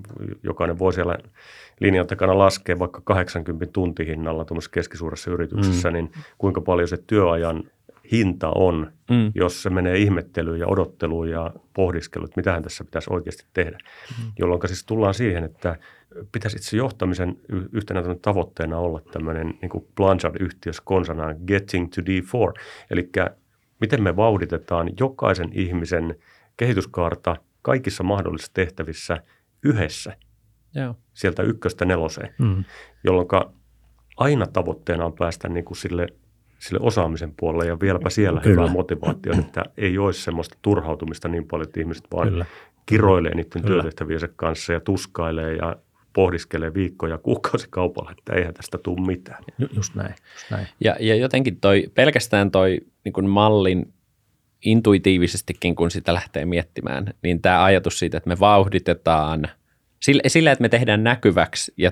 jokainen 0.43 0.79
voi 0.79 0.93
siellä 0.93 1.17
linjan 1.79 2.07
takana 2.07 2.37
laskea 2.37 2.79
vaikka 2.79 3.01
80 3.03 3.65
tuntihinnalla 3.73 4.45
tuollaisessa 4.45 4.71
keskisuuressa 4.71 5.31
yrityksessä, 5.31 5.89
mm. 5.89 5.93
niin 5.93 6.11
kuinka 6.37 6.61
paljon 6.61 6.87
se 6.87 6.97
työajan 7.07 7.63
hinta 8.11 8.51
on, 8.55 8.91
mm. 9.09 9.31
jos 9.35 9.63
se 9.63 9.69
menee 9.69 9.97
ihmettelyyn 9.97 10.59
ja 10.59 10.67
odotteluun 10.67 11.29
ja 11.29 11.51
pohdiskeluun, 11.73 12.29
että 12.29 12.39
mitähän 12.39 12.63
tässä 12.63 12.83
pitäisi 12.83 13.13
oikeasti 13.13 13.45
tehdä. 13.53 13.77
Mm. 14.19 14.31
Jolloin 14.39 14.61
siis 14.65 14.85
tullaan 14.85 15.13
siihen, 15.13 15.43
että 15.43 15.77
pitäisi 16.31 16.57
itse 16.57 16.77
johtamisen 16.77 17.37
yhtenä 17.71 18.01
tavoitteena 18.21 18.77
olla 18.77 19.01
tämmöinen 19.11 19.53
niin 19.61 19.69
kuin 19.69 19.87
Blanchard-yhtiössä 19.95 20.81
konsanaan 20.85 21.35
getting 21.47 21.89
to 21.95 22.01
D4. 22.01 22.53
Eli 22.91 23.09
miten 23.81 24.03
me 24.03 24.15
vauhditetaan 24.15 24.89
jokaisen 24.99 25.49
ihmisen 25.53 26.15
kehityskaarta 26.57 27.35
kaikissa 27.61 28.03
mahdollisissa 28.03 28.53
tehtävissä 28.53 29.17
yhdessä 29.63 30.17
Joo. 30.75 30.95
sieltä 31.13 31.43
ykköstä 31.43 31.85
neloseen, 31.85 32.33
mm. 32.39 32.63
jolloin 33.03 33.27
aina 34.17 34.47
tavoitteena 34.47 35.05
on 35.05 35.13
päästä 35.13 35.49
niin 35.49 35.65
kuin 35.65 35.77
sille 35.77 36.07
sille 36.59 36.79
osaamisen 36.81 37.33
puolelle 37.39 37.65
ja 37.65 37.79
vieläpä 37.79 38.09
siellä 38.09 38.41
Kyllä. 38.41 38.61
hyvä 38.61 38.73
motivaatio, 38.73 39.33
että 39.39 39.63
ei 39.77 39.97
olisi 39.97 40.21
semmoista 40.21 40.57
turhautumista 40.61 41.27
niin 41.27 41.47
paljon, 41.47 41.67
että 41.67 41.79
ihmiset 41.79 42.07
vaan 42.13 42.29
Kyllä. 42.29 42.45
kiroilee 42.85 43.35
niiden 43.35 43.61
Kyllä. 43.61 43.65
työtehtäviensä 43.65 44.29
kanssa 44.35 44.73
ja 44.73 44.79
tuskailee 44.79 45.55
ja 45.55 45.75
pohdiskelee 46.13 46.73
viikkoja 46.73 47.17
kuukausikaupalla, 47.17 48.11
että 48.11 48.33
eihän 48.33 48.53
tästä 48.53 48.77
tule 48.77 49.05
mitään. 49.05 49.43
Just 49.75 49.95
näin. 49.95 50.15
Just 50.33 50.51
näin. 50.51 50.67
Ja, 50.83 50.95
ja 50.99 51.15
jotenkin 51.15 51.59
toi, 51.59 51.91
pelkästään 51.93 52.51
toi 52.51 52.79
niin 53.05 53.13
kuin 53.13 53.29
mallin 53.29 53.93
intuitiivisestikin, 54.65 55.75
kun 55.75 55.91
sitä 55.91 56.13
lähtee 56.13 56.45
miettimään, 56.45 57.13
niin 57.23 57.41
tämä 57.41 57.63
ajatus 57.63 57.99
siitä, 57.99 58.17
että 58.17 58.29
me 58.29 58.39
vauhditetaan 58.39 59.47
sillä, 59.99 60.21
sillä 60.27 60.51
että 60.51 60.61
me 60.61 60.69
tehdään 60.69 61.03
näkyväksi 61.03 61.73
ja 61.77 61.91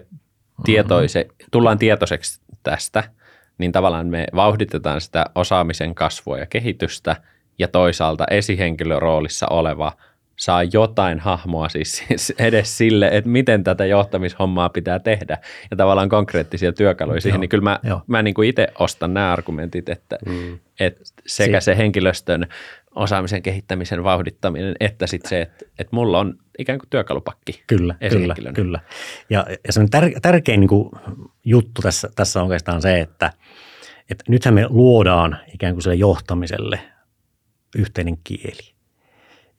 tietoise, 0.64 1.24
mm-hmm. 1.24 1.46
tullaan 1.52 1.78
tietoiseksi 1.78 2.42
tästä– 2.64 3.04
niin 3.58 3.72
tavallaan 3.72 4.08
me 4.08 4.28
vauhditetaan 4.36 5.02
sitä 5.02 5.26
osaamisen 5.36 5.96
kasvua 5.96 6.38
ja 6.38 6.46
kehitystä 6.46 7.16
ja 7.60 7.68
toisaalta 7.68 8.26
esihenkilöroolissa 8.32 9.48
oleva 9.50 9.92
saa 10.36 10.64
jotain 10.64 11.20
hahmoa 11.20 11.70
siis 11.70 12.04
edes 12.40 12.78
sille, 12.78 13.10
että 13.12 13.30
miten 13.30 13.64
tätä 13.64 13.86
johtamishommaa 13.86 14.70
pitää 14.70 15.00
tehdä 15.00 15.38
ja 15.72 15.78
tavallaan 15.78 16.10
konkreettisia 16.10 16.72
työkaluja 16.72 17.22
siihen, 17.22 17.42
niin 17.42 17.50
kyllä 17.50 17.64
mä, 17.64 17.80
mä 18.08 18.22
niin 18.22 18.34
kuin 18.34 18.50
itse 18.50 18.68
ostan 18.80 19.14
nämä 19.14 19.34
argumentit, 19.34 19.90
että, 19.90 20.18
mm. 20.26 20.60
että 20.80 21.02
sekä 21.28 21.62
se 21.62 21.78
henkilöstön 21.78 22.48
osaamisen 22.98 23.42
kehittämisen 23.42 24.04
vauhdittaminen, 24.04 24.76
että 24.80 25.08
sitten 25.08 25.30
se, 25.30 25.42
että, 25.42 25.66
että 25.80 25.96
mulla 25.96 26.20
on 26.20 26.34
ikään 26.60 26.80
kuin 26.80 26.90
työkalupakki 26.90 27.64
Kyllä, 27.68 27.96
kyllä, 28.10 28.36
kyllä. 28.54 28.80
Ja, 29.30 29.46
ja 29.68 29.74
se 29.74 29.86
tär, 29.92 30.12
tärkein 30.22 30.60
niin 30.60 30.68
kuin 30.68 30.90
juttu 31.46 31.82
tässä, 31.82 32.10
tässä 32.16 32.40
on 32.40 32.46
oikeastaan 32.46 32.82
se, 32.82 33.00
että, 33.00 33.34
että 34.10 34.24
nythän 34.30 34.54
me 34.54 34.66
luodaan 34.70 35.38
ikään 35.54 35.74
kuin 35.74 35.84
sille 35.84 35.96
johtamiselle 35.96 36.80
yhteinen 37.76 38.18
kieli. 38.24 38.78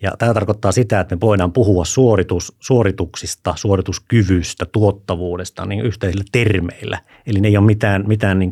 Ja 0.02 0.12
tämä 0.18 0.34
tarkoittaa 0.34 0.72
sitä, 0.72 1.00
että 1.00 1.16
me 1.16 1.20
voidaan 1.20 1.52
puhua 1.52 1.84
suoritus, 1.84 2.56
suorituksista, 2.60 3.54
suorituskyvystä, 3.56 4.66
tuottavuudesta 4.66 5.66
niin 5.66 5.80
yhteisillä 5.84 6.24
termeillä. 6.32 6.98
Eli 7.26 7.40
ne 7.40 7.48
ei 7.48 7.56
ole 7.56 7.66
mitään, 7.66 8.04
mitään 8.06 8.38
niin 8.38 8.50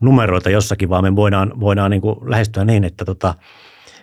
numeroita 0.00 0.50
jossakin, 0.50 0.88
vaan 0.88 1.04
me 1.04 1.16
voidaan, 1.16 1.60
voidaan 1.60 1.90
niin 1.90 2.02
lähestyä 2.24 2.64
niin, 2.64 2.84
että 2.84 3.04
tota, 3.04 3.34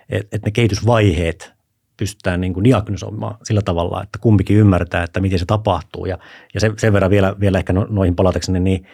että 0.09 0.35
et 0.35 0.45
ne 0.45 0.51
kehitysvaiheet 0.51 1.53
pystytään 1.97 2.41
niin 2.41 2.53
kuin 2.53 2.63
diagnosoimaan 2.63 3.37
sillä 3.43 3.61
tavalla, 3.61 4.03
että 4.03 4.19
kumpikin 4.21 4.57
ymmärtää, 4.57 5.03
että 5.03 5.19
miten 5.19 5.39
se 5.39 5.45
tapahtuu. 5.45 6.05
Ja, 6.05 6.17
ja 6.53 6.59
sen, 6.59 6.73
sen 6.77 6.93
verran 6.93 7.11
vielä, 7.11 7.35
vielä 7.39 7.57
ehkä 7.57 7.73
no, 7.73 7.87
noihin 7.89 8.15
palatakseni, 8.15 8.59
niin 8.59 8.85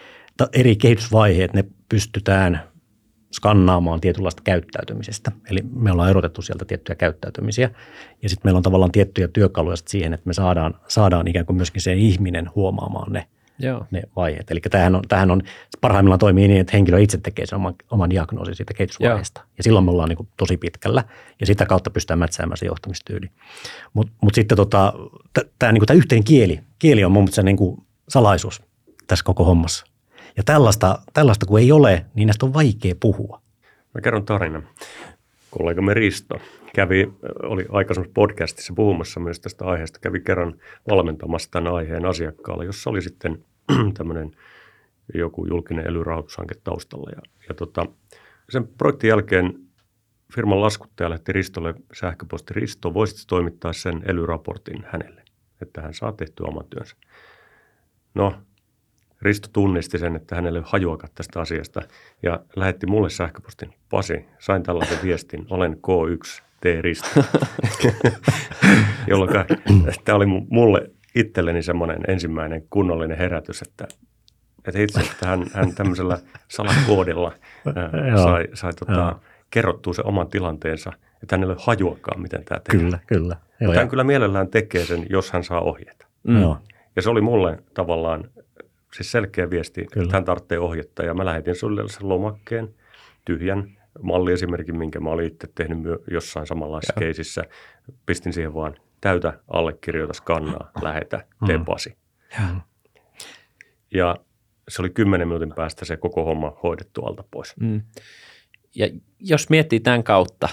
eri 0.54 0.76
kehitysvaiheet, 0.76 1.54
ne 1.54 1.66
pystytään 1.90 2.62
skannaamaan 3.34 4.02
tietynlaista 4.02 4.42
käyttäytymisestä. 4.46 5.32
Eli 5.50 5.60
me 5.76 5.92
ollaan 5.92 6.10
erotettu 6.10 6.42
sieltä 6.42 6.66
tiettyjä 6.66 6.96
käyttäytymisiä. 6.96 7.70
Ja 8.22 8.30
sitten 8.30 8.48
meillä 8.48 8.58
on 8.58 8.64
tavallaan 8.64 8.92
tiettyjä 8.92 9.28
työkaluja 9.28 9.76
siihen, 9.86 10.14
että 10.14 10.28
me 10.28 10.34
saadaan, 10.34 10.74
saadaan 10.88 11.28
ikään 11.28 11.46
kuin 11.46 11.56
myöskin 11.56 11.82
se 11.82 11.94
ihminen 11.94 12.50
huomaamaan 12.56 13.14
ne 13.14 13.28
Joo. 13.60 13.86
ne 13.92 14.02
vaiheet. 14.16 14.52
Eli 14.52 14.60
tämähän 14.60 14.96
on, 14.96 15.02
tämähän 15.08 15.32
on, 15.32 15.42
parhaimmillaan 15.82 16.20
toimii 16.20 16.48
niin, 16.48 16.62
että 16.62 16.72
henkilö 16.74 17.00
itse 17.00 17.18
tekee 17.18 17.46
sen 17.46 17.56
oman, 17.56 17.76
oman 17.92 18.10
diagnoosin 18.10 18.56
siitä 18.56 18.74
kehitysvaiheesta. 18.74 19.42
Joo. 19.42 19.50
Ja 19.58 19.64
silloin 19.64 19.86
me 19.86 19.92
ollaan 19.92 20.10
niin 20.10 20.28
tosi 20.38 20.58
pitkällä 20.58 21.04
ja 21.40 21.46
sitä 21.46 21.66
kautta 21.66 21.90
pystytään 21.90 22.20
mätsäämään 22.20 22.58
se 22.58 22.66
johtamistyyli. 22.66 23.30
Mutta 23.94 24.14
mut 24.22 24.36
sitten 24.36 24.56
tota, 24.56 24.94
tämä 25.60 25.72
niin 25.72 25.84
yhteinen 25.94 26.24
kieli, 26.24 26.60
kieli 26.80 27.04
on 27.04 27.12
mun 27.12 27.24
mielestä 27.24 27.36
se 27.36 27.44
niin 27.44 27.58
kuin 27.58 27.84
salaisuus 28.10 28.62
tässä 29.08 29.26
koko 29.26 29.44
hommassa. 29.44 29.86
Ja 30.38 30.44
tällaista, 30.44 31.00
tällaista 31.14 31.46
kun 31.46 31.60
ei 31.60 31.72
ole, 31.72 32.06
niin 32.16 32.26
näistä 32.26 32.46
on 32.46 32.54
vaikea 32.54 32.96
puhua. 33.00 33.42
Mä 33.94 34.02
kerron 34.02 34.26
tarinan. 34.26 34.68
Kollegamme 35.52 35.94
Risto 35.94 36.40
kävi, 36.74 37.14
oli 37.44 37.66
aikaisemmassa 37.70 38.14
podcastissa 38.14 38.74
puhumassa 38.76 39.20
myös 39.20 39.40
tästä 39.40 39.66
aiheesta, 39.66 40.00
kävi 40.00 40.20
kerran 40.20 40.54
valmentamassa 40.90 41.52
tämän 41.52 41.74
aiheen 41.74 42.06
asiakkaalle, 42.06 42.66
jossa 42.66 42.90
oli 42.90 43.02
sitten 43.02 43.46
tämmöinen 43.98 44.32
joku 45.14 45.46
julkinen 45.46 45.88
elyrahoitushanke 45.88 46.56
taustalla. 46.64 47.10
Ja, 47.16 47.22
ja 47.50 47.56
tota, 47.56 47.86
sen 48.50 48.68
projektin 48.68 49.08
jälkeen 49.08 49.60
firman 50.36 50.62
laskuttaja 50.62 51.10
lähti 51.10 51.34
Ristolle 51.34 51.74
sähköposti 51.94 52.54
Risto, 52.54 52.94
voisitko 52.94 53.24
toimittaa 53.28 53.74
sen 53.74 54.02
elyraportin 54.06 54.86
hänelle, 54.88 55.24
että 55.62 55.82
hän 55.82 55.94
saa 55.94 56.12
tehtyä 56.12 56.48
oman 56.48 56.66
työnsä. 56.70 56.96
No, 58.16 58.34
Risto 59.22 59.48
tunnisti 59.54 59.98
sen, 59.98 60.16
että 60.16 60.36
hänelle 60.36 60.60
ei 60.60 60.66
hajuakaan 60.68 61.14
tästä 61.16 61.42
asiasta 61.42 61.82
ja 62.24 62.40
lähetti 62.56 62.88
mulle 62.88 63.10
sähköpostin. 63.10 63.74
Pasi, 63.90 64.26
sain 64.40 64.64
tällaisen 64.64 65.00
viestin, 65.04 65.46
olen 65.50 65.74
K1, 65.74 66.44
Risto. 66.82 67.08
Jolloin 69.08 69.30
tämä 70.06 70.16
oli 70.16 70.26
mulle 70.50 70.92
itselleni 71.16 71.64
semmoinen 71.64 71.98
ensimmäinen 72.08 72.64
kunnollinen 72.70 73.18
herätys, 73.18 73.62
että, 73.62 73.88
että 74.68 74.82
itse 74.82 75.00
että 75.00 75.28
hän, 75.28 75.46
hän 75.54 75.76
tämmöisellä 75.76 76.18
salakoodilla 76.48 77.32
ää, 77.76 78.18
sai, 78.24 78.48
sai 78.54 78.74
tota, 78.74 79.20
kerrottua 79.50 79.94
se 79.94 80.02
oman 80.06 80.28
tilanteensa, 80.28 80.94
että 81.24 81.36
hänelle 81.36 81.54
ei 81.54 81.64
hajuakaan, 81.66 82.22
miten 82.22 82.44
tämä 82.44 82.60
tehdään. 82.60 82.86
Kyllä, 82.86 83.00
kyllä. 83.08 83.36
Joo, 83.60 83.68
Mutta 83.68 83.80
hän 83.80 83.90
kyllä 83.90 84.04
mielellään 84.04 84.48
tekee 84.48 84.86
sen, 84.86 85.06
jos 85.10 85.32
hän 85.32 85.44
saa 85.44 85.62
ohjeita. 85.62 86.08
Mm. 86.24 86.42
Joo. 86.42 86.58
Ja 86.96 87.02
se 87.02 87.10
oli 87.10 87.22
mulle 87.22 87.64
tavallaan 87.74 88.30
siis 88.94 89.12
selkeä 89.12 89.50
viesti, 89.50 89.86
Kyllä. 89.92 90.06
että 90.06 90.18
hän 90.18 90.26
tarvitsee 90.26 90.60
ohjetta. 90.60 91.04
Ja 91.04 91.14
mä 91.14 91.26
lähetin 91.26 91.56
sulle 91.56 91.90
sen 91.90 92.10
lomakkeen, 92.10 92.70
tyhjän 93.26 93.72
malliesimerkin, 94.02 94.78
minkä 94.78 95.00
mä 95.00 95.10
olin 95.10 95.28
itse 95.28 95.48
tehnyt 95.56 95.80
myö- 95.82 96.00
jossain 96.12 96.48
samanlaisessa 96.48 96.94
Joo. 96.96 97.00
keisissä. 97.00 97.44
Pistin 98.06 98.34
siihen 98.34 98.54
vaan 98.54 98.76
täytä, 99.02 99.40
allekirjoita, 99.48 100.14
skannaa, 100.14 100.72
lähetä, 100.82 101.26
tee 101.48 101.58
Mm. 101.58 101.66
pasi. 101.66 101.98
Joo. 102.40 102.48
Ja 103.94 104.16
se 104.70 104.82
oli 104.82 104.90
kymmenen 104.90 105.28
minuutin 105.28 105.54
päästä 105.56 105.86
se 105.86 105.98
koko 105.98 106.26
homma 106.26 106.58
hoidettu 106.64 107.06
alta 107.06 107.24
pois. 107.32 107.54
Mm. 107.60 107.82
Ja 108.76 108.90
jos 109.20 109.50
miettii 109.50 109.80
tämän 109.80 110.04
kautta, 110.04 110.50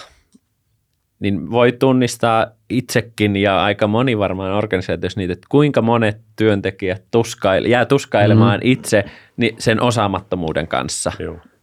niin 1.20 1.50
voi 1.50 1.72
tunnistaa 1.72 2.46
itsekin 2.70 3.36
ja 3.36 3.64
aika 3.64 3.86
moni 3.86 4.18
varmaan 4.18 4.52
organisaatiossa 4.52 5.20
niitä, 5.20 5.32
että 5.32 5.46
kuinka 5.50 5.82
monet 5.82 6.20
työntekijät 6.36 7.04
tuskaile, 7.10 7.68
jää 7.68 7.84
tuskailemaan 7.84 8.60
mm. 8.60 8.70
itse 8.70 9.04
ni- 9.36 9.54
sen 9.58 9.82
osaamattomuuden 9.82 10.68
kanssa. 10.68 11.12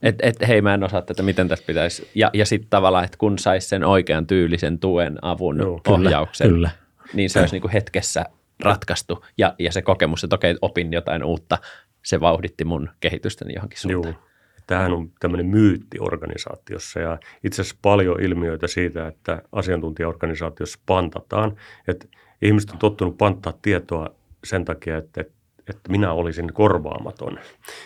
Että 0.02 0.28
et, 0.28 0.36
hei 0.48 0.62
mä 0.62 0.74
en 0.74 0.84
osaa 0.84 1.02
tätä, 1.02 1.24
miten 1.24 1.48
tästä 1.48 1.68
pitäisi. 1.68 2.08
Ja, 2.16 2.30
ja 2.34 2.46
sitten 2.46 2.70
tavallaan, 2.70 3.06
että 3.06 3.18
kun 3.18 3.40
saisi 3.40 3.68
sen 3.68 3.84
oikean 3.84 4.28
tyylisen 4.28 4.80
tuen, 4.80 5.18
avun, 5.22 5.58
Joo, 5.58 5.80
Kyllä, 5.84 5.98
ohjauksen, 5.98 6.50
kyllä. 6.50 6.70
niin 7.14 7.30
se 7.30 7.40
olisi 7.40 7.56
niinku 7.56 7.70
hetkessä 7.74 8.26
ratkaistu. 8.64 9.26
Ja, 9.38 9.56
ja 9.60 9.72
se 9.72 9.82
kokemus, 9.82 10.24
että 10.24 10.36
okei, 10.36 10.56
opin 10.62 10.94
jotain 10.94 11.24
uutta, 11.24 11.58
se 12.06 12.20
vauhditti 12.20 12.66
mun 12.66 12.90
kehitystäni 13.00 13.54
johonkin 13.54 13.80
suuntaan. 13.80 14.14
Joo. 14.14 14.27
Tämähän 14.68 14.94
on 14.94 15.12
tämmöinen 15.20 15.46
myytti 15.46 15.98
organisaatiossa 16.00 17.00
ja 17.00 17.18
itse 17.44 17.62
asiassa 17.62 17.80
paljon 17.82 18.22
ilmiöitä 18.22 18.68
siitä, 18.68 19.08
että 19.08 19.42
asiantuntijaorganisaatiossa 19.52 20.80
pantataan. 20.86 21.56
Että 21.88 22.08
ihmiset 22.42 22.72
on 22.72 22.78
tottunut 22.78 23.18
panttaa 23.18 23.54
tietoa 23.62 24.10
sen 24.44 24.66
takia, 24.66 24.98
että, 24.98 25.22
että 25.70 25.92
minä 25.92 26.12
olisin 26.12 26.54
korvaamaton. 26.54 27.40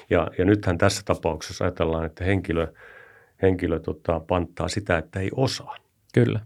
Ja, 0.10 0.28
ja 0.38 0.46
nythän 0.46 0.78
tässä 0.78 1.02
tapauksessa 1.06 1.64
ajatellaan, 1.64 2.06
että 2.06 2.24
henkilö, 2.24 2.68
henkilö 3.42 3.80
tota, 3.80 4.20
panttaa 4.20 4.68
sitä, 4.68 4.98
että 4.98 5.20
ei 5.20 5.30
osaa. 5.36 5.76
Kyllä. 6.14 6.40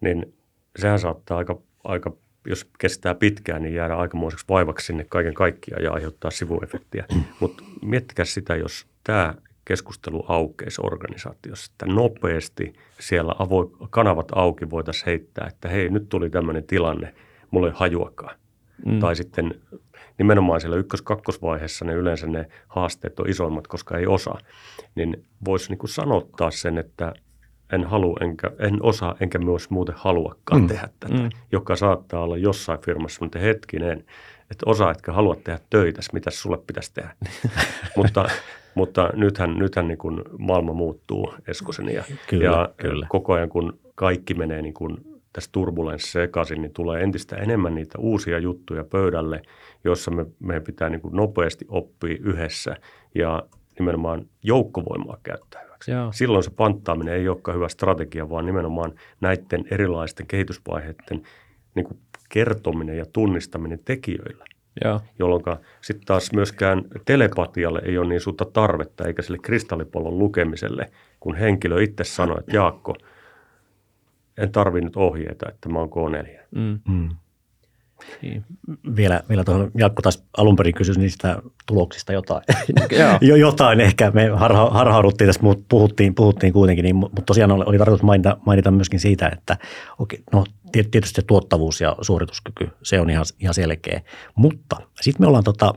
Niin 0.00 0.34
sehän 0.78 0.98
saattaa 0.98 1.38
aika, 1.38 1.58
aika 1.84 2.12
jos 2.46 2.70
kestää 2.78 3.14
pitkään, 3.14 3.62
niin 3.62 3.74
jäädä 3.74 3.94
aikamoiseksi 3.94 4.44
vaivaksi 4.48 4.86
sinne 4.86 5.06
kaiken 5.08 5.34
kaikkiaan 5.34 5.82
ja 5.82 5.92
aiheuttaa 5.92 6.30
sivuefektiä. 6.30 7.04
Mutta 7.40 7.64
miettikää 7.82 8.24
sitä, 8.24 8.56
jos 8.56 8.86
tämä 9.04 9.34
keskustelu 9.64 10.24
aukeisi 10.28 10.80
organisaatiossa, 10.84 11.72
että 11.72 11.86
nopeasti 11.86 12.72
siellä 13.00 13.32
avo- 13.32 13.86
kanavat 13.90 14.28
auki 14.34 14.70
voitaisiin 14.70 15.06
heittää, 15.06 15.46
että 15.46 15.68
hei, 15.68 15.88
nyt 15.88 16.08
tuli 16.08 16.30
tämmöinen 16.30 16.64
tilanne, 16.64 17.14
mulla 17.50 17.66
ei 17.66 17.72
hajuakaan. 17.76 18.36
Mm. 18.86 18.98
Tai 18.98 19.16
sitten 19.16 19.54
nimenomaan 20.18 20.60
siellä 20.60 20.76
ykkös-kakkosvaiheessa 20.76 21.84
ne 21.84 21.92
yleensä 21.92 22.26
ne 22.26 22.48
haasteet 22.68 23.20
on 23.20 23.28
isoimmat, 23.28 23.66
koska 23.66 23.98
ei 23.98 24.06
osaa. 24.06 24.38
Niin 24.94 25.24
voisi 25.44 25.68
niin 25.72 25.88
sanottaa 25.88 26.50
sen, 26.50 26.78
että 26.78 27.12
en 27.72 27.84
halua, 27.84 28.16
enkä, 28.20 28.50
en 28.58 28.82
osaa, 28.82 29.16
enkä 29.20 29.38
myös 29.38 29.70
muuten 29.70 29.94
haluakaan 29.98 30.60
mm. 30.60 30.66
tehdä 30.66 30.88
tätä, 31.00 31.14
mm. 31.14 31.30
joka 31.52 31.76
saattaa 31.76 32.22
olla 32.22 32.36
jossain 32.36 32.80
firmassa, 32.80 33.24
mutta 33.24 33.38
hetkinen, 33.38 34.04
että 34.50 34.64
osaa, 34.66 34.90
etkä 34.90 35.12
halua 35.12 35.36
tehdä 35.36 35.60
töitä, 35.70 36.00
mitä 36.12 36.30
sulle 36.30 36.58
pitäisi 36.66 36.94
tehdä. 36.94 37.14
mutta, 37.96 38.28
mutta 38.74 39.10
nythän, 39.14 39.58
nythän 39.58 39.88
niin 39.88 39.98
kuin 39.98 40.22
maailma 40.38 40.72
muuttuu, 40.72 41.34
Eskosen, 41.48 41.88
ja, 41.88 42.04
Kyllä, 42.28 42.44
ja 42.44 42.70
kyllä. 42.76 43.06
koko 43.08 43.32
ajan 43.32 43.48
kun 43.48 43.78
kaikki 43.94 44.34
menee 44.34 44.62
niin 44.62 44.74
kuin 44.74 44.96
tässä 45.32 45.50
turbulenssissa 45.52 46.20
sekaisin, 46.20 46.62
niin 46.62 46.72
tulee 46.72 47.02
entistä 47.02 47.36
enemmän 47.36 47.74
niitä 47.74 47.98
uusia 47.98 48.38
juttuja 48.38 48.84
pöydälle, 48.84 49.42
joissa 49.84 50.10
me, 50.10 50.26
meidän 50.40 50.62
pitää 50.62 50.88
niin 50.88 51.00
kuin 51.00 51.16
nopeasti 51.16 51.64
oppia 51.68 52.16
yhdessä 52.20 52.76
ja 53.14 53.42
nimenomaan 53.78 54.26
joukkovoimaa 54.42 55.18
käyttää 55.22 55.62
hyväksi. 55.64 55.90
Joo. 55.90 56.12
Silloin 56.12 56.44
se 56.44 56.50
panttaaminen 56.50 57.14
ei 57.14 57.28
olekaan 57.28 57.56
hyvä 57.56 57.68
strategia, 57.68 58.30
vaan 58.30 58.46
nimenomaan 58.46 58.92
näiden 59.20 59.64
erilaisten 59.70 60.26
kehitysvaiheiden 60.26 61.22
niin 61.74 61.86
kuin 61.86 61.98
kertominen 62.28 62.98
ja 62.98 63.04
tunnistaminen 63.12 63.80
tekijöillä. 63.84 64.44
Jolloin 65.18 65.42
sitten 65.80 66.06
taas 66.06 66.32
myöskään 66.32 66.82
telepatialle 67.04 67.82
ei 67.84 67.98
ole 67.98 68.08
niin 68.08 68.20
suurta 68.20 68.44
tarvetta 68.44 69.04
eikä 69.04 69.22
sille 69.22 69.38
kristallipallon 69.38 70.18
lukemiselle, 70.18 70.90
kun 71.20 71.34
henkilö 71.34 71.82
itse 71.82 72.04
sanoo, 72.04 72.38
että 72.38 72.56
Jaakko, 72.56 72.94
en 74.38 74.52
tarvi 74.52 74.80
nyt 74.80 74.96
ohjeita, 74.96 75.48
että 75.48 75.68
mä 75.68 75.78
oon 75.78 75.90
K4. 75.90 76.40
Mm. 76.50 76.80
Mm. 76.88 77.08
Niin. 78.22 78.44
Vielä, 78.96 79.22
vielä 79.28 79.44
tuohon, 79.44 79.70
Jaakko 79.78 80.02
taas 80.02 80.24
alun 80.36 80.56
perin 80.56 80.74
kysyi 80.74 80.94
niistä 80.94 81.42
tuloksista 81.66 82.12
jotain. 82.12 82.42
Joo. 83.00 83.18
jo 83.20 83.36
jotain 83.36 83.80
ehkä, 83.80 84.10
me 84.10 84.28
harha, 84.28 84.70
harhauduttiin 84.70 85.28
tässä, 85.28 85.42
mutta 85.42 85.64
puhuttiin, 85.68 86.14
puhuttiin 86.14 86.52
kuitenkin, 86.52 86.82
niin, 86.82 86.96
mutta 86.96 87.22
tosiaan 87.22 87.50
oli, 87.52 87.64
oli 87.66 87.78
tarkoitus 87.78 88.02
mainita, 88.02 88.36
mainita 88.46 88.70
myöskin 88.70 89.00
siitä, 89.00 89.28
että 89.28 89.56
okei, 89.98 90.22
no 90.32 90.44
tiet- 90.76 90.88
tietysti 90.90 91.16
se 91.16 91.22
tuottavuus 91.22 91.80
ja 91.80 91.96
suorituskyky, 92.00 92.68
se 92.82 93.00
on 93.00 93.10
ihan, 93.10 93.24
ihan 93.40 93.54
selkeä, 93.54 94.00
mutta 94.34 94.76
sitten 95.00 95.22
me 95.22 95.26
ollaan 95.26 95.44
tota, 95.44 95.74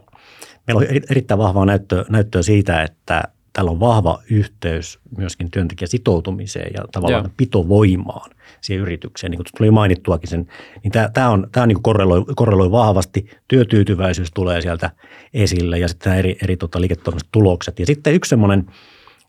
meillä 0.68 0.80
on 0.80 0.86
eri- 0.86 1.06
erittäin 1.12 1.38
vahvaa 1.38 1.66
näyttöä, 1.66 2.06
näyttöä 2.10 2.42
siitä, 2.42 2.82
että 2.82 3.24
täällä 3.54 3.72
on 3.72 3.80
vahva 3.80 4.22
yhteys 4.30 5.00
myöskin 5.18 5.52
työntekijän 5.52 5.90
sitoutumiseen 5.90 6.72
ja 6.74 6.86
tavallaan 6.92 7.24
Joo. 7.24 7.34
pitovoimaan 7.38 8.32
siihen 8.62 8.82
yritykseen, 8.82 9.32
niin 9.32 9.38
kuin 9.38 9.46
tuli 9.58 9.72
mainittuakin 9.72 10.30
sen, 10.30 10.48
niin 10.84 10.92
tämä, 10.92 11.10
tämä, 11.14 11.30
on, 11.30 11.48
tämä 11.52 11.62
on 11.62 11.68
niin 11.68 11.84
korreloi, 11.84 12.26
korreloi 12.36 12.72
vahvasti, 12.72 13.30
työtyytyväisyys 13.48 14.32
tulee 14.32 14.62
sieltä 14.62 14.92
esille 15.34 15.80
ja 15.80 15.88
sitten 15.88 16.10
nämä 16.10 16.20
eri, 16.20 16.38
eri 16.44 16.58
tota, 16.58 16.82
liiketoiminnalliset 16.82 17.32
tulokset. 17.32 17.80
Ja 17.80 17.86
sitten 17.86 18.14
yksi 18.14 18.30
semmoinen, 18.30 18.66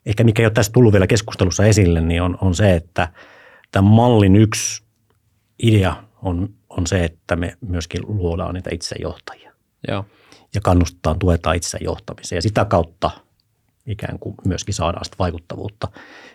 ehkä 0.06 0.24
mikä 0.24 0.42
ei 0.42 0.46
ole 0.46 0.52
tässä 0.52 0.72
tullut 0.72 0.92
vielä 0.92 1.06
keskustelussa 1.06 1.64
esille, 1.64 2.00
niin 2.00 2.22
on, 2.22 2.38
on 2.40 2.54
se, 2.54 2.74
että 2.74 3.08
tämän 3.72 3.90
mallin 3.92 4.36
yksi 4.36 4.82
idea 5.62 5.96
on, 6.22 6.48
on 6.68 6.86
se, 6.86 7.04
että 7.04 7.36
me 7.36 7.56
myöskin 7.60 8.02
luodaan 8.06 8.54
niitä 8.54 8.70
itsejohtajia 8.72 9.52
Joo. 9.88 10.04
ja 10.54 10.60
kannustetaan, 10.60 11.18
tuetaan 11.18 11.56
itse 11.56 11.78
johtamiseen 11.80 12.36
ja 12.36 12.42
sitä 12.42 12.64
kautta 12.64 13.10
ikään 13.86 14.18
kuin 14.18 14.34
myöskin 14.46 14.74
saadaan 14.74 15.04
sitä 15.04 15.16
vaikuttavuutta. 15.18 15.88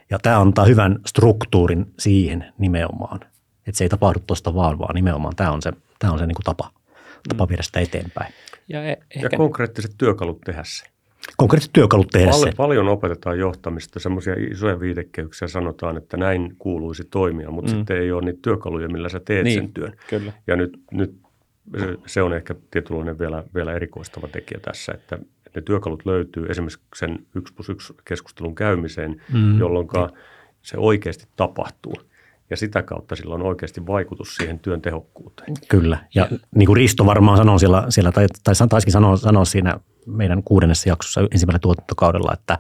Ja 0.10 0.20
tämä 0.20 0.40
antaa 0.42 0.66
hyvän 0.66 1.00
struktuurin 1.06 1.94
siihen 2.00 2.46
nimenomaan, 2.58 3.20
että 3.68 3.78
se 3.78 3.84
ei 3.84 3.90
tapahdu 3.90 4.20
tuosta 4.28 4.56
vaan, 4.56 4.80
vaan 4.80 4.96
nimenomaan 4.96 5.36
tämä 5.36 5.52
on 5.52 5.62
se, 5.62 5.74
tämä 6.00 6.14
on 6.14 6.20
se 6.20 6.28
niin 6.28 6.36
kuin 6.36 6.44
tapa, 6.44 6.72
tapa 7.30 7.50
viedä 7.50 7.64
sitä 7.64 7.80
eteenpäin. 7.80 8.34
Ja, 8.68 8.84
e- 8.84 8.90
Ja 8.90 8.96
ehkä, 9.16 9.38
konkreettiset 9.38 9.92
työkalut 9.98 10.42
tehdä 10.42 10.64
se. 10.66 10.86
Konkreettiset 11.38 11.74
työkalut 11.74 12.08
tehdä 12.12 12.32
Pal- 12.32 12.40
se. 12.44 12.52
paljon 12.58 12.88
opetetaan 12.88 13.40
johtamista, 13.40 14.00
semmoisia 14.00 14.36
isoja 14.52 14.80
viitekehyksiä 14.80 15.48
sanotaan, 15.48 15.98
että 15.98 16.18
näin 16.18 16.56
kuuluisi 16.60 17.04
toimia, 17.04 17.52
mutta 17.52 17.72
mm. 17.72 17.78
sitten 17.78 17.98
ei 17.98 18.12
ole 18.12 18.22
niitä 18.26 18.40
työkaluja, 18.42 18.88
millä 18.90 19.10
sä 19.10 19.20
teet 19.20 19.44
Niin. 19.44 19.60
sen 19.60 19.74
työn. 19.74 19.94
Kyllä. 20.10 20.34
Ja 20.48 20.56
nyt, 20.56 20.80
nyt 20.92 21.16
se- 21.80 21.98
se 22.06 22.22
on 22.22 22.34
ehkä 22.34 22.56
tietynlainen 22.72 23.20
vielä, 23.20 23.44
vielä 23.56 23.74
erikoistava 23.74 24.28
tekijä 24.28 24.60
tässä, 24.60 24.92
että 24.94 25.20
ne 25.56 25.62
työkalut 25.62 26.06
löytyy 26.06 26.46
esimerkiksi 26.46 26.82
sen 26.96 27.26
yksi 27.36 27.54
plus 27.54 27.70
yksi 27.70 27.94
keskustelun 28.06 28.56
käymiseen, 28.56 29.22
mm. 29.34 29.60
jolloin 29.60 29.88
se 30.62 30.78
oikeasti 30.78 31.28
tapahtuu. 31.36 31.94
Ja 32.50 32.58
sitä 32.58 32.82
kautta 32.82 33.16
sillä 33.16 33.36
on 33.36 33.42
oikeasti 33.42 33.88
vaikutus 33.88 34.36
siihen 34.36 34.60
työn 34.60 34.82
tehokkuuteen. 34.82 35.54
Kyllä. 35.68 35.98
Ja 36.16 36.28
niin 36.56 36.66
kuin 36.66 36.78
Risto 36.78 37.06
varmaan 37.06 37.38
sanoo 37.38 37.60
siellä, 37.60 37.86
siellä 37.90 38.12
tai, 38.12 38.28
tai 38.44 38.54
taisikin 38.70 38.92
sanoa, 38.92 39.18
sanoa 39.18 39.46
siinä 39.46 39.80
meidän 40.06 40.44
kuudennessa 40.44 40.90
jaksossa 40.90 41.22
ensimmäisellä 41.22 41.60
tuotantokaudella, 41.60 42.34
että 42.34 42.60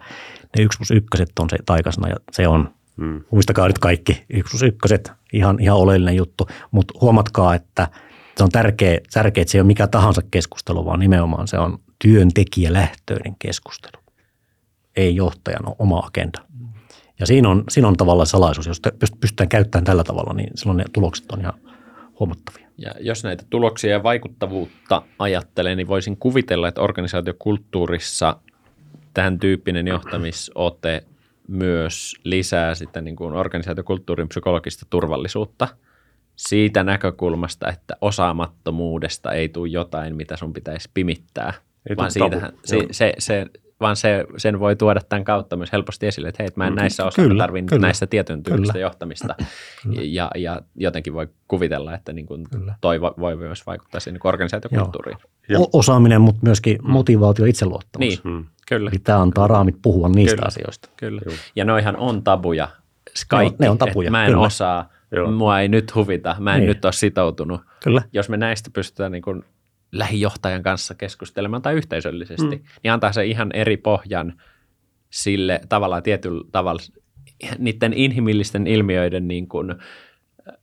ne 0.57 0.63
yksi 0.63 0.77
plus 0.77 0.91
ykköset 0.91 1.39
on 1.39 1.49
se 1.49 1.57
taikasana 1.65 2.09
ja 2.09 2.15
se 2.31 2.47
on, 2.47 2.69
Mm. 2.97 3.23
muistakaa 3.31 3.67
nyt 3.67 3.79
kaikki, 3.79 4.23
yksi 4.29 4.51
plus 4.51 4.63
ykköset, 4.63 5.11
ihan, 5.33 5.59
ihan 5.59 5.77
oleellinen 5.77 6.15
juttu, 6.15 6.47
mutta 6.71 6.93
huomatkaa, 7.01 7.55
että 7.55 7.87
se 8.37 8.43
on 8.43 8.49
tärkeä, 8.49 8.99
tärkeä, 9.13 9.41
että 9.41 9.51
se 9.51 9.57
ei 9.57 9.61
ole 9.61 9.67
mikä 9.67 9.87
tahansa 9.87 10.21
keskustelu, 10.31 10.85
vaan 10.85 10.99
nimenomaan 10.99 11.47
se 11.47 11.57
on 11.57 11.79
työntekijälähtöinen 12.01 13.35
keskustelu, 13.39 14.03
ei 14.95 15.15
johtajan 15.15 15.75
oma 15.79 15.99
agenda. 15.99 16.41
Ja 17.19 17.25
siinä 17.25 17.49
on, 17.49 17.63
siinä 17.69 17.87
on 17.87 17.97
tavallaan 17.97 18.27
salaisuus. 18.27 18.67
Jos 18.67 19.11
pystytään 19.21 19.49
käyttämään 19.49 19.85
tällä 19.85 20.03
tavalla, 20.03 20.33
niin 20.33 20.49
silloin 20.55 20.77
ne 20.77 20.85
tulokset 20.93 21.31
on 21.31 21.39
ihan 21.39 21.53
huomattavia. 22.19 22.67
Ja 22.77 22.91
jos 22.99 23.23
näitä 23.23 23.43
tuloksia 23.49 23.91
ja 23.91 24.03
vaikuttavuutta 24.03 25.01
ajattelee, 25.19 25.75
niin 25.75 25.87
voisin 25.87 26.17
kuvitella, 26.17 26.67
että 26.67 26.81
organisaatiokulttuurissa 26.81 28.39
tämän 29.13 29.39
tyyppinen 29.39 29.87
johtamisote 29.87 31.03
myös 31.47 32.15
lisää 32.23 32.75
sitä 32.75 33.01
niin 33.01 33.15
kuin 33.15 33.33
organisaatiokulttuurin 33.33 34.27
psykologista 34.27 34.85
turvallisuutta 34.89 35.67
siitä 36.35 36.83
näkökulmasta, 36.83 37.69
että 37.69 37.95
osaamattomuudesta 38.01 39.31
ei 39.31 39.49
tule 39.49 39.67
jotain, 39.67 40.15
mitä 40.15 40.37
sun 40.37 40.53
pitäisi 40.53 40.89
pimittää, 40.93 41.53
ei 41.89 41.97
vaan 41.97 42.11
siitähän, 42.11 42.53
se, 42.65 42.77
se, 42.91 43.13
se, 43.19 43.45
vaan 43.81 43.95
se, 43.95 44.25
sen 44.37 44.59
voi 44.59 44.75
tuoda 44.75 44.99
tämän 45.09 45.23
kautta 45.23 45.55
myös 45.55 45.71
helposti 45.71 46.07
esille, 46.07 46.27
että 46.29 46.43
hei, 46.43 46.47
että 46.47 46.59
mä 46.59 46.67
en 46.67 46.73
mm, 46.73 46.77
näissä 46.77 47.05
osaa, 47.05 47.25
kyllä, 47.25 47.43
tarvin 47.43 47.65
kyllä, 47.65 47.81
näissä 47.81 48.07
tietyn 48.07 48.43
tyylistä 48.43 48.73
kyllä, 48.73 48.85
johtamista. 48.85 49.35
Kyllä. 49.83 50.01
Ja, 50.03 50.31
ja 50.35 50.61
jotenkin 50.75 51.13
voi 51.13 51.27
kuvitella, 51.47 51.93
että 51.93 52.13
niin 52.13 52.25
kuin 52.25 52.47
toi 52.81 53.01
voi 53.01 53.35
myös 53.35 53.65
vaikuttaa 53.65 53.99
siihen 53.99 54.13
niin 54.13 54.27
organisaatiokulttuuriin. 54.27 55.17
Joo. 55.49 55.69
Osaaminen, 55.73 56.21
mutta 56.21 56.39
myöskin 56.43 56.77
mm. 56.81 56.91
motivaatio 56.91 57.45
itseluottamus. 57.45 58.07
Niin, 58.07 58.19
mm. 58.23 58.45
kyllä. 58.67 58.89
Eli 58.89 58.99
tämä 58.99 59.21
antaa 59.21 59.47
raamit 59.47 59.75
puhua 59.81 60.09
niistä 60.09 60.35
kyllä, 60.35 60.47
asioista. 60.47 60.89
Kyllä. 60.97 61.21
Ja 61.55 61.65
noihan 61.65 61.97
on 61.97 62.23
tabuja. 62.23 62.67
Kaikki, 63.27 63.55
ne 63.59 63.69
on, 63.69 63.77
ne 63.77 63.83
on 63.83 63.89
tabuja. 63.89 64.11
Mä 64.11 64.25
en 64.25 64.31
kyllä. 64.31 64.45
osaa, 64.45 64.89
Joo. 65.11 65.31
mua 65.31 65.59
ei 65.59 65.67
nyt 65.67 65.95
huvita, 65.95 66.35
mä 66.39 66.53
en 66.53 66.59
niin. 66.59 66.67
nyt 66.67 66.85
ole 66.85 66.93
sitoutunut. 66.93 67.61
Kyllä. 67.83 68.01
Jos 68.13 68.29
me 68.29 68.37
näistä 68.37 68.69
pystytään 68.73 69.11
niin 69.11 69.21
kuin 69.21 69.43
lähijohtajan 69.91 70.63
kanssa 70.63 70.95
keskustelemaan 70.95 71.61
tai 71.61 71.73
yhteisöllisesti, 71.73 72.55
mm. 72.55 72.63
niin 72.83 72.91
antaa 72.91 73.11
se 73.11 73.25
ihan 73.25 73.51
eri 73.53 73.77
pohjan 73.77 74.41
sille 75.09 75.61
tavallaan 75.69 76.03
tietyllä 76.03 76.43
tavalla 76.51 76.81
niiden 77.57 77.93
inhimillisten 77.93 78.67
ilmiöiden 78.67 79.27
niin 79.27 79.47
kuin 79.47 79.75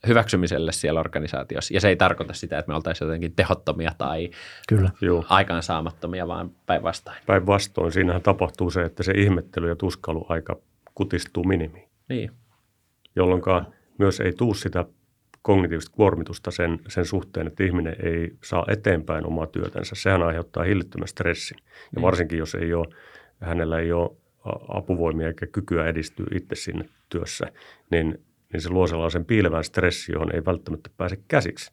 hyväksymiselle 0.07 0.72
siellä 0.72 1.01
organisaatiossa. 1.01 1.74
Ja 1.74 1.81
se 1.81 1.89
ei 1.89 1.97
tarkoita 1.97 2.35
sitä, 2.35 2.59
että 2.59 2.68
me 2.68 2.74
oltaisiin 2.74 3.07
jotenkin 3.07 3.33
tehottomia 3.33 3.93
tai 3.99 4.31
Kyllä. 4.68 4.91
aikaansaamattomia, 5.29 6.29
vaan 6.29 6.51
päinvastoin. 6.66 7.16
Päinvastoin. 7.26 7.93
Siinähän 7.93 8.22
tapahtuu 8.22 8.70
se, 8.70 8.83
että 8.83 9.03
se 9.03 9.12
ihmettely 9.12 9.68
ja 9.68 9.76
tuskalu 9.76 10.26
aika 10.29 10.57
kutistuu 10.95 11.45
minimiin. 11.45 11.89
Niin. 12.09 12.31
Jolloin 13.16 13.43
myös 13.99 14.20
ei 14.20 14.33
tuu 14.33 14.55
sitä 14.55 14.85
kognitiivista 15.43 15.93
kuormitusta 15.97 16.51
sen, 16.51 16.78
sen 16.89 17.05
suhteen, 17.05 17.47
että 17.47 17.64
ihminen 17.64 17.97
ei 18.03 18.32
saa 18.45 18.64
eteenpäin 18.68 19.26
omaa 19.26 19.47
työtänsä. 19.47 19.95
Sehän 19.95 20.22
aiheuttaa 20.22 20.64
hillittömän 20.64 21.09
stressin. 21.09 21.59
Ja 21.59 21.64
niin. 21.95 22.03
varsinkin, 22.03 22.39
jos 22.39 22.55
ei 22.55 22.74
ole, 22.74 22.86
hänellä 23.41 23.78
ei 23.78 23.93
ole 23.93 24.11
apuvoimia 24.68 25.26
eikä 25.26 25.47
kykyä 25.47 25.86
edistyä 25.86 26.26
itse 26.34 26.55
sinne 26.55 26.89
työssä, 27.09 27.47
niin, 27.91 28.24
niin 28.53 28.61
se 28.61 28.70
luo 28.70 28.86
sellaisen 28.86 29.24
piilevän 29.24 29.64
stressi, 29.64 30.12
johon 30.12 30.34
ei 30.34 30.45
välttämättä 30.45 30.91
pääse 30.97 31.18
käsiksi. 31.28 31.70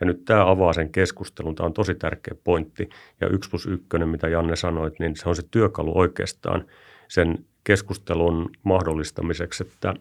Ja 0.00 0.06
nyt 0.06 0.24
tämä 0.24 0.50
avaa 0.50 0.72
sen 0.72 0.92
keskustelun. 0.92 1.54
Tämä 1.54 1.66
on 1.66 1.72
tosi 1.72 1.94
tärkeä 1.94 2.34
pointti. 2.44 2.88
Ja 3.20 3.28
yksi 3.28 3.50
plus 3.50 3.66
ykkönen, 3.66 4.08
mitä 4.08 4.28
Janne 4.28 4.56
sanoit, 4.56 4.98
niin 4.98 5.16
se 5.16 5.28
on 5.28 5.36
se 5.36 5.42
työkalu 5.50 5.98
oikeastaan 5.98 6.64
sen 7.08 7.44
keskustelun 7.64 8.50
mahdollistamiseksi, 8.62 9.62
että 9.62 9.94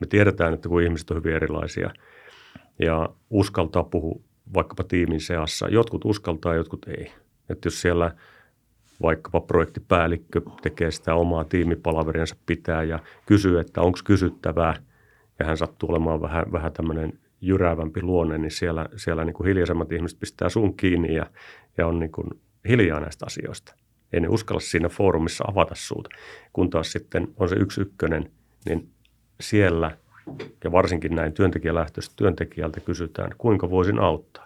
me 0.00 0.06
tiedetään, 0.06 0.54
että 0.54 0.68
kun 0.68 0.82
ihmiset 0.82 1.10
on 1.10 1.16
hyvin 1.16 1.34
erilaisia– 1.34 1.90
ja 2.78 3.08
uskaltaa 3.30 3.84
puhua 3.84 4.20
vaikkapa 4.54 4.84
tiimin 4.84 5.20
seassa. 5.20 5.68
Jotkut 5.68 6.04
uskaltaa, 6.04 6.54
jotkut 6.54 6.88
ei. 6.88 7.12
Että 7.50 7.66
jos 7.66 7.80
siellä 7.80 8.14
vaikkapa 9.02 9.40
projektipäällikkö 9.40 10.40
tekee 10.62 10.90
sitä 10.90 11.14
omaa 11.14 11.44
tiimipalaveriansa 11.44 12.36
pitää 12.46 12.82
ja 12.82 12.98
kysyy, 13.26 13.58
että 13.60 13.80
onko 13.80 13.98
kysyttävää, 14.04 14.74
ja 15.38 15.46
hän 15.46 15.56
sattuu 15.56 15.90
olemaan 15.90 16.20
vähän, 16.20 16.52
vähän 16.52 16.72
tämmöinen 16.72 17.18
jyräävämpi 17.40 18.02
luonne, 18.02 18.38
niin 18.38 18.50
siellä, 18.50 18.88
siellä 18.96 19.24
niin 19.24 19.34
kuin 19.34 19.46
hiljaisemmat 19.46 19.92
ihmiset 19.92 20.20
pistää 20.20 20.48
sun 20.48 20.76
kiinni 20.76 21.14
ja, 21.14 21.26
ja 21.78 21.86
on 21.86 21.98
niin 21.98 22.12
kuin 22.12 22.28
hiljaa 22.68 23.00
näistä 23.00 23.26
asioista. 23.26 23.74
Ei 24.12 24.20
ne 24.20 24.28
uskalla 24.28 24.60
siinä 24.60 24.88
foorumissa 24.88 25.44
avata 25.48 25.74
suuta. 25.74 26.10
Kun 26.52 26.70
taas 26.70 26.92
sitten 26.92 27.28
on 27.36 27.48
se 27.48 27.56
yksi 27.56 27.80
ykkönen, 27.80 28.30
niin 28.66 28.88
siellä– 29.40 29.90
ja 30.64 30.72
varsinkin 30.72 31.14
näin 31.14 31.32
työntekijälähtöistä 31.32 32.14
työntekijältä 32.16 32.80
kysytään, 32.80 33.30
kuinka 33.38 33.70
voisin 33.70 33.98
auttaa. 33.98 34.44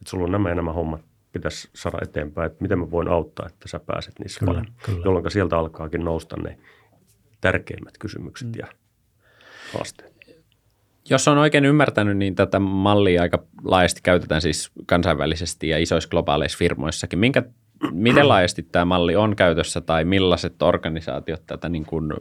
Että 0.00 0.10
sulla 0.10 0.24
on 0.24 0.32
nämä 0.32 0.48
ja 0.48 0.54
nämä 0.54 0.72
hommat 0.72 1.00
pitäisi 1.32 1.68
saada 1.74 1.98
eteenpäin, 2.02 2.46
että 2.46 2.62
miten 2.62 2.78
mä 2.78 2.90
voin 2.90 3.08
auttaa, 3.08 3.46
että 3.46 3.68
sä 3.68 3.80
pääset 3.80 4.18
niissä 4.18 4.40
kyllä, 4.40 4.52
paremmin. 4.52 4.74
Kyllä. 4.84 5.02
Jolloin 5.04 5.30
sieltä 5.30 5.58
alkaakin 5.58 6.04
nousta 6.04 6.36
ne 6.36 6.58
tärkeimmät 7.40 7.98
kysymykset 7.98 8.48
mm. 8.48 8.54
ja 8.58 8.66
haasteet. 9.74 10.14
Jos 11.10 11.28
on 11.28 11.38
oikein 11.38 11.64
ymmärtänyt, 11.64 12.16
niin 12.16 12.34
tätä 12.34 12.58
mallia 12.58 13.22
aika 13.22 13.42
laajasti 13.64 14.00
käytetään 14.02 14.42
siis 14.42 14.70
kansainvälisesti 14.86 15.68
ja 15.68 15.78
isoissa 15.78 16.10
globaaleissa 16.10 16.58
firmoissakin. 16.58 17.18
Minkä, 17.18 17.42
miten 17.92 18.28
laajasti 18.28 18.62
tämä 18.62 18.84
malli 18.84 19.16
on 19.16 19.36
käytössä 19.36 19.80
tai 19.80 20.04
millaiset 20.04 20.62
organisaatiot 20.62 21.42
tätä 21.46 21.68
niin 21.68 21.86
kuin, 21.86 22.12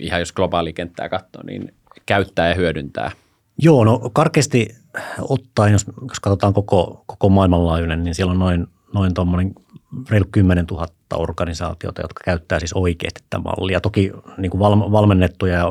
ihan 0.00 0.20
jos 0.20 0.32
globaali 0.32 0.72
kenttää 0.72 1.08
katsoo, 1.08 1.42
niin 1.46 1.74
käyttää 2.06 2.48
ja 2.48 2.54
hyödyntää? 2.54 3.10
Joo, 3.58 3.84
no 3.84 4.10
karkeasti 4.12 4.76
ottaen, 5.20 5.72
jos, 5.72 5.86
jos 6.08 6.20
katsotaan 6.20 6.52
koko, 6.52 7.04
koko 7.06 7.28
maailmanlaajuinen, 7.28 8.02
niin 8.02 8.14
siellä 8.14 8.32
on 8.32 8.38
noin, 8.38 8.66
noin 8.94 9.14
tuommoinen 9.14 9.54
reilu 10.10 10.24
10 10.32 10.64
000 10.70 10.86
organisaatiota, 11.14 12.02
jotka 12.02 12.24
käyttää 12.24 12.58
siis 12.58 12.72
oikeasti 12.72 13.24
tätä 13.30 13.42
mallia. 13.42 13.80
Toki 13.80 14.12
niin 14.38 14.50
kuin 14.50 14.60
valmennettuja 14.92 15.66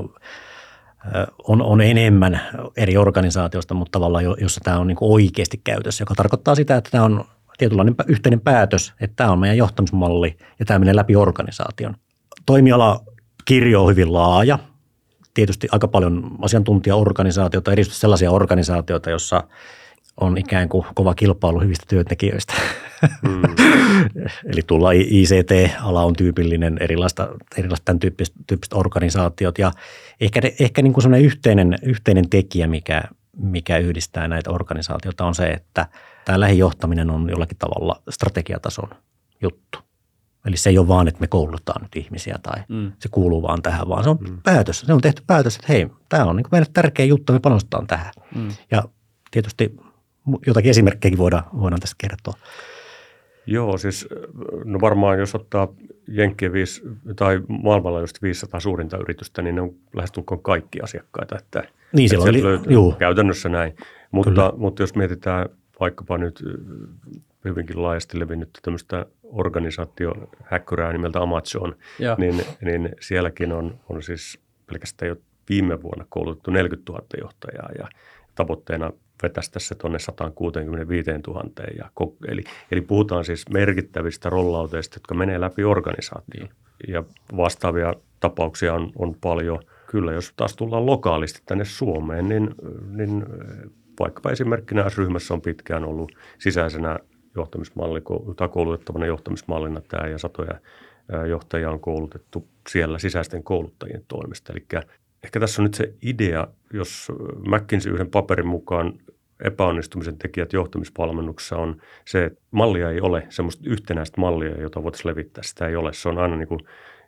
on, 1.47 1.61
on 1.61 1.81
enemmän 1.81 2.41
eri 2.77 2.97
organisaatioista, 2.97 3.73
mutta 3.73 3.91
tavallaan 3.91 4.23
jossa 4.41 4.61
tämä 4.63 4.79
on 4.79 4.87
niin 4.87 4.95
kuin 4.95 5.11
oikeasti 5.11 5.61
käytössä, 5.63 6.01
joka 6.01 6.15
tarkoittaa 6.15 6.55
sitä, 6.55 6.77
että 6.77 6.91
tämä 6.91 7.03
on 7.03 7.25
tietynlainen 7.57 7.95
yhteinen 8.07 8.41
päätös, 8.41 8.93
että 9.01 9.15
tämä 9.15 9.31
on 9.31 9.39
meidän 9.39 9.57
johtamismalli 9.57 10.37
ja 10.59 10.65
tämä 10.65 10.79
menee 10.79 10.95
läpi 10.95 11.15
organisaation. 11.15 11.95
Toimiala 12.45 13.03
kirjo 13.45 13.83
on 13.83 13.91
hyvin 13.91 14.13
laaja 14.13 14.59
tietysti 15.39 15.67
aika 15.71 15.87
paljon 15.87 16.31
asiantuntijaorganisaatioita, 16.41 17.71
erityisesti 17.71 18.01
sellaisia 18.01 18.31
organisaatioita, 18.31 19.09
joissa 19.09 19.43
on 20.21 20.37
ikään 20.37 20.69
kuin 20.69 20.85
kova 20.95 21.13
kilpailu 21.15 21.59
hyvistä 21.59 21.85
työntekijöistä. 21.87 22.53
Mm. 23.21 23.41
Eli 24.53 24.61
tulla 24.67 24.91
ICT-ala 24.91 26.03
on 26.03 26.15
tyypillinen, 26.15 26.77
erilaista, 26.79 27.27
erilaista 27.57 27.85
tämän 27.85 27.99
tyyppiset, 27.99 28.35
tyyppiset 28.47 28.73
organisaatiot 28.73 29.57
ja 29.57 29.71
ehkä, 30.21 30.41
ehkä 30.59 30.81
niin 30.81 30.93
kuin 30.93 31.01
sellainen 31.01 31.25
yhteinen, 31.25 31.75
yhteinen 31.83 32.29
tekijä, 32.29 32.67
mikä, 32.67 33.03
mikä 33.37 33.77
yhdistää 33.77 34.27
näitä 34.27 34.51
organisaatioita 34.51 35.25
on 35.25 35.35
se, 35.35 35.47
että 35.47 35.87
tämä 36.25 36.39
lähijohtaminen 36.39 37.09
on 37.09 37.29
jollakin 37.29 37.57
tavalla 37.57 38.01
strategiatason 38.09 38.89
juttu. 39.41 39.88
Eli 40.49 40.57
se 40.57 40.69
ei 40.69 40.77
ole 40.77 40.87
vaan, 40.87 41.07
että 41.07 41.21
me 41.21 41.27
koulutetaan 41.27 41.81
nyt 41.81 41.95
ihmisiä 41.95 42.35
tai 42.43 42.63
mm. 42.69 42.91
se 42.99 43.09
kuuluu 43.11 43.41
vaan 43.41 43.61
tähän, 43.61 43.89
vaan 43.89 44.03
se 44.03 44.09
on 44.09 44.17
mm. 44.29 44.37
päätös. 44.43 44.79
Se 44.79 44.93
on 44.93 45.01
tehty 45.01 45.21
päätös, 45.27 45.55
että 45.55 45.73
hei, 45.73 45.87
tämä 46.09 46.25
on 46.25 46.35
niin 46.35 46.45
meille 46.51 46.67
tärkeä 46.73 47.05
juttu, 47.05 47.33
me 47.33 47.39
panostetaan 47.39 47.87
tähän. 47.87 48.13
Mm. 48.35 48.47
Ja 48.71 48.83
tietysti 49.31 49.75
jotakin 50.47 50.69
esimerkkejäkin 50.69 51.17
voidaan, 51.17 51.43
voidaan 51.59 51.79
tästä 51.79 51.95
kertoa. 51.97 52.33
Joo, 53.45 53.77
siis 53.77 54.07
no 54.65 54.81
varmaan 54.81 55.19
jos 55.19 55.35
ottaa 55.35 55.67
Jenkkien 56.07 56.53
viisi, 56.53 56.81
tai 57.15 57.41
maailmanlaajuisesti 57.47 58.21
500 58.21 58.59
suurinta 58.59 58.97
yritystä, 58.97 59.41
niin 59.41 59.55
ne 59.55 59.61
on 59.61 59.73
lähestulkoon 59.95 60.43
kaikki 60.43 60.81
asiakkaita. 60.81 61.37
Että, 61.37 61.63
niin 61.93 62.15
että 62.15 62.29
oli, 62.29 62.43
löytyy 62.43 62.73
juu. 62.73 62.91
käytännössä 62.91 63.49
näin. 63.49 63.75
Mutta, 64.11 64.53
mutta 64.57 64.83
jos 64.83 64.95
mietitään 64.95 65.49
vaikkapa 65.79 66.17
nyt 66.17 66.43
hyvinkin 67.45 67.81
laajasti 67.83 68.19
levinnyt 68.19 68.49
tämmöistä 68.61 69.05
organisaatiohäkkyrää 69.23 70.91
nimeltä 70.91 71.19
Amazon, 71.21 71.75
niin, 72.17 72.45
niin 72.61 72.89
sielläkin 72.99 73.51
on, 73.51 73.79
on 73.89 74.03
siis 74.03 74.39
pelkästään 74.65 75.09
jo 75.09 75.15
viime 75.49 75.81
vuonna 75.81 76.05
koulutettu 76.09 76.51
40 76.51 76.91
000 76.91 77.05
johtajaa 77.21 77.69
ja 77.77 77.87
tavoitteena 78.35 78.91
vetästä 79.23 79.59
se 79.59 79.75
tuonne 79.75 79.99
165 79.99 81.11
000. 81.27 81.43
Ja, 81.77 81.89
eli, 82.27 82.43
eli 82.71 82.81
puhutaan 82.81 83.25
siis 83.25 83.49
merkittävistä 83.49 84.29
rollauteista, 84.29 84.95
jotka 84.95 85.15
menee 85.15 85.41
läpi 85.41 85.63
organisaatioon. 85.63 86.49
Ja 86.87 87.03
vastaavia 87.37 87.93
tapauksia 88.19 88.73
on, 88.73 88.91
on 88.95 89.15
paljon. 89.21 89.59
Kyllä, 89.87 90.11
jos 90.11 90.33
taas 90.35 90.55
tullaan 90.55 90.85
lokaalisti 90.85 91.41
tänne 91.45 91.65
Suomeen, 91.65 92.29
niin, 92.29 92.55
niin 92.89 93.25
vaikkapa 93.99 94.31
esimerkkinä 94.31 94.85
ryhmässä 94.97 95.33
on 95.33 95.41
pitkään 95.41 95.85
ollut 95.85 96.11
sisäisenä 96.37 96.99
johtamismalli 97.35 98.01
tai 98.35 98.49
koulutettavana 98.49 99.05
johtamismallina 99.05 99.81
tämä 99.81 100.07
ja 100.07 100.17
satoja 100.17 100.59
johtajia 101.29 101.71
on 101.71 101.79
koulutettu 101.79 102.47
siellä 102.69 102.99
sisäisten 102.99 103.43
kouluttajien 103.43 104.03
toimesta. 104.07 104.53
Eli 104.53 104.65
ehkä 105.23 105.39
tässä 105.39 105.61
on 105.61 105.63
nyt 105.63 105.73
se 105.73 105.93
idea, 106.01 106.47
jos 106.73 107.11
McKinsey 107.47 107.93
yhden 107.93 108.09
paperin 108.09 108.47
mukaan 108.47 108.93
epäonnistumisen 109.43 110.17
tekijät 110.17 110.53
johtamisvalmennuksessa 110.53 111.57
on 111.57 111.81
se, 112.05 112.25
että 112.25 112.39
mallia 112.51 112.91
ei 112.91 113.01
ole, 113.01 113.27
semmoista 113.29 113.63
yhtenäistä 113.65 114.21
mallia, 114.21 114.61
jota 114.61 114.83
voitaisiin 114.83 115.11
levittää. 115.11 115.43
Sitä 115.43 115.67
ei 115.67 115.75
ole. 115.75 115.93
Se 115.93 116.09
on 116.09 116.17
aina 116.17 116.35
niin 116.35 116.47
kuin 116.47 116.59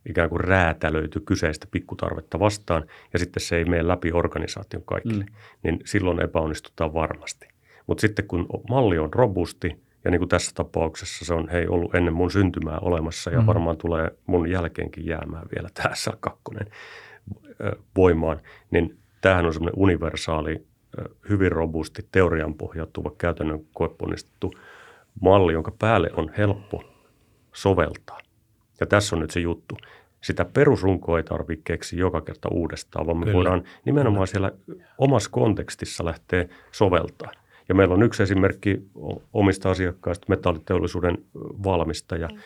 ikään 0.10 0.30
kuin 0.30 0.40
räätälöity 0.40 1.20
kyseistä 1.20 1.68
pikkutarvetta 1.72 2.40
vastaan 2.40 2.84
ja 3.14 3.20
sitten 3.20 3.42
se 3.42 3.58
ei 3.58 3.66
mene 3.66 3.88
läpi 3.88 4.12
organisaation 4.12 4.84
kaikille. 4.84 5.24
Mm. 5.24 5.32
Niin 5.64 5.80
silloin 5.86 6.22
epäonnistutaan 6.22 6.94
varmasti. 6.94 7.48
Mutta 7.88 8.02
sitten 8.02 8.28
kun 8.28 8.48
malli 8.70 8.98
on 8.98 9.14
robusti 9.14 9.82
ja 10.04 10.12
niin 10.12 10.20
kuin 10.20 10.30
tässä 10.30 10.52
tapauksessa 10.56 11.26
se 11.26 11.34
on 11.34 11.50
hei 11.50 11.68
ollut 11.68 11.96
ennen 11.96 12.14
mun 12.14 12.32
syntymää 12.32 12.80
olemassa 12.80 13.32
ja 13.32 13.42
mm. 13.42 13.46
varmaan 13.46 13.78
tulee 13.78 14.12
mun 14.26 14.50
jälkeenkin 14.50 15.06
jäämään 15.06 15.48
vielä 15.56 15.70
tässä 15.84 16.12
kakkonen 16.20 16.68
voimaan, 17.96 18.42
niin 18.72 18.98
tämähän 19.22 19.46
on 19.46 19.54
semmoinen 19.54 19.80
universaali, 19.80 20.66
hyvin 21.30 21.52
robusti, 21.52 22.08
teorian 22.12 22.54
pohjautuva, 22.54 23.12
käytännön 23.18 23.60
koeponnistettu 23.74 24.54
malli, 25.22 25.54
jonka 25.54 25.72
päälle 25.80 26.10
on 26.18 26.32
helppo 26.38 26.84
soveltaa. 27.54 28.20
Ja 28.80 28.86
tässä 28.86 29.16
on 29.16 29.22
nyt 29.22 29.32
se 29.32 29.40
juttu. 29.40 29.78
Sitä 30.22 30.46
perusrunkoa 30.46 31.18
ei 31.18 31.24
tarvitse 31.24 31.62
keksiä 31.64 32.00
joka 32.00 32.22
kerta 32.22 32.50
uudestaan, 32.52 33.06
vaan 33.06 33.18
me 33.18 33.26
Kyllä. 33.26 33.36
voidaan 33.36 33.64
nimenomaan 33.86 34.28
siellä 34.28 34.52
omassa 34.98 35.30
kontekstissa 35.30 36.06
lähteä 36.06 36.46
soveltaa. 36.72 37.32
Ja 37.72 37.76
meillä 37.76 37.94
on 37.94 38.04
yksi 38.04 38.24
esimerkki 38.24 38.82
omista 39.34 39.72
asiakkaista, 39.72 40.26
metalliteollisuuden 40.30 41.18
valmistaja, 41.64 42.28
mm. 42.28 42.40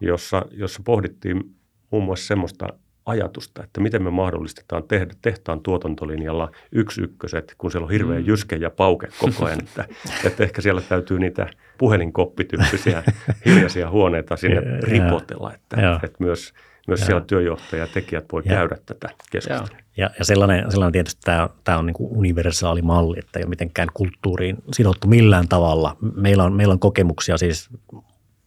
jossa, 0.00 0.46
jossa 0.50 0.82
pohdittiin 0.84 1.54
muun 1.90 2.04
muassa 2.04 2.26
semmoista 2.26 2.68
ajatusta, 3.06 3.64
että 3.64 3.80
miten 3.80 4.02
me 4.02 4.10
mahdollistetaan 4.10 4.82
tehdä 4.82 5.14
tehtaan 5.22 5.60
tuotantolinjalla 5.60 6.50
yksi 6.72 7.02
ykköset, 7.02 7.54
kun 7.58 7.70
siellä 7.70 7.84
on 7.84 7.90
hirveän 7.90 8.22
mm. 8.22 8.26
jyske 8.26 8.56
ja 8.56 8.70
pauke 8.70 9.08
koko 9.18 9.44
ajan. 9.44 9.58
Että, 9.58 9.84
että 10.26 10.42
ehkä 10.42 10.62
siellä 10.62 10.80
täytyy 10.80 11.18
niitä 11.18 11.46
puhelinkoppityyppisiä 11.78 13.02
hiljaisia 13.46 13.90
huoneita 13.90 14.36
sinne 14.36 14.60
ripotella, 14.82 15.54
että, 15.54 16.00
että 16.02 16.16
myös, 16.18 16.52
myös 16.90 17.06
siellä 17.06 17.20
työjohtaja 17.20 17.82
ja 17.82 17.86
tekijät 17.86 18.24
voi 18.32 18.42
ja. 18.44 18.54
käydä 18.54 18.76
tätä 18.86 19.08
keskustelua. 19.30 19.80
Ja, 19.96 20.10
ja 20.18 20.24
sellainen, 20.24 20.70
sellainen 20.70 20.92
tietysti 20.92 21.20
tämä, 21.24 21.48
tämä 21.64 21.78
on 21.78 21.86
niin 21.86 21.94
kuin 21.94 22.16
universaali 22.16 22.82
malli, 22.82 23.18
että 23.18 23.38
ei 23.38 23.42
ole 23.42 23.48
mitenkään 23.48 23.88
kulttuuriin 23.94 24.56
sidottu 24.72 25.08
millään 25.08 25.48
tavalla. 25.48 25.96
Meillä 26.16 26.44
on, 26.44 26.52
meillä 26.52 26.72
on 26.72 26.78
kokemuksia 26.78 27.38
siis 27.38 27.68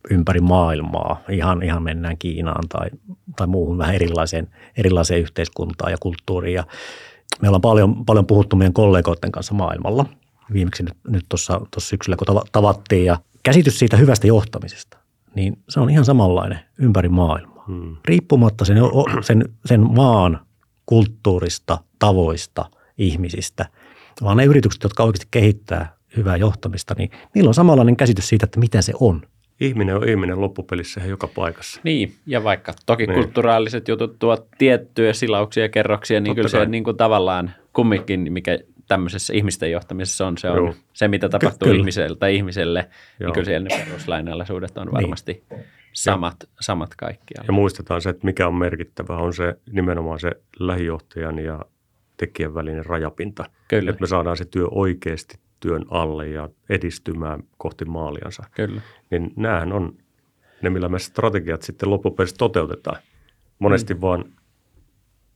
ympäri 0.09 0.39
maailmaa. 0.39 1.21
Ihan, 1.29 1.63
ihan 1.63 1.83
mennään 1.83 2.17
Kiinaan 2.17 2.67
tai, 2.69 2.89
tai 3.35 3.47
muuhun 3.47 3.77
vähän 3.77 3.95
erilaiseen, 3.95 4.47
erilaiseen 4.77 5.21
yhteiskuntaan 5.21 5.91
ja 5.91 5.97
kulttuuriin. 5.99 6.55
Ja 6.55 6.63
me 7.41 7.47
ollaan 7.47 7.61
paljon, 7.61 8.05
paljon 8.05 8.25
puhuttu 8.25 8.55
meidän 8.55 8.73
kollegoiden 8.73 9.31
kanssa 9.31 9.53
maailmalla. 9.53 10.05
Viimeksi 10.53 10.83
nyt, 10.83 10.97
nyt 11.07 11.25
tuossa, 11.29 11.61
tuossa 11.73 11.89
syksyllä, 11.89 12.17
kun 12.17 12.41
tavattiin. 12.51 13.05
Ja 13.05 13.17
käsitys 13.43 13.79
siitä 13.79 13.97
hyvästä 13.97 14.27
johtamisesta, 14.27 14.97
niin 15.35 15.59
se 15.69 15.79
on 15.79 15.89
ihan 15.89 16.05
samanlainen 16.05 16.59
ympäri 16.77 17.09
maailmaa. 17.09 17.52
Hmm. 17.67 17.95
Riippumatta 18.05 18.65
sen, 18.65 18.77
sen, 19.21 19.49
sen 19.65 19.81
maan 19.81 20.39
kulttuurista, 20.85 21.77
tavoista, 21.99 22.65
ihmisistä, 22.97 23.65
vaan 24.23 24.37
ne 24.37 24.45
yritykset, 24.45 24.83
jotka 24.83 25.03
oikeasti 25.03 25.27
kehittää 25.31 25.95
hyvää 26.17 26.37
johtamista, 26.37 26.95
niin 26.97 27.11
niillä 27.35 27.47
on 27.47 27.53
samanlainen 27.53 27.97
käsitys 27.97 28.29
siitä, 28.29 28.45
että 28.45 28.59
mitä 28.59 28.81
se 28.81 28.93
on– 28.99 29.21
ihminen 29.59 29.95
on 29.95 30.09
ihminen 30.09 30.41
loppupelissä 30.41 31.01
joka 31.05 31.27
paikassa. 31.27 31.81
Niin, 31.83 32.13
ja 32.25 32.43
vaikka 32.43 32.73
toki 32.85 33.07
niin. 33.07 33.15
kulttuuraaliset 33.15 33.87
jutut 33.87 34.19
tuovat 34.19 34.45
tiettyjä 34.57 35.13
silauksia 35.13 35.63
ja 35.63 35.69
kerroksia, 35.69 36.19
niin 36.19 36.35
Totta 36.35 36.35
kyllä 36.35 36.49
kai. 36.49 36.65
se 36.65 36.71
niin 36.71 36.83
kuin 36.83 36.97
tavallaan 36.97 37.51
kumminkin, 37.73 38.33
mikä 38.33 38.59
tämmöisessä 38.87 39.33
ihmisten 39.33 39.71
johtamisessa 39.71 40.27
on, 40.27 40.37
se 40.37 40.49
on 40.49 40.57
Joo. 40.57 40.73
se, 40.93 41.07
mitä 41.07 41.29
tapahtuu 41.29 41.67
Ky- 41.69 41.75
ihmiseltä 41.75 42.27
ihmiselle, 42.27 42.81
niin 42.81 42.91
Joo. 43.19 43.27
niin 43.27 43.33
kyllä 43.33 43.45
siellä 43.45 43.67
ne 43.69 43.85
peruslainalaisuudet 43.85 44.77
on 44.77 44.85
niin. 44.85 44.93
varmasti 44.93 45.43
niin. 45.49 45.63
Samat, 45.93 46.35
ja, 46.41 46.47
samat 46.59 46.95
kaikkialla. 46.95 47.47
Ja 47.47 47.53
muistetaan 47.53 48.01
se, 48.01 48.09
että 48.09 48.25
mikä 48.25 48.47
on 48.47 48.55
merkittävä, 48.55 49.17
on 49.17 49.33
se 49.33 49.55
nimenomaan 49.71 50.19
se 50.19 50.31
lähijohtajan 50.59 51.39
ja 51.39 51.59
tekijän 52.17 52.53
välinen 52.53 52.85
rajapinta. 52.85 53.45
Kyllä. 53.67 53.89
Että 53.89 54.01
me 54.01 54.07
saadaan 54.07 54.37
se 54.37 54.45
työ 54.45 54.67
oikeasti 54.71 55.37
työn 55.59 55.85
alle 55.89 56.27
ja 56.27 56.49
edistymään 56.69 57.43
kohti 57.57 57.85
maaliansa. 57.85 58.43
Kyllä. 58.55 58.81
Niin 59.11 59.33
näähän 59.35 59.73
on 59.73 59.97
ne, 60.61 60.69
millä 60.69 60.89
me 60.89 60.99
strategiat 60.99 61.61
sitten 61.61 61.89
loppupeleissä 61.89 62.35
toteutetaan. 62.37 62.97
Monesti 63.59 63.93
mm. 63.93 64.01
vaan 64.01 64.25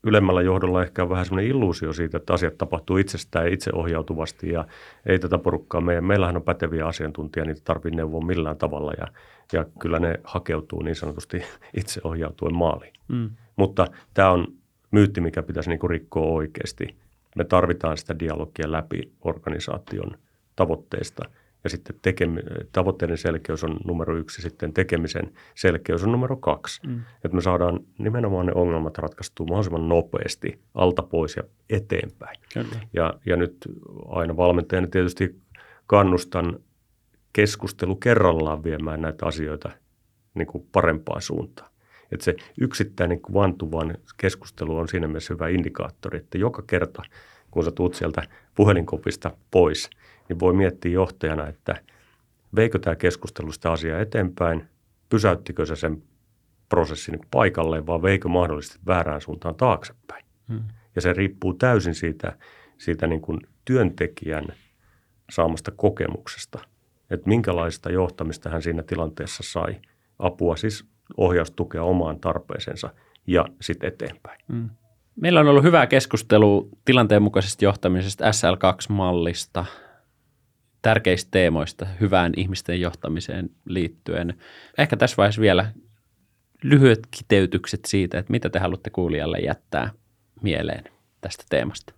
ylemmällä 0.07 0.41
johdolla 0.41 0.83
ehkä 0.83 1.03
on 1.03 1.09
vähän 1.09 1.25
semmoinen 1.25 1.51
illuusio 1.51 1.93
siitä, 1.93 2.17
että 2.17 2.33
asiat 2.33 2.57
tapahtuu 2.57 2.97
itsestään 2.97 3.53
itseohjautuvasti 3.53 4.51
ja 4.51 4.67
ei 5.05 5.19
tätä 5.19 5.37
porukkaa. 5.37 5.81
Meidän, 5.81 6.03
meillähän 6.03 6.35
on 6.35 6.43
päteviä 6.43 6.87
asiantuntijoita, 6.87 7.47
niitä 7.49 7.61
tarvitsee 7.63 7.95
neuvoa 7.97 8.25
millään 8.25 8.57
tavalla 8.57 8.91
ja, 8.97 9.07
ja 9.53 9.65
kyllä 9.79 9.99
ne 9.99 10.19
hakeutuu 10.23 10.81
niin 10.81 10.95
sanotusti 10.95 11.43
itseohjautuen 11.81 12.55
maaliin. 12.55 12.93
Mm. 13.07 13.29
Mutta 13.55 13.87
tämä 14.13 14.31
on 14.31 14.47
myytti, 14.91 15.21
mikä 15.21 15.43
pitäisi 15.43 15.69
niin 15.69 15.79
kuin 15.79 15.89
rikkoa 15.89 16.25
oikeasti– 16.25 16.87
me 17.37 17.43
tarvitaan 17.43 17.97
sitä 17.97 18.19
dialogia 18.19 18.71
läpi 18.71 19.11
organisaation 19.21 20.17
tavoitteista. 20.55 21.29
Ja 21.67 21.71
sitten 21.71 21.95
tekemi, 22.01 22.39
tavoitteiden 22.71 23.17
selkeys 23.17 23.63
on 23.63 23.77
numero 23.85 24.17
yksi, 24.17 24.41
sitten 24.41 24.73
tekemisen 24.73 25.33
selkeys 25.55 26.03
on 26.03 26.11
numero 26.11 26.37
kaksi. 26.37 26.87
Mm. 26.87 27.01
Että 27.25 27.35
me 27.35 27.41
saadaan 27.41 27.79
nimenomaan 27.97 28.45
ne 28.45 28.51
ongelmat 28.55 28.97
ratkaistua 28.97 29.45
mahdollisimman 29.45 29.89
nopeasti 29.89 30.59
alta 30.73 31.03
pois 31.03 31.35
ja 31.35 31.43
eteenpäin. 31.69 32.37
Kyllä. 32.53 32.79
Ja, 32.93 33.13
ja 33.25 33.37
nyt 33.37 33.57
aina 34.07 34.37
valmentajana 34.37 34.87
tietysti 34.87 35.41
kannustan 35.87 36.59
keskustelu 37.33 37.95
kerrallaan 37.95 38.63
viemään 38.63 39.01
näitä 39.01 39.25
asioita 39.25 39.69
niin 40.33 40.47
kuin 40.47 40.67
parempaan 40.71 41.21
suuntaan. 41.21 41.69
Että 42.11 42.23
se 42.23 42.35
yksittäinen 42.61 43.21
kuvantuvan 43.21 43.97
keskustelu 44.17 44.77
on 44.77 44.87
siinä 44.87 45.07
mielessä 45.07 45.33
hyvä 45.33 45.47
indikaattori, 45.47 46.19
että 46.19 46.37
joka 46.37 46.63
kerta, 46.67 47.03
kun 47.51 47.63
sä 47.63 47.71
tuut 47.71 47.93
sieltä 47.93 48.23
puhelinkopista 48.55 49.31
pois, 49.51 49.89
niin 50.29 50.39
voi 50.39 50.53
miettiä 50.53 50.91
johtajana, 50.91 51.47
että 51.47 51.75
veikö 52.55 52.79
tämä 52.79 52.95
keskustelu 52.95 53.51
sitä 53.51 53.71
asiaa 53.71 53.99
eteenpäin, 53.99 54.67
pysäyttikö 55.09 55.65
se 55.65 55.75
sen 55.75 56.03
prosessin 56.69 57.19
paikalleen, 57.31 57.87
vai 57.87 58.01
veikö 58.01 58.27
mahdollisesti 58.27 58.79
väärään 58.85 59.21
suuntaan 59.21 59.55
taaksepäin. 59.55 60.25
Hmm. 60.47 60.63
Ja 60.95 61.01
se 61.01 61.13
riippuu 61.13 61.53
täysin 61.53 61.95
siitä, 61.95 62.37
siitä 62.77 63.07
niin 63.07 63.21
kuin 63.21 63.39
työntekijän 63.65 64.45
saamasta 65.29 65.71
kokemuksesta, 65.71 66.59
että 67.09 67.29
minkälaista 67.29 67.91
johtamista 67.91 68.49
hän 68.49 68.61
siinä 68.61 68.83
tilanteessa 68.83 69.43
sai. 69.45 69.75
Apua 70.19 70.55
siis 70.55 70.85
ohjaustukea 71.17 71.83
omaan 71.83 72.19
tarpeeseensa 72.19 72.89
ja 73.27 73.45
sitten 73.61 73.87
eteenpäin. 73.87 74.39
Mm. 74.47 74.69
Meillä 75.21 75.39
on 75.39 75.47
ollut 75.47 75.63
hyvää 75.63 75.87
keskustelua 75.87 76.65
tilanteen 76.85 77.21
mukaisesta 77.21 77.65
johtamisesta 77.65 78.25
SL2-mallista, 78.25 79.65
tärkeistä 80.87 81.31
teemoista 81.31 81.85
hyvään 81.99 82.33
ihmisten 82.37 82.81
johtamiseen 82.81 83.49
liittyen. 83.65 84.33
Ehkä 84.77 84.97
tässä 84.97 85.17
vaiheessa 85.17 85.41
vielä 85.41 85.71
lyhyet 86.63 86.99
kiteytykset 87.11 87.79
siitä, 87.87 88.19
että 88.19 88.31
mitä 88.31 88.49
te 88.49 88.59
haluatte 88.59 88.89
kuulijalle 88.89 89.37
jättää 89.37 89.91
mieleen 90.41 90.83
tästä 91.21 91.43
teemasta. 91.49 91.93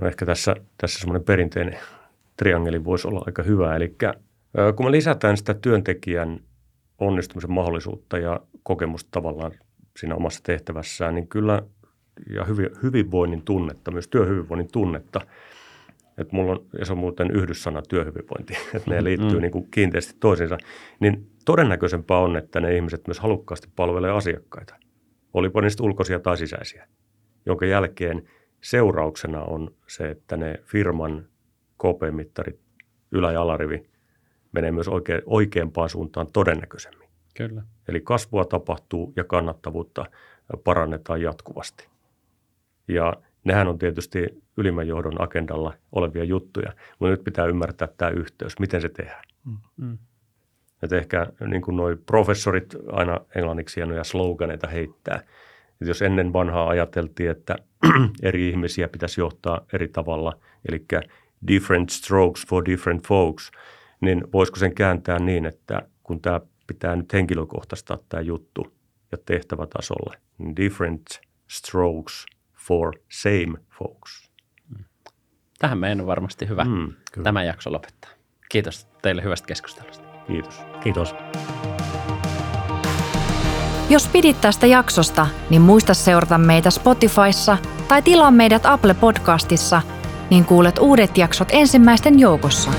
No 0.00 0.08
ehkä 0.08 0.26
tässä, 0.26 0.56
tässä 0.78 1.00
semmoinen 1.00 1.24
perinteinen 1.24 1.78
triangeli 2.36 2.84
voisi 2.84 3.08
olla 3.08 3.22
aika 3.26 3.42
hyvä. 3.42 3.76
Eli 3.76 3.96
kun 4.76 4.86
me 4.86 4.90
lisätään 4.90 5.36
sitä 5.36 5.54
työntekijän 5.54 6.40
onnistumisen 6.98 7.52
mahdollisuutta 7.52 8.18
ja 8.18 8.40
kokemusta 8.62 9.08
tavallaan 9.10 9.52
siinä 9.98 10.14
omassa 10.14 10.40
tehtävässään, 10.42 11.14
niin 11.14 11.28
kyllä 11.28 11.62
ja 12.30 12.46
hyvinvoinnin 12.82 13.42
tunnetta, 13.42 13.90
myös 13.90 14.08
työhyvinvoinnin 14.08 14.72
tunnetta, 14.72 15.20
että 16.18 16.36
mulla 16.36 16.52
on, 16.52 16.66
ja 16.78 16.84
se 16.84 16.92
on 16.92 16.98
muuten 16.98 17.30
yhdyssana 17.30 17.82
työhyvinvointi, 17.82 18.56
että 18.74 18.90
ne 18.90 19.04
liittyy 19.04 19.34
mm. 19.34 19.42
niin 19.42 19.52
kuin 19.52 19.70
kiinteästi 19.70 20.16
toisiinsa, 20.20 20.58
niin 21.00 21.30
todennäköisempää 21.44 22.18
on, 22.18 22.36
että 22.36 22.60
ne 22.60 22.76
ihmiset 22.76 23.06
myös 23.06 23.20
halukkaasti 23.20 23.68
palvelee 23.76 24.10
asiakkaita, 24.10 24.76
olipa 25.34 25.60
niistä 25.60 25.82
ulkoisia 25.82 26.20
tai 26.20 26.36
sisäisiä, 26.36 26.88
jonka 27.46 27.66
jälkeen 27.66 28.28
seurauksena 28.60 29.42
on 29.42 29.74
se, 29.86 30.10
että 30.10 30.36
ne 30.36 30.54
firman 30.64 31.26
KP-mittarit, 31.78 32.60
ylä- 33.12 33.32
ja 33.32 33.42
alarivi 33.42 33.82
menee 34.52 34.72
myös 34.72 34.88
oike, 34.88 35.22
oikeampaan 35.26 35.88
suuntaan 35.88 36.26
todennäköisemmin. 36.32 37.08
Kyllä. 37.36 37.62
Eli 37.88 38.00
kasvua 38.00 38.44
tapahtuu 38.44 39.12
ja 39.16 39.24
kannattavuutta 39.24 40.06
parannetaan 40.64 41.22
jatkuvasti. 41.22 41.88
Ja 42.88 43.14
nehän 43.44 43.68
on 43.68 43.78
tietysti 43.78 44.42
ylimmän 44.56 44.88
johdon 44.88 45.22
agendalla 45.22 45.74
olevia 45.92 46.24
juttuja, 46.24 46.72
mutta 46.98 47.10
nyt 47.10 47.24
pitää 47.24 47.46
ymmärtää 47.46 47.88
tämä 47.96 48.10
yhteys, 48.10 48.58
miten 48.58 48.80
se 48.80 48.88
tehdään. 48.88 49.24
Mm. 49.44 49.56
mm. 49.76 49.98
Että 50.82 50.96
ehkä 50.96 51.26
niin 51.46 51.62
kuin 51.62 51.76
noi 51.76 51.96
professorit 52.06 52.76
aina 52.92 53.20
englanniksi 53.34 53.76
hienoja 53.76 54.04
sloganeita 54.04 54.68
heittää. 54.68 55.16
Että 55.72 55.84
jos 55.84 56.02
ennen 56.02 56.32
vanhaa 56.32 56.68
ajateltiin, 56.68 57.30
että 57.30 57.56
eri 58.22 58.48
ihmisiä 58.48 58.88
pitäisi 58.88 59.20
johtaa 59.20 59.66
eri 59.72 59.88
tavalla, 59.88 60.32
eli 60.68 60.84
different 61.46 61.90
strokes 61.90 62.46
for 62.46 62.64
different 62.64 63.06
folks, 63.06 63.50
niin 64.00 64.24
voisiko 64.32 64.58
sen 64.58 64.74
kääntää 64.74 65.18
niin, 65.18 65.46
että 65.46 65.82
kun 66.02 66.20
tämä 66.20 66.40
pitää 66.66 66.96
nyt 66.96 67.12
henkilökohtaistaa 67.12 67.98
tämä 68.08 68.20
juttu 68.20 68.74
ja 69.12 69.18
tehtävätasolle, 69.26 70.16
niin 70.38 70.56
different 70.56 71.02
strokes 71.48 72.26
for 72.66 72.92
same 73.08 73.58
folks. 73.78 74.30
Tähän 75.58 75.78
meidän 75.78 76.00
on 76.00 76.06
varmasti 76.06 76.48
hyvä 76.48 76.64
Mm, 76.64 76.92
tämä 77.22 77.44
jakso 77.44 77.72
lopettaa. 77.72 78.10
Kiitos 78.48 78.86
teille 79.02 79.22
hyvästä 79.22 79.46
keskustelusta. 79.46 80.04
kiitos. 80.26 80.60
Kiitos. 80.82 81.14
Jos 83.90 84.08
pidit 84.08 84.40
tästä 84.40 84.66
jaksosta, 84.66 85.26
niin 85.50 85.62
muista 85.62 85.94
seurata 85.94 86.38
meitä 86.38 86.70
Spotifyssa 86.70 87.58
tai 87.88 88.02
tilaa 88.02 88.30
meidät 88.30 88.66
Apple 88.66 88.94
Podcastissa, 88.94 89.82
niin 90.30 90.44
kuulet 90.44 90.78
uudet 90.78 91.18
jaksot 91.18 91.48
ensimmäisten 91.52 92.20
joukossa. 92.20 92.70